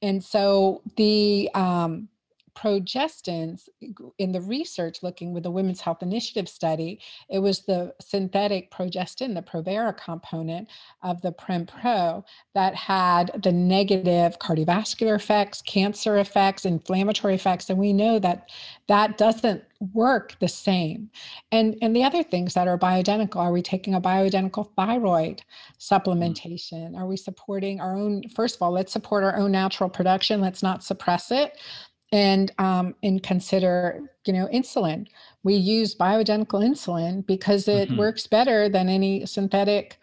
And 0.00 0.22
so 0.22 0.82
the 0.96 1.50
um, 1.54 2.08
progestins 2.58 3.68
eh, 3.82 3.88
in 4.18 4.32
the 4.32 4.40
research 4.40 5.02
looking 5.02 5.32
with 5.32 5.42
the 5.42 5.50
Women's 5.50 5.80
Health 5.80 6.02
Initiative 6.02 6.48
study, 6.48 7.00
it 7.28 7.38
was 7.38 7.60
the 7.60 7.94
synthetic 8.00 8.70
progestin, 8.70 9.34
the 9.34 9.42
Provera 9.42 9.96
component 9.96 10.68
of 11.02 11.22
the 11.22 11.32
PremPro 11.32 12.24
that 12.54 12.74
had 12.74 13.40
the 13.42 13.52
negative 13.52 14.38
cardiovascular 14.38 15.14
effects, 15.14 15.62
cancer 15.62 16.18
effects, 16.18 16.64
inflammatory 16.64 17.34
effects. 17.34 17.70
And 17.70 17.78
we 17.78 17.92
know 17.92 18.18
that 18.18 18.50
that 18.88 19.18
doesn't 19.18 19.62
work 19.92 20.36
the 20.40 20.48
same. 20.48 21.08
And, 21.52 21.76
and 21.80 21.94
the 21.94 22.02
other 22.02 22.22
things 22.22 22.54
that 22.54 22.66
are 22.66 22.78
bioidentical, 22.78 23.36
are 23.36 23.52
we 23.52 23.62
taking 23.62 23.94
a 23.94 24.00
bioidentical 24.00 24.68
thyroid 24.74 25.36
mm. 25.36 25.44
supplementation? 25.78 26.96
Are 26.96 27.06
we 27.06 27.16
supporting 27.16 27.80
our 27.80 27.94
own, 27.94 28.28
first 28.30 28.56
of 28.56 28.62
all, 28.62 28.72
let's 28.72 28.92
support 28.92 29.22
our 29.22 29.36
own 29.36 29.52
natural 29.52 29.88
production. 29.88 30.40
Let's 30.40 30.62
not 30.62 30.82
suppress 30.82 31.30
it 31.30 31.56
and 32.12 32.52
um, 32.58 32.94
and 33.02 33.22
consider 33.22 34.00
you 34.24 34.32
know 34.32 34.46
insulin 34.52 35.06
we 35.42 35.54
use 35.54 35.94
bioidentical 35.94 36.64
insulin 36.64 37.24
because 37.26 37.68
it 37.68 37.88
mm-hmm. 37.88 37.98
works 37.98 38.26
better 38.26 38.68
than 38.68 38.88
any 38.88 39.24
synthetic 39.26 39.98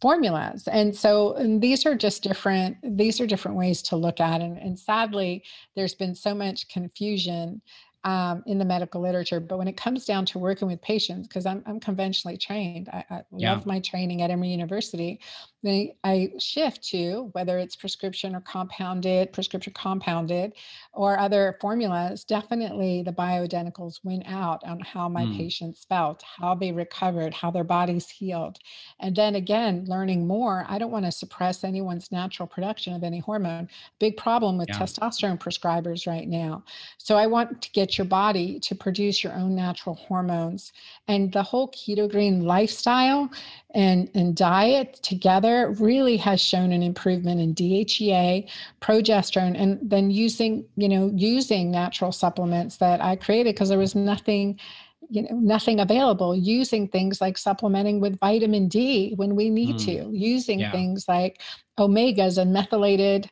formulas 0.00 0.66
and 0.68 0.96
so 0.96 1.34
and 1.34 1.60
these 1.60 1.84
are 1.84 1.94
just 1.94 2.22
different 2.22 2.76
these 2.82 3.20
are 3.20 3.26
different 3.26 3.56
ways 3.56 3.82
to 3.82 3.96
look 3.96 4.18
at 4.18 4.40
it 4.40 4.44
and, 4.44 4.58
and 4.58 4.78
sadly 4.78 5.42
there's 5.76 5.94
been 5.94 6.14
so 6.14 6.34
much 6.34 6.68
confusion 6.68 7.60
um, 8.04 8.42
in 8.46 8.58
the 8.58 8.64
medical 8.64 9.00
literature. 9.00 9.40
But 9.40 9.58
when 9.58 9.68
it 9.68 9.76
comes 9.76 10.04
down 10.04 10.24
to 10.26 10.38
working 10.38 10.68
with 10.68 10.80
patients, 10.80 11.28
because 11.28 11.46
I'm, 11.46 11.62
I'm 11.66 11.80
conventionally 11.80 12.36
trained, 12.36 12.88
I, 12.88 13.04
I 13.10 13.22
yeah. 13.36 13.52
love 13.52 13.66
my 13.66 13.80
training 13.80 14.22
at 14.22 14.30
Emory 14.30 14.48
University. 14.48 15.20
Then 15.62 15.90
I 16.04 16.32
shift 16.38 16.82
to 16.90 17.30
whether 17.32 17.58
it's 17.58 17.76
prescription 17.76 18.34
or 18.34 18.40
compounded, 18.40 19.32
prescription 19.32 19.72
compounded, 19.74 20.52
or 20.92 21.18
other 21.18 21.58
formulas. 21.60 22.24
Definitely 22.24 23.02
the 23.02 23.12
bioidenticals 23.12 24.00
went 24.04 24.24
out 24.26 24.62
on 24.64 24.80
how 24.80 25.08
my 25.08 25.24
mm. 25.24 25.36
patients 25.36 25.84
felt, 25.88 26.22
how 26.22 26.54
they 26.54 26.72
recovered, 26.72 27.34
how 27.34 27.50
their 27.50 27.64
bodies 27.64 28.08
healed. 28.08 28.58
And 29.00 29.14
then 29.14 29.34
again, 29.34 29.84
learning 29.86 30.26
more, 30.26 30.64
I 30.68 30.78
don't 30.78 30.90
want 30.90 31.06
to 31.06 31.12
suppress 31.12 31.64
anyone's 31.64 32.10
natural 32.12 32.46
production 32.46 32.94
of 32.94 33.02
any 33.02 33.18
hormone. 33.18 33.68
Big 33.98 34.16
problem 34.16 34.58
with 34.58 34.68
yeah. 34.68 34.78
testosterone 34.78 35.38
prescribers 35.38 36.06
right 36.06 36.28
now. 36.28 36.62
So 36.98 37.16
I 37.16 37.26
want 37.26 37.60
to 37.62 37.70
get 37.72 37.80
get 37.80 37.96
your 37.98 38.04
body 38.04 38.60
to 38.60 38.74
produce 38.74 39.24
your 39.24 39.32
own 39.32 39.54
natural 39.56 39.94
hormones. 39.94 40.72
And 41.08 41.32
the 41.32 41.42
whole 41.42 41.68
keto 41.68 42.10
green 42.10 42.44
lifestyle 42.44 43.30
and, 43.74 44.10
and 44.14 44.36
diet 44.36 45.00
together 45.02 45.49
really 45.78 46.16
has 46.18 46.40
shown 46.40 46.72
an 46.72 46.82
improvement 46.82 47.40
in 47.40 47.54
DHEA, 47.54 48.48
progesterone, 48.80 49.60
and 49.60 49.78
then 49.82 50.10
using, 50.10 50.64
you 50.76 50.88
know, 50.88 51.10
using 51.14 51.70
natural 51.70 52.12
supplements 52.12 52.76
that 52.78 53.02
I 53.02 53.16
created 53.16 53.54
because 53.54 53.68
there 53.68 53.78
was 53.78 53.94
nothing 53.94 54.58
you 55.12 55.22
know 55.22 55.28
nothing 55.32 55.80
available 55.80 56.36
using 56.36 56.86
things 56.86 57.20
like 57.20 57.36
supplementing 57.36 58.00
with 58.00 58.20
vitamin 58.20 58.68
d 58.68 59.12
when 59.16 59.34
we 59.34 59.50
need 59.50 59.74
mm. 59.74 59.84
to 59.84 60.16
using 60.16 60.60
yeah. 60.60 60.70
things 60.70 61.06
like 61.08 61.40
omegas 61.80 62.38
and 62.38 62.52
methylated 62.52 63.28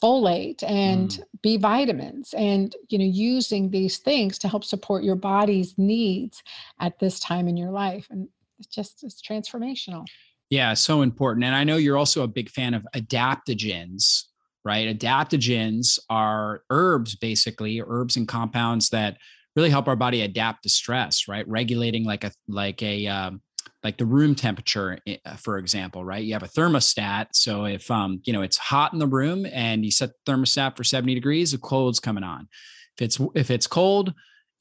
folate 0.00 0.62
and 0.62 1.08
mm. 1.08 1.22
B 1.42 1.56
vitamins 1.56 2.32
and 2.34 2.76
you 2.90 2.98
know 2.98 3.04
using 3.04 3.70
these 3.70 3.98
things 3.98 4.38
to 4.38 4.46
help 4.46 4.62
support 4.62 5.02
your 5.02 5.16
body's 5.16 5.76
needs 5.76 6.44
at 6.78 7.00
this 7.00 7.18
time 7.18 7.48
in 7.48 7.56
your 7.56 7.70
life 7.70 8.06
and 8.10 8.28
it's 8.58 8.68
just 8.68 9.02
it's 9.04 9.20
transformational. 9.20 10.06
Yeah, 10.50 10.74
so 10.74 11.02
important. 11.02 11.44
And 11.44 11.54
I 11.54 11.64
know 11.64 11.76
you're 11.76 11.96
also 11.96 12.22
a 12.22 12.28
big 12.28 12.50
fan 12.50 12.74
of 12.74 12.86
adaptogens, 12.94 14.22
right? 14.64 14.96
Adaptogens 14.96 15.98
are 16.08 16.62
herbs 16.70 17.16
basically, 17.16 17.82
herbs 17.84 18.16
and 18.16 18.28
compounds 18.28 18.90
that 18.90 19.16
really 19.56 19.70
help 19.70 19.88
our 19.88 19.96
body 19.96 20.22
adapt 20.22 20.62
to 20.62 20.68
stress, 20.68 21.26
right? 21.26 21.48
Regulating 21.48 22.04
like 22.04 22.22
a 22.24 22.30
like 22.46 22.82
a 22.82 23.06
um, 23.08 23.40
like 23.82 23.98
the 23.98 24.04
room 24.04 24.34
temperature 24.34 24.98
eh, 25.06 25.16
for 25.36 25.58
example 25.58 26.04
right 26.04 26.24
you 26.24 26.32
have 26.32 26.42
a 26.42 26.48
thermostat 26.48 27.26
so 27.32 27.66
if 27.66 27.88
um 27.90 28.20
you 28.24 28.32
know 28.32 28.42
it's 28.42 28.56
hot 28.56 28.92
in 28.92 28.98
the 28.98 29.06
room 29.06 29.46
and 29.52 29.84
you 29.84 29.90
set 29.90 30.10
the 30.10 30.32
thermostat 30.32 30.76
for 30.76 30.82
70 30.82 31.14
degrees 31.14 31.52
the 31.52 31.58
cold's 31.58 32.00
coming 32.00 32.24
on 32.24 32.48
if 32.96 33.02
it's 33.02 33.20
if 33.34 33.50
it's 33.50 33.66
cold 33.66 34.12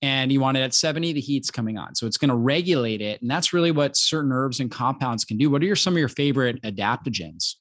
and 0.02 0.32
you 0.32 0.40
want 0.40 0.58
it 0.58 0.62
at 0.62 0.74
70 0.74 1.14
the 1.14 1.22
heat's 1.22 1.52
coming 1.52 1.78
on 1.78 1.96
so 1.96 2.06
it's 2.06 2.18
going 2.18 2.30
to 2.30 2.36
regulate 2.36 3.02
it 3.02 3.22
and 3.22 3.30
that's 3.30 3.54
really 3.54 3.72
what 3.72 3.96
certain 3.96 4.32
herbs 4.32 4.60
and 4.60 4.72
compounds 4.72 5.26
can 5.26 5.38
do 5.38 5.50
what 5.50 5.62
are 5.62 5.66
your 5.66 5.76
some 5.76 5.94
of 5.94 6.00
your 6.00 6.10
favorite 6.10 6.62
adaptogens 6.64 7.56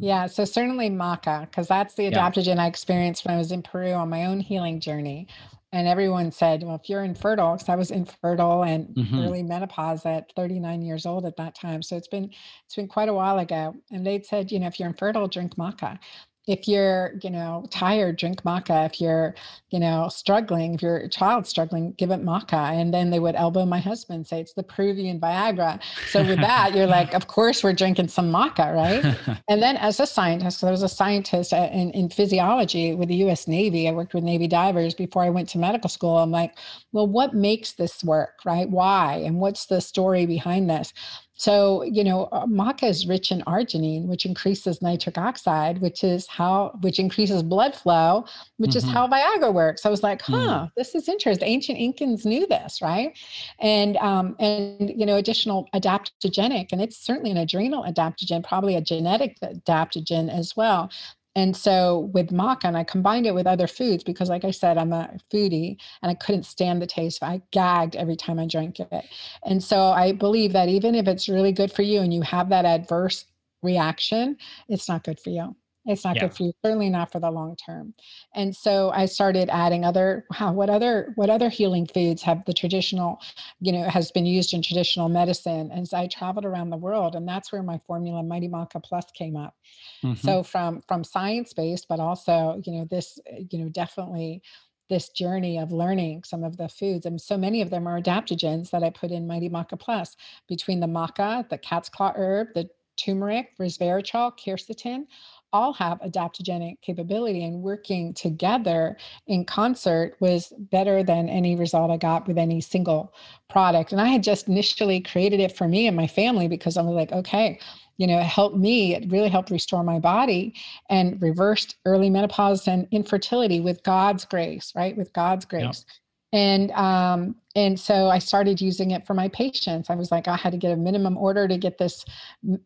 yeah, 0.00 0.26
so 0.26 0.44
certainly 0.44 0.90
maca, 0.90 1.42
because 1.42 1.68
that's 1.68 1.94
the 1.94 2.10
adaptogen 2.10 2.56
yeah. 2.56 2.64
I 2.64 2.66
experienced 2.66 3.24
when 3.24 3.36
I 3.36 3.38
was 3.38 3.52
in 3.52 3.62
Peru 3.62 3.92
on 3.92 4.10
my 4.10 4.26
own 4.26 4.40
healing 4.40 4.80
journey 4.80 5.28
and 5.72 5.88
everyone 5.88 6.30
said, 6.30 6.62
well, 6.62 6.76
if 6.76 6.88
you're 6.88 7.04
infertile, 7.04 7.54
because 7.54 7.68
I 7.68 7.76
was 7.76 7.90
infertile 7.90 8.64
and 8.64 8.88
mm-hmm. 8.88 9.18
early 9.18 9.42
menopause 9.42 10.06
at 10.06 10.32
39 10.36 10.80
years 10.82 11.06
old 11.06 11.26
at 11.26 11.36
that 11.36 11.54
time. 11.54 11.82
So 11.82 11.96
it's 11.96 12.08
been 12.08 12.30
it's 12.64 12.76
been 12.76 12.88
quite 12.88 13.08
a 13.08 13.14
while 13.14 13.38
ago. 13.38 13.74
And 13.90 14.06
they'd 14.06 14.24
said, 14.24 14.50
you 14.50 14.58
know, 14.58 14.68
if 14.68 14.78
you're 14.78 14.88
infertile, 14.88 15.28
drink 15.28 15.56
maca 15.56 15.98
if 16.46 16.68
you're 16.68 17.14
you 17.22 17.30
know 17.30 17.66
tired 17.70 18.16
drink 18.16 18.42
maca. 18.42 18.86
If 18.86 19.00
you're 19.00 19.34
you 19.70 19.80
know 19.80 20.08
struggling 20.08 20.74
if 20.74 20.82
your 20.82 21.08
child's 21.08 21.48
struggling 21.48 21.92
give 21.92 22.10
it 22.10 22.24
maca. 22.24 22.72
And 22.72 22.94
then 22.94 23.10
they 23.10 23.18
would 23.18 23.34
elbow 23.34 23.66
my 23.66 23.80
husband 23.80 24.26
say 24.26 24.40
it's 24.40 24.54
the 24.54 24.62
peruvian 24.62 25.20
viagra. 25.20 25.80
So 26.08 26.24
with 26.24 26.40
that 26.40 26.74
you're 26.74 26.86
like 26.86 27.14
of 27.14 27.26
course 27.26 27.64
we're 27.64 27.72
drinking 27.72 28.08
some 28.08 28.32
maca 28.32 28.74
right? 28.74 29.16
And 29.48 29.62
then 29.62 29.76
as 29.76 30.00
a 30.00 30.06
scientist 30.06 30.62
i 30.64 30.70
was 30.70 30.82
a 30.82 30.88
scientist 30.88 31.52
uh, 31.52 31.68
in, 31.72 31.90
in 31.90 32.08
physiology 32.08 32.94
with 32.94 33.08
the 33.08 33.16
us 33.16 33.46
navy 33.46 33.88
i 33.88 33.92
worked 33.92 34.14
with 34.14 34.24
navy 34.24 34.48
divers 34.48 34.94
before 34.94 35.22
i 35.22 35.30
went 35.30 35.48
to 35.50 35.58
medical 35.58 35.88
school. 35.88 36.18
I'm 36.18 36.30
like 36.30 36.56
well 36.92 37.06
what 37.06 37.34
makes 37.34 37.72
this 37.72 38.04
work 38.04 38.40
right? 38.44 38.68
Why? 38.68 39.22
And 39.24 39.40
what's 39.40 39.66
the 39.66 39.80
story 39.80 40.26
behind 40.26 40.70
this 40.70 40.92
so, 41.36 41.82
you 41.82 42.02
know, 42.02 42.24
uh, 42.32 42.46
maca 42.46 42.84
is 42.84 43.06
rich 43.06 43.30
in 43.30 43.42
arginine, 43.42 44.06
which 44.06 44.24
increases 44.24 44.80
nitric 44.80 45.18
oxide, 45.18 45.80
which 45.82 46.02
is 46.02 46.26
how, 46.26 46.76
which 46.80 46.98
increases 46.98 47.42
blood 47.42 47.74
flow, 47.74 48.24
which 48.56 48.70
mm-hmm. 48.70 48.78
is 48.78 48.84
how 48.84 49.06
Viagra 49.06 49.52
works. 49.52 49.84
I 49.84 49.90
was 49.90 50.02
like, 50.02 50.22
huh, 50.22 50.32
mm. 50.32 50.70
this 50.76 50.94
is 50.94 51.08
interesting. 51.08 51.46
Ancient 51.46 51.78
Incans 51.78 52.24
knew 52.24 52.46
this, 52.46 52.80
right? 52.80 53.16
And, 53.60 53.98
um, 53.98 54.34
and, 54.38 54.90
you 54.96 55.04
know, 55.04 55.16
additional 55.16 55.68
adaptogenic, 55.74 56.68
and 56.72 56.80
it's 56.80 56.96
certainly 56.96 57.30
an 57.30 57.36
adrenal 57.36 57.84
adaptogen, 57.84 58.42
probably 58.42 58.74
a 58.74 58.80
genetic 58.80 59.38
adaptogen 59.40 60.30
as 60.32 60.56
well. 60.56 60.90
And 61.36 61.54
so 61.54 62.10
with 62.14 62.30
maca, 62.30 62.64
and 62.64 62.76
I 62.76 62.82
combined 62.82 63.26
it 63.26 63.34
with 63.34 63.46
other 63.46 63.66
foods 63.68 64.02
because, 64.02 64.30
like 64.30 64.44
I 64.44 64.50
said, 64.50 64.78
I'm 64.78 64.92
a 64.92 65.10
foodie 65.32 65.76
and 66.02 66.10
I 66.10 66.14
couldn't 66.14 66.44
stand 66.44 66.82
the 66.82 66.86
taste. 66.86 67.22
I 67.22 67.42
gagged 67.52 67.94
every 67.94 68.16
time 68.16 68.38
I 68.38 68.46
drank 68.46 68.80
it. 68.80 69.04
And 69.44 69.62
so 69.62 69.90
I 69.90 70.12
believe 70.12 70.54
that 70.54 70.70
even 70.70 70.94
if 70.94 71.06
it's 71.06 71.28
really 71.28 71.52
good 71.52 71.70
for 71.70 71.82
you 71.82 72.00
and 72.00 72.12
you 72.12 72.22
have 72.22 72.48
that 72.48 72.64
adverse 72.64 73.26
reaction, 73.62 74.38
it's 74.68 74.88
not 74.88 75.04
good 75.04 75.20
for 75.20 75.30
you. 75.30 75.54
It's 75.86 76.04
not 76.04 76.16
yeah. 76.16 76.22
good 76.22 76.36
for 76.36 76.42
you, 76.44 76.52
certainly 76.64 76.90
not 76.90 77.12
for 77.12 77.20
the 77.20 77.30
long 77.30 77.56
term. 77.56 77.94
And 78.34 78.54
so 78.54 78.90
I 78.90 79.06
started 79.06 79.48
adding 79.50 79.84
other, 79.84 80.24
wow, 80.38 80.52
what 80.52 80.68
other, 80.68 81.12
what 81.14 81.30
other 81.30 81.48
healing 81.48 81.86
foods 81.86 82.22
have 82.22 82.44
the 82.44 82.52
traditional, 82.52 83.20
you 83.60 83.72
know, 83.72 83.84
has 83.84 84.10
been 84.10 84.26
used 84.26 84.52
in 84.52 84.62
traditional 84.62 85.08
medicine. 85.08 85.70
And 85.72 85.86
so 85.86 85.96
I 85.96 86.08
traveled 86.08 86.44
around 86.44 86.70
the 86.70 86.76
world 86.76 87.14
and 87.14 87.26
that's 87.26 87.52
where 87.52 87.62
my 87.62 87.80
formula 87.86 88.22
Mighty 88.22 88.48
Maca 88.48 88.82
Plus 88.82 89.06
came 89.12 89.36
up. 89.36 89.54
Mm-hmm. 90.02 90.26
So 90.26 90.42
from, 90.42 90.82
from 90.88 91.04
science-based, 91.04 91.86
but 91.88 92.00
also, 92.00 92.60
you 92.64 92.72
know, 92.72 92.84
this, 92.90 93.18
you 93.50 93.58
know, 93.58 93.68
definitely 93.68 94.42
this 94.88 95.08
journey 95.08 95.58
of 95.58 95.72
learning 95.72 96.22
some 96.24 96.44
of 96.44 96.56
the 96.56 96.68
foods. 96.68 97.06
And 97.06 97.20
so 97.20 97.36
many 97.36 97.60
of 97.60 97.70
them 97.70 97.86
are 97.86 98.00
adaptogens 98.00 98.70
that 98.70 98.84
I 98.84 98.90
put 98.90 99.10
in 99.10 99.26
Mighty 99.26 99.48
Maca 99.48 99.78
Plus 99.78 100.16
between 100.48 100.80
the 100.80 100.86
maca, 100.86 101.48
the 101.48 101.58
cat's 101.58 101.88
claw 101.88 102.12
herb, 102.16 102.48
the 102.54 102.68
turmeric, 102.96 103.56
resveratrol, 103.58 104.32
quercetin, 104.38 105.06
all 105.52 105.72
have 105.74 106.00
adaptogenic 106.00 106.80
capability 106.82 107.44
and 107.44 107.62
working 107.62 108.12
together 108.14 108.96
in 109.26 109.44
concert 109.44 110.16
was 110.20 110.52
better 110.58 111.02
than 111.02 111.28
any 111.28 111.56
result 111.56 111.90
I 111.90 111.96
got 111.96 112.26
with 112.26 112.38
any 112.38 112.60
single 112.60 113.14
product. 113.48 113.92
And 113.92 114.00
I 114.00 114.06
had 114.06 114.22
just 114.22 114.48
initially 114.48 115.00
created 115.00 115.40
it 115.40 115.56
for 115.56 115.68
me 115.68 115.86
and 115.86 115.96
my 115.96 116.06
family 116.06 116.48
because 116.48 116.76
I 116.76 116.82
was 116.82 116.94
like, 116.94 117.12
okay, 117.12 117.58
you 117.96 118.06
know, 118.06 118.18
it 118.18 118.24
helped 118.24 118.56
me. 118.56 118.94
It 118.94 119.10
really 119.10 119.28
helped 119.28 119.50
restore 119.50 119.82
my 119.82 119.98
body 119.98 120.54
and 120.90 121.20
reversed 121.22 121.76
early 121.86 122.10
menopause 122.10 122.68
and 122.68 122.86
infertility 122.90 123.60
with 123.60 123.82
God's 123.82 124.24
grace, 124.24 124.72
right? 124.76 124.96
With 124.96 125.12
God's 125.12 125.44
grace. 125.44 125.84
And 126.32 126.70
um, 126.72 127.36
and 127.56 127.80
so 127.80 128.10
I 128.10 128.18
started 128.18 128.60
using 128.60 128.90
it 128.90 129.06
for 129.06 129.14
my 129.14 129.28
patients. 129.28 129.88
I 129.88 129.94
was 129.94 130.10
like, 130.10 130.28
I 130.28 130.36
had 130.36 130.52
to 130.52 130.58
get 130.58 130.72
a 130.72 130.76
minimum 130.76 131.16
order 131.16 131.48
to 131.48 131.56
get 131.56 131.78
this 131.78 132.04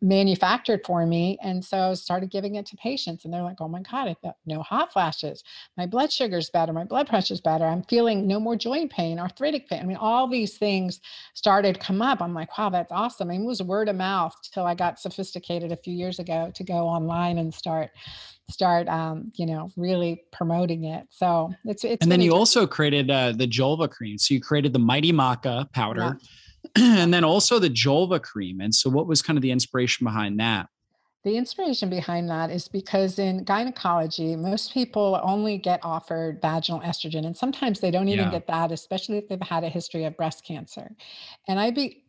manufactured 0.01 0.81
for 0.85 1.05
me. 1.05 1.37
And 1.41 1.63
so 1.63 1.91
I 1.91 1.93
started 1.93 2.29
giving 2.29 2.55
it 2.55 2.65
to 2.67 2.75
patients. 2.75 3.23
And 3.23 3.33
they're 3.33 3.41
like, 3.41 3.61
oh 3.61 3.69
my 3.69 3.81
God, 3.89 4.09
I 4.09 4.33
no 4.45 4.61
hot 4.61 4.91
flashes. 4.91 5.45
My 5.77 5.85
blood 5.85 6.11
sugar's 6.11 6.49
better. 6.49 6.73
My 6.73 6.83
blood 6.83 7.07
pressure's 7.07 7.39
better. 7.39 7.63
I'm 7.63 7.83
feeling 7.83 8.27
no 8.27 8.37
more 8.37 8.57
joint 8.57 8.91
pain, 8.91 9.17
arthritic 9.17 9.69
pain. 9.69 9.79
I 9.79 9.85
mean, 9.85 9.95
all 9.95 10.27
these 10.27 10.57
things 10.57 10.99
started 11.35 11.79
come 11.79 12.01
up. 12.01 12.21
I'm 12.21 12.33
like, 12.33 12.57
wow, 12.57 12.69
that's 12.69 12.91
awesome. 12.91 13.29
I 13.29 13.31
mean, 13.31 13.43
it 13.43 13.47
was 13.47 13.63
word 13.63 13.87
of 13.87 13.95
mouth 13.95 14.35
till 14.51 14.65
I 14.65 14.75
got 14.75 14.99
sophisticated 14.99 15.71
a 15.71 15.77
few 15.77 15.93
years 15.93 16.19
ago 16.19 16.51
to 16.53 16.63
go 16.65 16.85
online 16.85 17.37
and 17.37 17.53
start 17.53 17.91
start 18.51 18.87
um, 18.87 19.31
you 19.35 19.45
know 19.45 19.71
really 19.75 20.23
promoting 20.31 20.85
it 20.85 21.07
so 21.09 21.53
it's 21.65 21.83
it's 21.83 22.01
and 22.01 22.11
then 22.11 22.21
you 22.21 22.33
also 22.33 22.67
created 22.67 23.09
uh, 23.09 23.31
the 23.31 23.47
Julva 23.47 23.89
cream 23.89 24.17
so 24.17 24.33
you 24.33 24.41
created 24.41 24.73
the 24.73 24.79
mighty 24.79 25.11
maca 25.11 25.71
powder 25.73 26.17
yeah. 26.77 26.99
and 27.01 27.13
then 27.13 27.23
also 27.23 27.59
the 27.59 27.69
Julva 27.69 28.21
cream 28.21 28.61
and 28.61 28.73
so 28.73 28.89
what 28.89 29.07
was 29.07 29.21
kind 29.21 29.37
of 29.37 29.41
the 29.41 29.51
inspiration 29.51 30.05
behind 30.05 30.39
that 30.39 30.67
the 31.23 31.37
inspiration 31.37 31.89
behind 31.89 32.29
that 32.29 32.49
is 32.49 32.67
because 32.67 33.19
in 33.19 33.43
gynecology, 33.43 34.35
most 34.35 34.73
people 34.73 35.19
only 35.21 35.59
get 35.59 35.79
offered 35.83 36.41
vaginal 36.41 36.81
estrogen, 36.81 37.27
and 37.27 37.37
sometimes 37.37 37.79
they 37.79 37.91
don't 37.91 38.07
even 38.07 38.25
yeah. 38.25 38.31
get 38.31 38.47
that, 38.47 38.71
especially 38.71 39.19
if 39.19 39.27
they've 39.27 39.39
had 39.39 39.63
a 39.63 39.69
history 39.69 40.05
of 40.05 40.17
breast 40.17 40.43
cancer. 40.43 40.95
And 41.47 41.59
I 41.59 41.69
be 41.69 42.00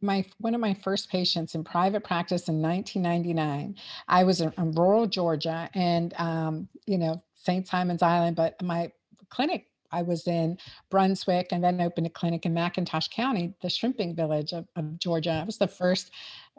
my 0.00 0.24
one 0.38 0.54
of 0.54 0.60
my 0.60 0.74
first 0.74 1.08
patients 1.08 1.54
in 1.54 1.62
private 1.62 2.02
practice 2.02 2.48
in 2.48 2.60
1999 2.60 3.76
i 4.08 4.24
was 4.24 4.40
in, 4.40 4.52
in 4.58 4.72
rural 4.72 5.06
georgia 5.06 5.70
and 5.74 6.14
um, 6.18 6.68
you 6.86 6.98
know 6.98 7.22
st 7.34 7.66
simon's 7.66 8.02
island 8.02 8.34
but 8.34 8.60
my 8.60 8.90
clinic 9.28 9.66
i 9.92 10.02
was 10.02 10.26
in 10.26 10.58
brunswick 10.90 11.48
and 11.52 11.62
then 11.62 11.80
opened 11.80 12.08
a 12.08 12.10
clinic 12.10 12.44
in 12.44 12.54
mcintosh 12.54 13.08
county 13.10 13.54
the 13.62 13.70
shrimping 13.70 14.16
village 14.16 14.52
of, 14.52 14.66
of 14.74 14.98
georgia 14.98 15.30
i 15.30 15.44
was 15.44 15.58
the 15.58 15.68
first 15.68 16.10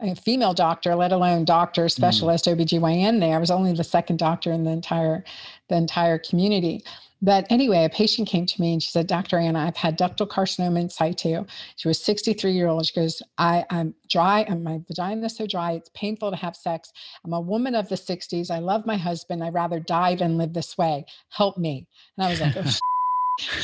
uh, 0.02 0.16
female 0.16 0.54
doctor 0.54 0.96
let 0.96 1.12
alone 1.12 1.44
doctor 1.44 1.86
mm. 1.86 1.92
specialist 1.92 2.46
mm. 2.46 2.56
obgyn 2.56 3.20
there 3.20 3.36
i 3.36 3.40
was 3.40 3.52
only 3.52 3.74
the 3.74 3.84
second 3.84 4.18
doctor 4.18 4.52
in 4.54 4.64
the 4.64 4.72
entire 4.72 5.26
the 5.68 5.76
entire 5.76 6.18
community 6.18 6.82
but 7.22 7.48
anyway, 7.50 7.86
a 7.86 7.90
patient 7.90 8.28
came 8.28 8.46
to 8.46 8.62
me 8.62 8.74
and 8.74 8.84
she 8.84 8.92
said, 8.92 9.08
Dr. 9.08 9.38
Anna, 9.38 9.60
I've 9.60 9.78
had 9.78 9.98
ductal 9.98 10.28
carcinoma 10.28 10.82
in 10.82 10.90
situ. 10.90 11.46
She 11.76 11.88
was 11.88 12.04
63 12.04 12.52
year 12.52 12.68
old. 12.68 12.86
She 12.86 12.94
goes, 12.94 13.22
I, 13.38 13.66
I'm 13.70 13.96
dry 14.10 14.42
and 14.42 14.64
my 14.64 14.80
vagina 14.88 15.26
is 15.26 15.36
so 15.36 15.48
dry. 15.48 15.74
It's 15.74 15.90
painful 15.96 16.32
to 16.32 16.38
have 16.38 16.56
sex. 16.56 16.92
I'm 17.26 17.34
a 17.34 17.42
woman 17.42 17.76
of 17.76 17.90
the 17.90 17.96
60s. 17.96 18.52
I 18.52 18.60
love 18.60 18.86
my 18.86 18.98
husband. 18.98 19.44
I'd 19.44 19.54
rather 19.54 19.80
die 19.80 20.16
than 20.16 20.38
live 20.38 20.54
this 20.54 20.78
way. 20.78 21.06
Help 21.30 21.58
me. 21.58 21.88
And 22.18 22.28
I 22.28 22.30
was 22.30 22.42
like, 22.42 22.56
oh, 22.56 22.74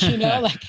you 0.00 0.16
know, 0.16 0.40
like, 0.42 0.62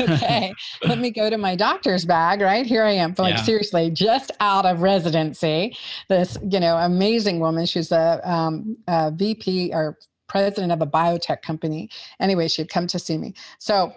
okay, 0.00 0.52
let 0.84 0.98
me 0.98 1.10
go 1.10 1.30
to 1.30 1.38
my 1.38 1.54
doctor's 1.54 2.04
bag, 2.04 2.40
right? 2.40 2.66
Here 2.66 2.84
I 2.84 2.92
am, 2.92 3.14
like, 3.18 3.36
yeah. 3.36 3.42
seriously, 3.42 3.90
just 3.90 4.32
out 4.40 4.66
of 4.66 4.82
residency. 4.82 5.76
This, 6.08 6.36
you 6.48 6.60
know, 6.60 6.76
amazing 6.76 7.40
woman. 7.40 7.66
She's 7.66 7.92
a, 7.92 8.20
um, 8.28 8.76
a 8.88 9.10
VP 9.12 9.72
or 9.72 9.98
president 10.32 10.72
of 10.72 10.80
a 10.80 10.86
biotech 10.86 11.42
company. 11.42 11.90
Anyway, 12.18 12.48
she 12.48 12.62
had 12.62 12.70
come 12.70 12.86
to 12.86 12.98
see 12.98 13.18
me. 13.18 13.34
So 13.58 13.92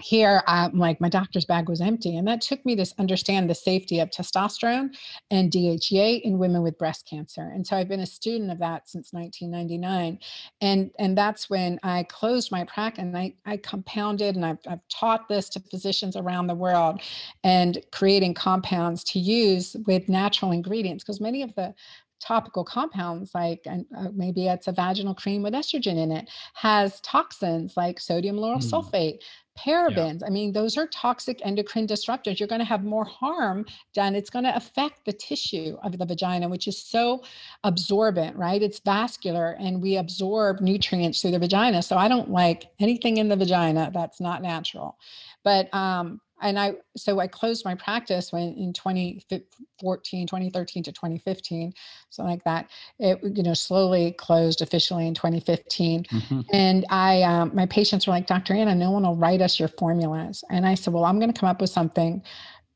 here 0.00 0.42
I'm 0.46 0.78
like 0.78 1.00
my 1.00 1.08
doctor's 1.08 1.44
bag 1.44 1.68
was 1.68 1.80
empty 1.80 2.16
and 2.16 2.28
that 2.28 2.40
took 2.40 2.64
me 2.64 2.76
to 2.76 2.86
understand 2.98 3.50
the 3.50 3.54
safety 3.54 3.98
of 3.98 4.10
testosterone 4.10 4.96
and 5.28 5.50
DHEA 5.50 6.20
in 6.20 6.38
women 6.38 6.62
with 6.62 6.78
breast 6.78 7.04
cancer 7.04 7.50
and 7.52 7.66
so 7.66 7.76
I've 7.76 7.88
been 7.88 7.98
a 7.98 8.06
student 8.06 8.52
of 8.52 8.60
that 8.60 8.88
since 8.88 9.12
1999 9.12 10.20
and 10.60 10.92
and 11.00 11.18
that's 11.18 11.50
when 11.50 11.80
I 11.82 12.04
closed 12.04 12.52
my 12.52 12.62
practice 12.62 13.02
and 13.02 13.18
I, 13.18 13.34
I 13.44 13.56
compounded 13.56 14.36
and 14.36 14.46
I've, 14.46 14.58
I've 14.68 14.86
taught 14.88 15.28
this 15.28 15.48
to 15.50 15.60
physicians 15.60 16.14
around 16.14 16.46
the 16.46 16.54
world 16.54 17.00
and 17.42 17.78
creating 17.90 18.34
compounds 18.34 19.02
to 19.04 19.18
use 19.18 19.74
with 19.88 20.08
natural 20.08 20.52
ingredients 20.52 21.02
because 21.02 21.20
many 21.20 21.42
of 21.42 21.52
the 21.56 21.74
topical 22.20 22.64
compounds 22.64 23.32
like 23.34 23.64
uh, 23.70 24.08
maybe 24.14 24.48
it's 24.48 24.66
a 24.66 24.72
vaginal 24.72 25.14
cream 25.14 25.42
with 25.42 25.54
estrogen 25.54 25.96
in 25.98 26.10
it 26.10 26.28
has 26.54 27.00
toxins 27.00 27.76
like 27.76 28.00
sodium 28.00 28.36
lauryl 28.36 28.58
mm. 28.58 28.70
sulfate 28.70 29.18
parabens. 29.58 30.20
Yeah. 30.20 30.26
i 30.26 30.30
mean 30.30 30.52
those 30.52 30.76
are 30.76 30.86
toxic 30.88 31.40
endocrine 31.44 31.86
disruptors. 31.86 32.38
You're 32.38 32.48
going 32.48 32.60
to 32.60 32.64
have 32.64 32.84
more 32.84 33.04
harm 33.04 33.66
done 33.92 34.14
it's 34.14 34.30
going 34.30 34.44
to 34.44 34.54
affect 34.54 35.04
the 35.04 35.12
tissue 35.12 35.76
of 35.82 35.98
the 35.98 36.06
vagina 36.06 36.48
which 36.48 36.68
is 36.68 36.80
so 36.80 37.22
absorbent 37.64 38.36
right? 38.36 38.62
It's 38.62 38.80
vascular 38.80 39.56
and 39.58 39.82
we 39.82 39.96
absorb 39.96 40.60
nutrients 40.60 41.20
through 41.20 41.32
the 41.32 41.38
vagina. 41.38 41.82
So 41.82 41.96
i 41.96 42.08
don't 42.08 42.30
like 42.30 42.66
anything 42.78 43.16
in 43.16 43.28
the 43.28 43.36
vagina 43.36 43.90
that's 43.92 44.20
not 44.20 44.42
natural. 44.42 44.98
But 45.44 45.72
um 45.74 46.20
and 46.42 46.58
I 46.58 46.74
so 46.96 47.18
I 47.20 47.26
closed 47.26 47.64
my 47.64 47.74
practice 47.74 48.32
when 48.32 48.54
in 48.54 48.72
2014, 48.72 50.26
2013 50.26 50.82
to 50.82 50.92
2015, 50.92 51.72
something 52.10 52.30
like 52.30 52.44
that. 52.44 52.70
It 52.98 53.18
you 53.36 53.42
know 53.42 53.54
slowly 53.54 54.12
closed 54.12 54.62
officially 54.62 55.06
in 55.06 55.14
2015, 55.14 56.04
mm-hmm. 56.04 56.40
and 56.52 56.84
I 56.90 57.22
um, 57.22 57.50
my 57.54 57.66
patients 57.66 58.06
were 58.06 58.12
like, 58.12 58.26
Dr. 58.26 58.54
Anna, 58.54 58.74
no 58.74 58.90
one 58.90 59.02
will 59.02 59.16
write 59.16 59.40
us 59.40 59.58
your 59.58 59.68
formulas, 59.68 60.44
and 60.50 60.66
I 60.66 60.74
said, 60.74 60.92
well, 60.92 61.04
I'm 61.04 61.18
going 61.18 61.32
to 61.32 61.38
come 61.38 61.48
up 61.48 61.60
with 61.60 61.70
something 61.70 62.22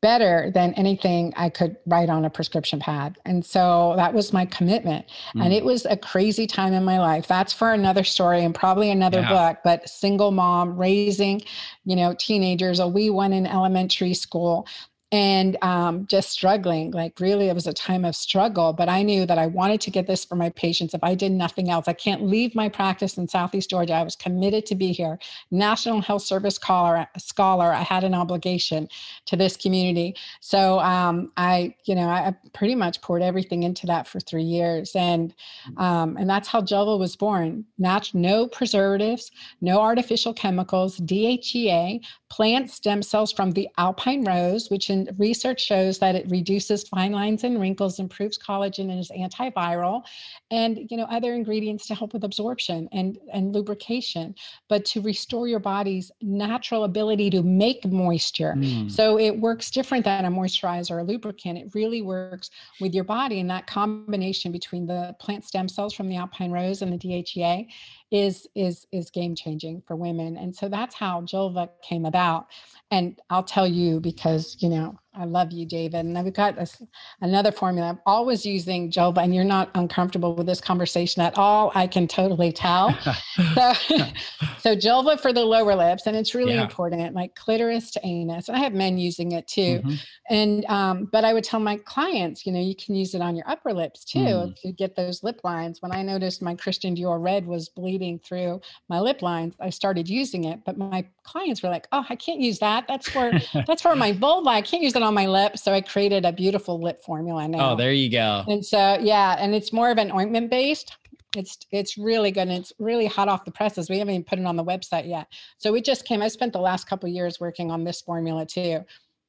better 0.03 0.50
than 0.53 0.74
anything 0.74 1.32
I 1.36 1.48
could 1.48 1.76
write 1.86 2.11
on 2.11 2.24
a 2.24 2.30
prescription 2.30 2.80
pad. 2.80 3.16
And 3.24 3.44
so 3.46 3.94
that 3.96 4.12
was 4.12 4.32
my 4.32 4.44
commitment. 4.46 5.07
Mm. 5.34 5.44
And 5.44 5.55
it 5.55 5.64
was 5.64 5.86
a 5.86 5.96
crazy 5.96 6.46
time 6.46 6.72
in 6.72 6.84
my 6.84 6.98
life. 6.98 7.28
That's 7.28 7.53
for 7.53 7.72
another 7.72 8.03
story 8.03 8.44
and 8.44 8.53
probably 8.53 8.90
another 8.90 9.20
yeah. 9.20 9.53
book, 9.53 9.59
but 9.62 9.88
single 9.88 10.32
mom 10.32 10.76
raising, 10.76 11.40
you 11.84 11.94
know, 11.94 12.14
teenagers, 12.18 12.80
a 12.80 12.88
wee 12.88 13.11
one 13.11 13.32
in 13.32 13.46
elementary 13.46 14.12
school, 14.12 14.66
and 15.13 15.59
um, 15.63 16.07
just 16.07 16.31
struggling. 16.31 16.91
Like, 16.91 17.21
really, 17.21 17.51
it 17.51 17.55
was 17.55 17.67
a 17.67 17.73
time 17.75 18.07
of 18.07 18.17
struggle. 18.17 18.73
But 18.73 18.89
I 18.89 19.03
knew 19.03 19.27
that 19.27 19.37
I 19.37 19.47
wanted 19.47 19.83
to 19.83 19.91
get 19.91 20.07
this 20.07 20.25
for 20.25 20.37
my 20.37 20.49
patients. 20.49 20.95
If 20.95 21.05
I 21.05 21.15
did 21.15 21.33
nothing 21.33 21.69
else, 21.69 21.87
I 21.87 21.93
can't 21.93 22.23
leave 22.25 22.55
my 22.55 22.71
practice 22.71 23.19
in 23.19 23.29
Southeast 23.29 23.69
Georgia. 23.69 23.93
I 23.93 24.03
was 24.03 24.17
committed 24.17 24.65
to 24.67 24.75
be 24.75 24.91
here. 24.91 25.19
National 25.51 26.01
Health 26.01 26.23
Service 26.23 26.55
scholar, 26.55 27.07
scholar 27.19 27.75
I 27.75 27.83
had 27.83 28.05
an 28.05 28.15
obligation 28.15 28.89
to 29.27 29.37
this 29.37 29.55
community. 29.55 30.17
So 30.41 30.79
um, 30.81 31.31
I, 31.37 31.75
you 31.85 31.95
know, 31.95 32.09
I 32.09 32.35
pretty 32.55 32.75
much 32.75 33.03
poured 33.03 33.21
everything 33.21 33.65
into 33.65 33.87
that 33.89 34.07
for 34.07 34.19
three 34.19 34.43
years, 34.43 34.93
and 34.97 35.35
um, 35.77 36.17
and 36.17 36.29
that's 36.29 36.49
how 36.49 36.63
Julva 36.63 36.99
was 36.99 37.17
born. 37.17 37.67
Not 37.79 38.11
no 38.15 38.49
preservatives, 38.49 39.31
no 39.61 39.81
artificial 39.81 40.33
chemicals, 40.33 40.99
DHEA, 41.01 42.01
plant 42.31 42.71
stem 42.71 43.03
cells 43.03 43.31
from 43.31 43.51
the 43.51 43.69
alpine 43.77 44.25
rose, 44.25 44.71
which 44.71 44.89
in 44.89 45.01
research 45.18 45.64
shows 45.64 45.98
that 45.98 46.14
it 46.14 46.28
reduces 46.30 46.88
fine 46.88 47.12
lines 47.12 47.44
and 47.44 47.61
wrinkles, 47.61 47.98
improves 47.98 48.38
collagen, 48.38 48.90
and 48.90 49.00
is 49.00 49.11
antiviral, 49.11 50.03
and 50.50 50.86
you 50.90 50.96
know 50.96 51.05
other 51.05 51.34
ingredients 51.34 51.86
to 51.86 51.94
help 51.94 52.12
with 52.12 52.24
absorption 52.24 52.88
and 52.92 53.18
and 53.32 53.53
lubrication, 53.53 54.34
but 54.68 54.84
to 54.86 55.00
restore 55.00 55.48
your 55.48 55.61
body's 55.61 56.11
natural 56.20 56.84
ability 56.84 57.30
to 57.30 57.42
make 57.42 57.84
moisture. 57.84 58.55
Mm. 58.57 58.90
So 58.90 59.18
it 59.18 59.38
works 59.38 59.70
different 59.70 60.05
than 60.05 60.24
a 60.24 60.30
moisturizer 60.30 60.92
or 60.92 60.98
a 61.00 61.05
lubricant. 61.05 61.59
It 61.59 61.74
really 61.74 62.03
works 62.03 62.50
with 62.80 62.94
your 62.94 63.05
body, 63.05 63.40
and 63.40 63.50
that 63.50 63.66
combination 63.66 64.53
between 64.53 64.86
the 64.86 65.14
plant 65.18 65.44
stem 65.44 65.68
cells 65.68 65.94
from 65.94 66.09
the 66.09 66.16
alpine 66.16 66.50
rose 66.50 66.82
and 66.82 66.92
the 66.92 66.98
DHEA 66.98 67.66
is 68.12 68.46
is 68.55 68.86
is 68.92 69.11
game 69.11 69.34
changing 69.34 69.82
for 69.86 69.96
women 69.96 70.36
and 70.36 70.55
so 70.55 70.68
that's 70.68 70.94
how 70.94 71.22
Julva 71.22 71.70
came 71.82 72.05
about 72.05 72.46
and 72.90 73.18
I'll 73.30 73.42
tell 73.42 73.66
you 73.66 74.00
because 74.00 74.57
you 74.61 74.68
know 74.68 74.91
now. 74.93 75.01
I 75.15 75.27
love 75.27 75.53
you, 75.53 75.67
David. 75.67 76.07
And 76.07 76.17
I've 76.17 76.33
got 76.33 76.57
this, 76.57 76.83
another 77.21 77.53
formula. 77.53 77.91
I'm 77.91 78.01
always 78.07 78.47
using 78.47 78.91
Julva, 78.91 79.23
and 79.23 79.35
you're 79.35 79.45
not 79.45 79.71
uncomfortable 79.75 80.35
with 80.35 80.47
this 80.47 80.61
conversation 80.61 81.21
at 81.21 81.37
all. 81.37 81.71
I 81.75 81.87
can 81.87 82.09
totally 82.09 82.51
tell. 82.51 82.97
so, 83.55 83.73
so 84.59 84.75
Julva 84.75 85.21
for 85.21 85.33
the 85.35 85.45
lower 85.45 85.75
lips, 85.75 86.07
and 86.07 86.17
it's 86.17 86.35
really 86.35 86.55
yeah. 86.55 86.63
important, 86.63 87.15
like 87.15 87.35
clitoris 87.35 87.91
to 87.91 88.01
anus. 88.07 88.49
And 88.49 88.57
I 88.57 88.61
have 88.61 88.73
men 88.73 88.97
using 88.97 89.33
it 89.33 89.47
too. 89.47 89.81
Mm-hmm. 89.81 89.95
And 90.31 90.65
um, 90.67 91.09
but 91.13 91.25
I 91.27 91.35
would 91.35 91.45
tell 91.45 91.61
my 91.61 91.77
clients, 91.85 92.47
you 92.47 92.53
know, 92.53 92.61
you 92.61 92.75
can 92.75 92.95
use 92.95 93.15
it 93.15 93.21
on 93.21 93.37
your 93.37 93.49
upper 93.49 93.75
lips 93.75 94.05
too 94.05 94.19
mm. 94.19 94.57
to 94.63 94.73
get 94.73 94.97
those 94.97 95.23
lip 95.23 95.41
lines. 95.45 95.83
When 95.83 95.93
I 95.93 96.03
noticed 96.03 96.41
my 96.41 96.55
Christian 96.55 96.97
Dior 96.97 97.23
red 97.23 97.47
was 97.47 97.69
bleeding 97.69 98.19
through 98.19 98.63
my 98.89 98.99
lip 98.99 99.21
lines, 99.21 99.55
I 99.61 99.69
started 99.69 100.09
using 100.09 100.45
it. 100.45 100.61
But 100.65 100.79
my 100.79 101.07
clients 101.25 101.63
were 101.63 101.69
like, 101.69 101.87
"Oh, 101.93 102.07
I 102.09 102.17
can't 102.17 102.41
use 102.41 102.59
that. 102.61 102.87
That's 102.89 103.11
for 103.11 103.33
that's 103.67 103.83
for 103.83 103.95
my 103.95 104.13
vulva. 104.13 104.49
I 104.49 104.63
can't 104.63 104.83
use 104.83 104.95
that 104.95 105.01
on 105.03 105.14
my 105.14 105.26
lips. 105.26 105.62
So 105.62 105.72
I 105.72 105.80
created 105.80 106.24
a 106.24 106.32
beautiful 106.32 106.80
lip 106.80 107.03
formula 107.03 107.46
now. 107.48 107.72
Oh, 107.72 107.76
there 107.76 107.92
you 107.92 108.11
go. 108.11 108.44
And 108.48 108.64
so 108.64 108.98
yeah, 109.00 109.36
and 109.38 109.55
it's 109.55 109.72
more 109.72 109.90
of 109.90 109.98
an 109.98 110.11
ointment 110.12 110.50
based. 110.50 110.96
It's 111.36 111.59
it's 111.70 111.96
really 111.96 112.30
good 112.30 112.42
and 112.42 112.53
it's 112.53 112.72
really 112.78 113.07
hot 113.07 113.28
off 113.28 113.44
the 113.44 113.50
presses. 113.50 113.88
We 113.88 113.98
haven't 113.98 114.14
even 114.14 114.24
put 114.24 114.38
it 114.38 114.46
on 114.46 114.57
the 114.57 114.64
website 114.64 115.09
yet. 115.09 115.28
So 115.59 115.72
we 115.72 115.80
just 115.80 116.05
came. 116.05 116.22
I 116.22 116.28
spent 116.28 116.53
the 116.53 116.61
last 116.61 116.86
couple 116.86 117.09
years 117.09 117.40
working 117.40 117.70
on 117.70 117.84
this 117.84 118.00
formula 118.00 118.44
too. 118.44 118.84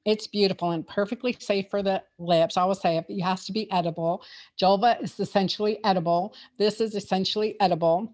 It's 0.05 0.27
beautiful 0.27 0.71
and 0.71 0.85
perfectly 0.85 1.35
safe 1.39 1.67
for 1.71 1.81
the 1.81 2.03
lips. 2.19 2.57
I 2.57 2.63
always 2.63 2.81
say 2.81 3.05
it 3.07 3.21
has 3.21 3.45
to 3.45 3.53
be 3.53 3.71
edible. 3.71 4.21
Julva 4.61 5.01
is 5.01 5.17
essentially 5.17 5.79
edible. 5.85 6.35
This 6.57 6.81
is 6.81 6.93
essentially 6.93 7.55
edible 7.61 8.13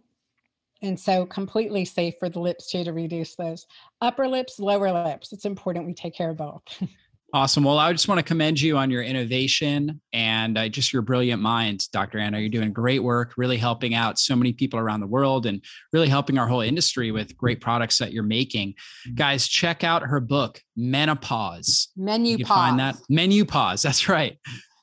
and 0.81 0.99
so 0.99 1.25
completely 1.25 1.85
safe 1.85 2.15
for 2.19 2.29
the 2.29 2.39
lips 2.39 2.71
too 2.71 2.83
to 2.83 2.93
reduce 2.93 3.35
those 3.35 3.67
upper 4.01 4.27
lips, 4.27 4.59
lower 4.59 4.91
lips. 4.91 5.33
It's 5.33 5.45
important 5.45 5.85
we 5.85 5.93
take 5.93 6.15
care 6.15 6.29
of 6.29 6.37
both. 6.37 6.63
Awesome. 7.31 7.63
Well, 7.63 7.77
I 7.77 7.91
just 7.91 8.07
want 8.07 8.17
to 8.17 8.23
commend 8.23 8.59
you 8.59 8.77
on 8.77 8.89
your 8.89 9.03
innovation 9.03 10.01
and 10.13 10.57
uh, 10.57 10.67
just 10.67 10.91
your 10.91 11.03
brilliant 11.03 11.39
mind, 11.41 11.87
Dr. 11.91 12.17
Anna. 12.17 12.39
You're 12.39 12.49
doing 12.49 12.73
great 12.73 13.03
work, 13.03 13.33
really 13.37 13.57
helping 13.57 13.93
out 13.93 14.17
so 14.17 14.35
many 14.35 14.51
people 14.51 14.79
around 14.79 15.01
the 15.01 15.07
world 15.07 15.45
and 15.45 15.63
really 15.93 16.09
helping 16.09 16.39
our 16.39 16.47
whole 16.47 16.61
industry 16.61 17.11
with 17.11 17.37
great 17.37 17.61
products 17.61 17.99
that 17.99 18.13
you're 18.13 18.23
making. 18.23 18.73
Guys, 19.13 19.47
check 19.47 19.83
out 19.83 20.01
her 20.01 20.19
book, 20.19 20.59
Menopause. 20.75 21.89
Menu 21.95 22.37
you 22.37 22.45
pause. 22.45 22.57
Find 22.57 22.79
that 22.79 22.95
MenuPause. 23.11 23.83
That's 23.83 24.09
right. 24.09 24.39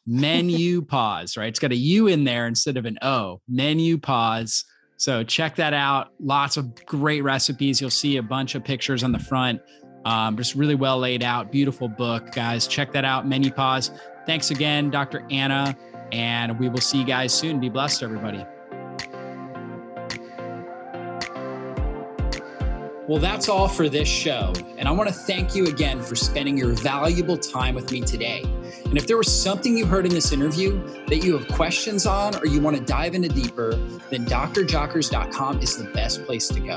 Menu 0.07 0.83
pause, 0.87 1.37
right? 1.37 1.49
It's 1.49 1.59
got 1.59 1.73
a 1.73 1.77
U 1.77 2.07
in 2.07 2.23
there 2.23 2.47
instead 2.47 2.77
of 2.77 2.85
an 2.85 2.97
O. 3.03 3.41
MenuPause. 3.53 4.63
So 4.99 5.25
check 5.25 5.57
that 5.57 5.75
out. 5.75 6.13
Lots 6.21 6.57
of 6.57 6.75
great 6.87 7.23
recipes. 7.23 7.81
You'll 7.81 7.91
see 7.91 8.19
a 8.19 8.23
bunch 8.23 8.55
of 8.55 8.63
pictures 8.63 9.03
on 9.03 9.11
the 9.11 9.19
front. 9.19 9.61
Um, 10.07 10.37
just 10.37 10.55
really 10.55 10.77
well 10.77 11.01
laid 11.01 11.25
out, 11.25 11.51
beautiful 11.51 11.89
book, 11.89 12.31
guys. 12.31 12.69
Check 12.69 12.93
that 12.93 13.05
out. 13.05 13.27
MenuPause. 13.27 13.91
Thanks 14.25 14.53
again, 14.53 14.89
Dr. 14.89 15.27
Anna, 15.33 15.77
and 16.13 16.57
we 16.61 16.69
will 16.69 16.81
see 16.81 17.01
you 17.01 17.05
guys 17.05 17.35
soon. 17.35 17.59
Be 17.59 17.69
blessed, 17.69 18.05
everybody. 18.05 18.47
Well, 23.09 23.19
that's 23.19 23.49
all 23.49 23.67
for 23.67 23.89
this 23.89 24.07
show. 24.07 24.53
And 24.79 24.87
I 24.87 24.93
want 24.93 25.09
to 25.09 25.15
thank 25.15 25.57
you 25.57 25.67
again 25.67 26.01
for 26.01 26.15
spending 26.15 26.57
your 26.57 26.71
valuable 26.71 27.37
time 27.37 27.75
with 27.75 27.91
me 27.91 28.01
today. 28.01 28.43
And 28.85 28.97
if 28.97 29.09
there 29.09 29.17
was 29.17 29.33
something 29.33 29.77
you 29.77 29.87
heard 29.87 30.07
in 30.07 30.15
this 30.15 30.31
interview 30.31 30.81
that 31.09 31.25
you 31.25 31.37
have 31.37 31.49
questions 31.49 32.07
on 32.07 32.37
or 32.37 32.47
you 32.47 32.61
want 32.61 32.77
to 32.77 32.83
dive 32.83 33.17
into 33.17 33.29
deeper, 33.29 33.75
then 34.11 34.25
drjockers.com 34.25 35.61
is 35.63 35.77
the 35.77 35.91
best 35.91 36.25
place 36.25 36.47
to 36.47 36.61
go. 36.61 36.77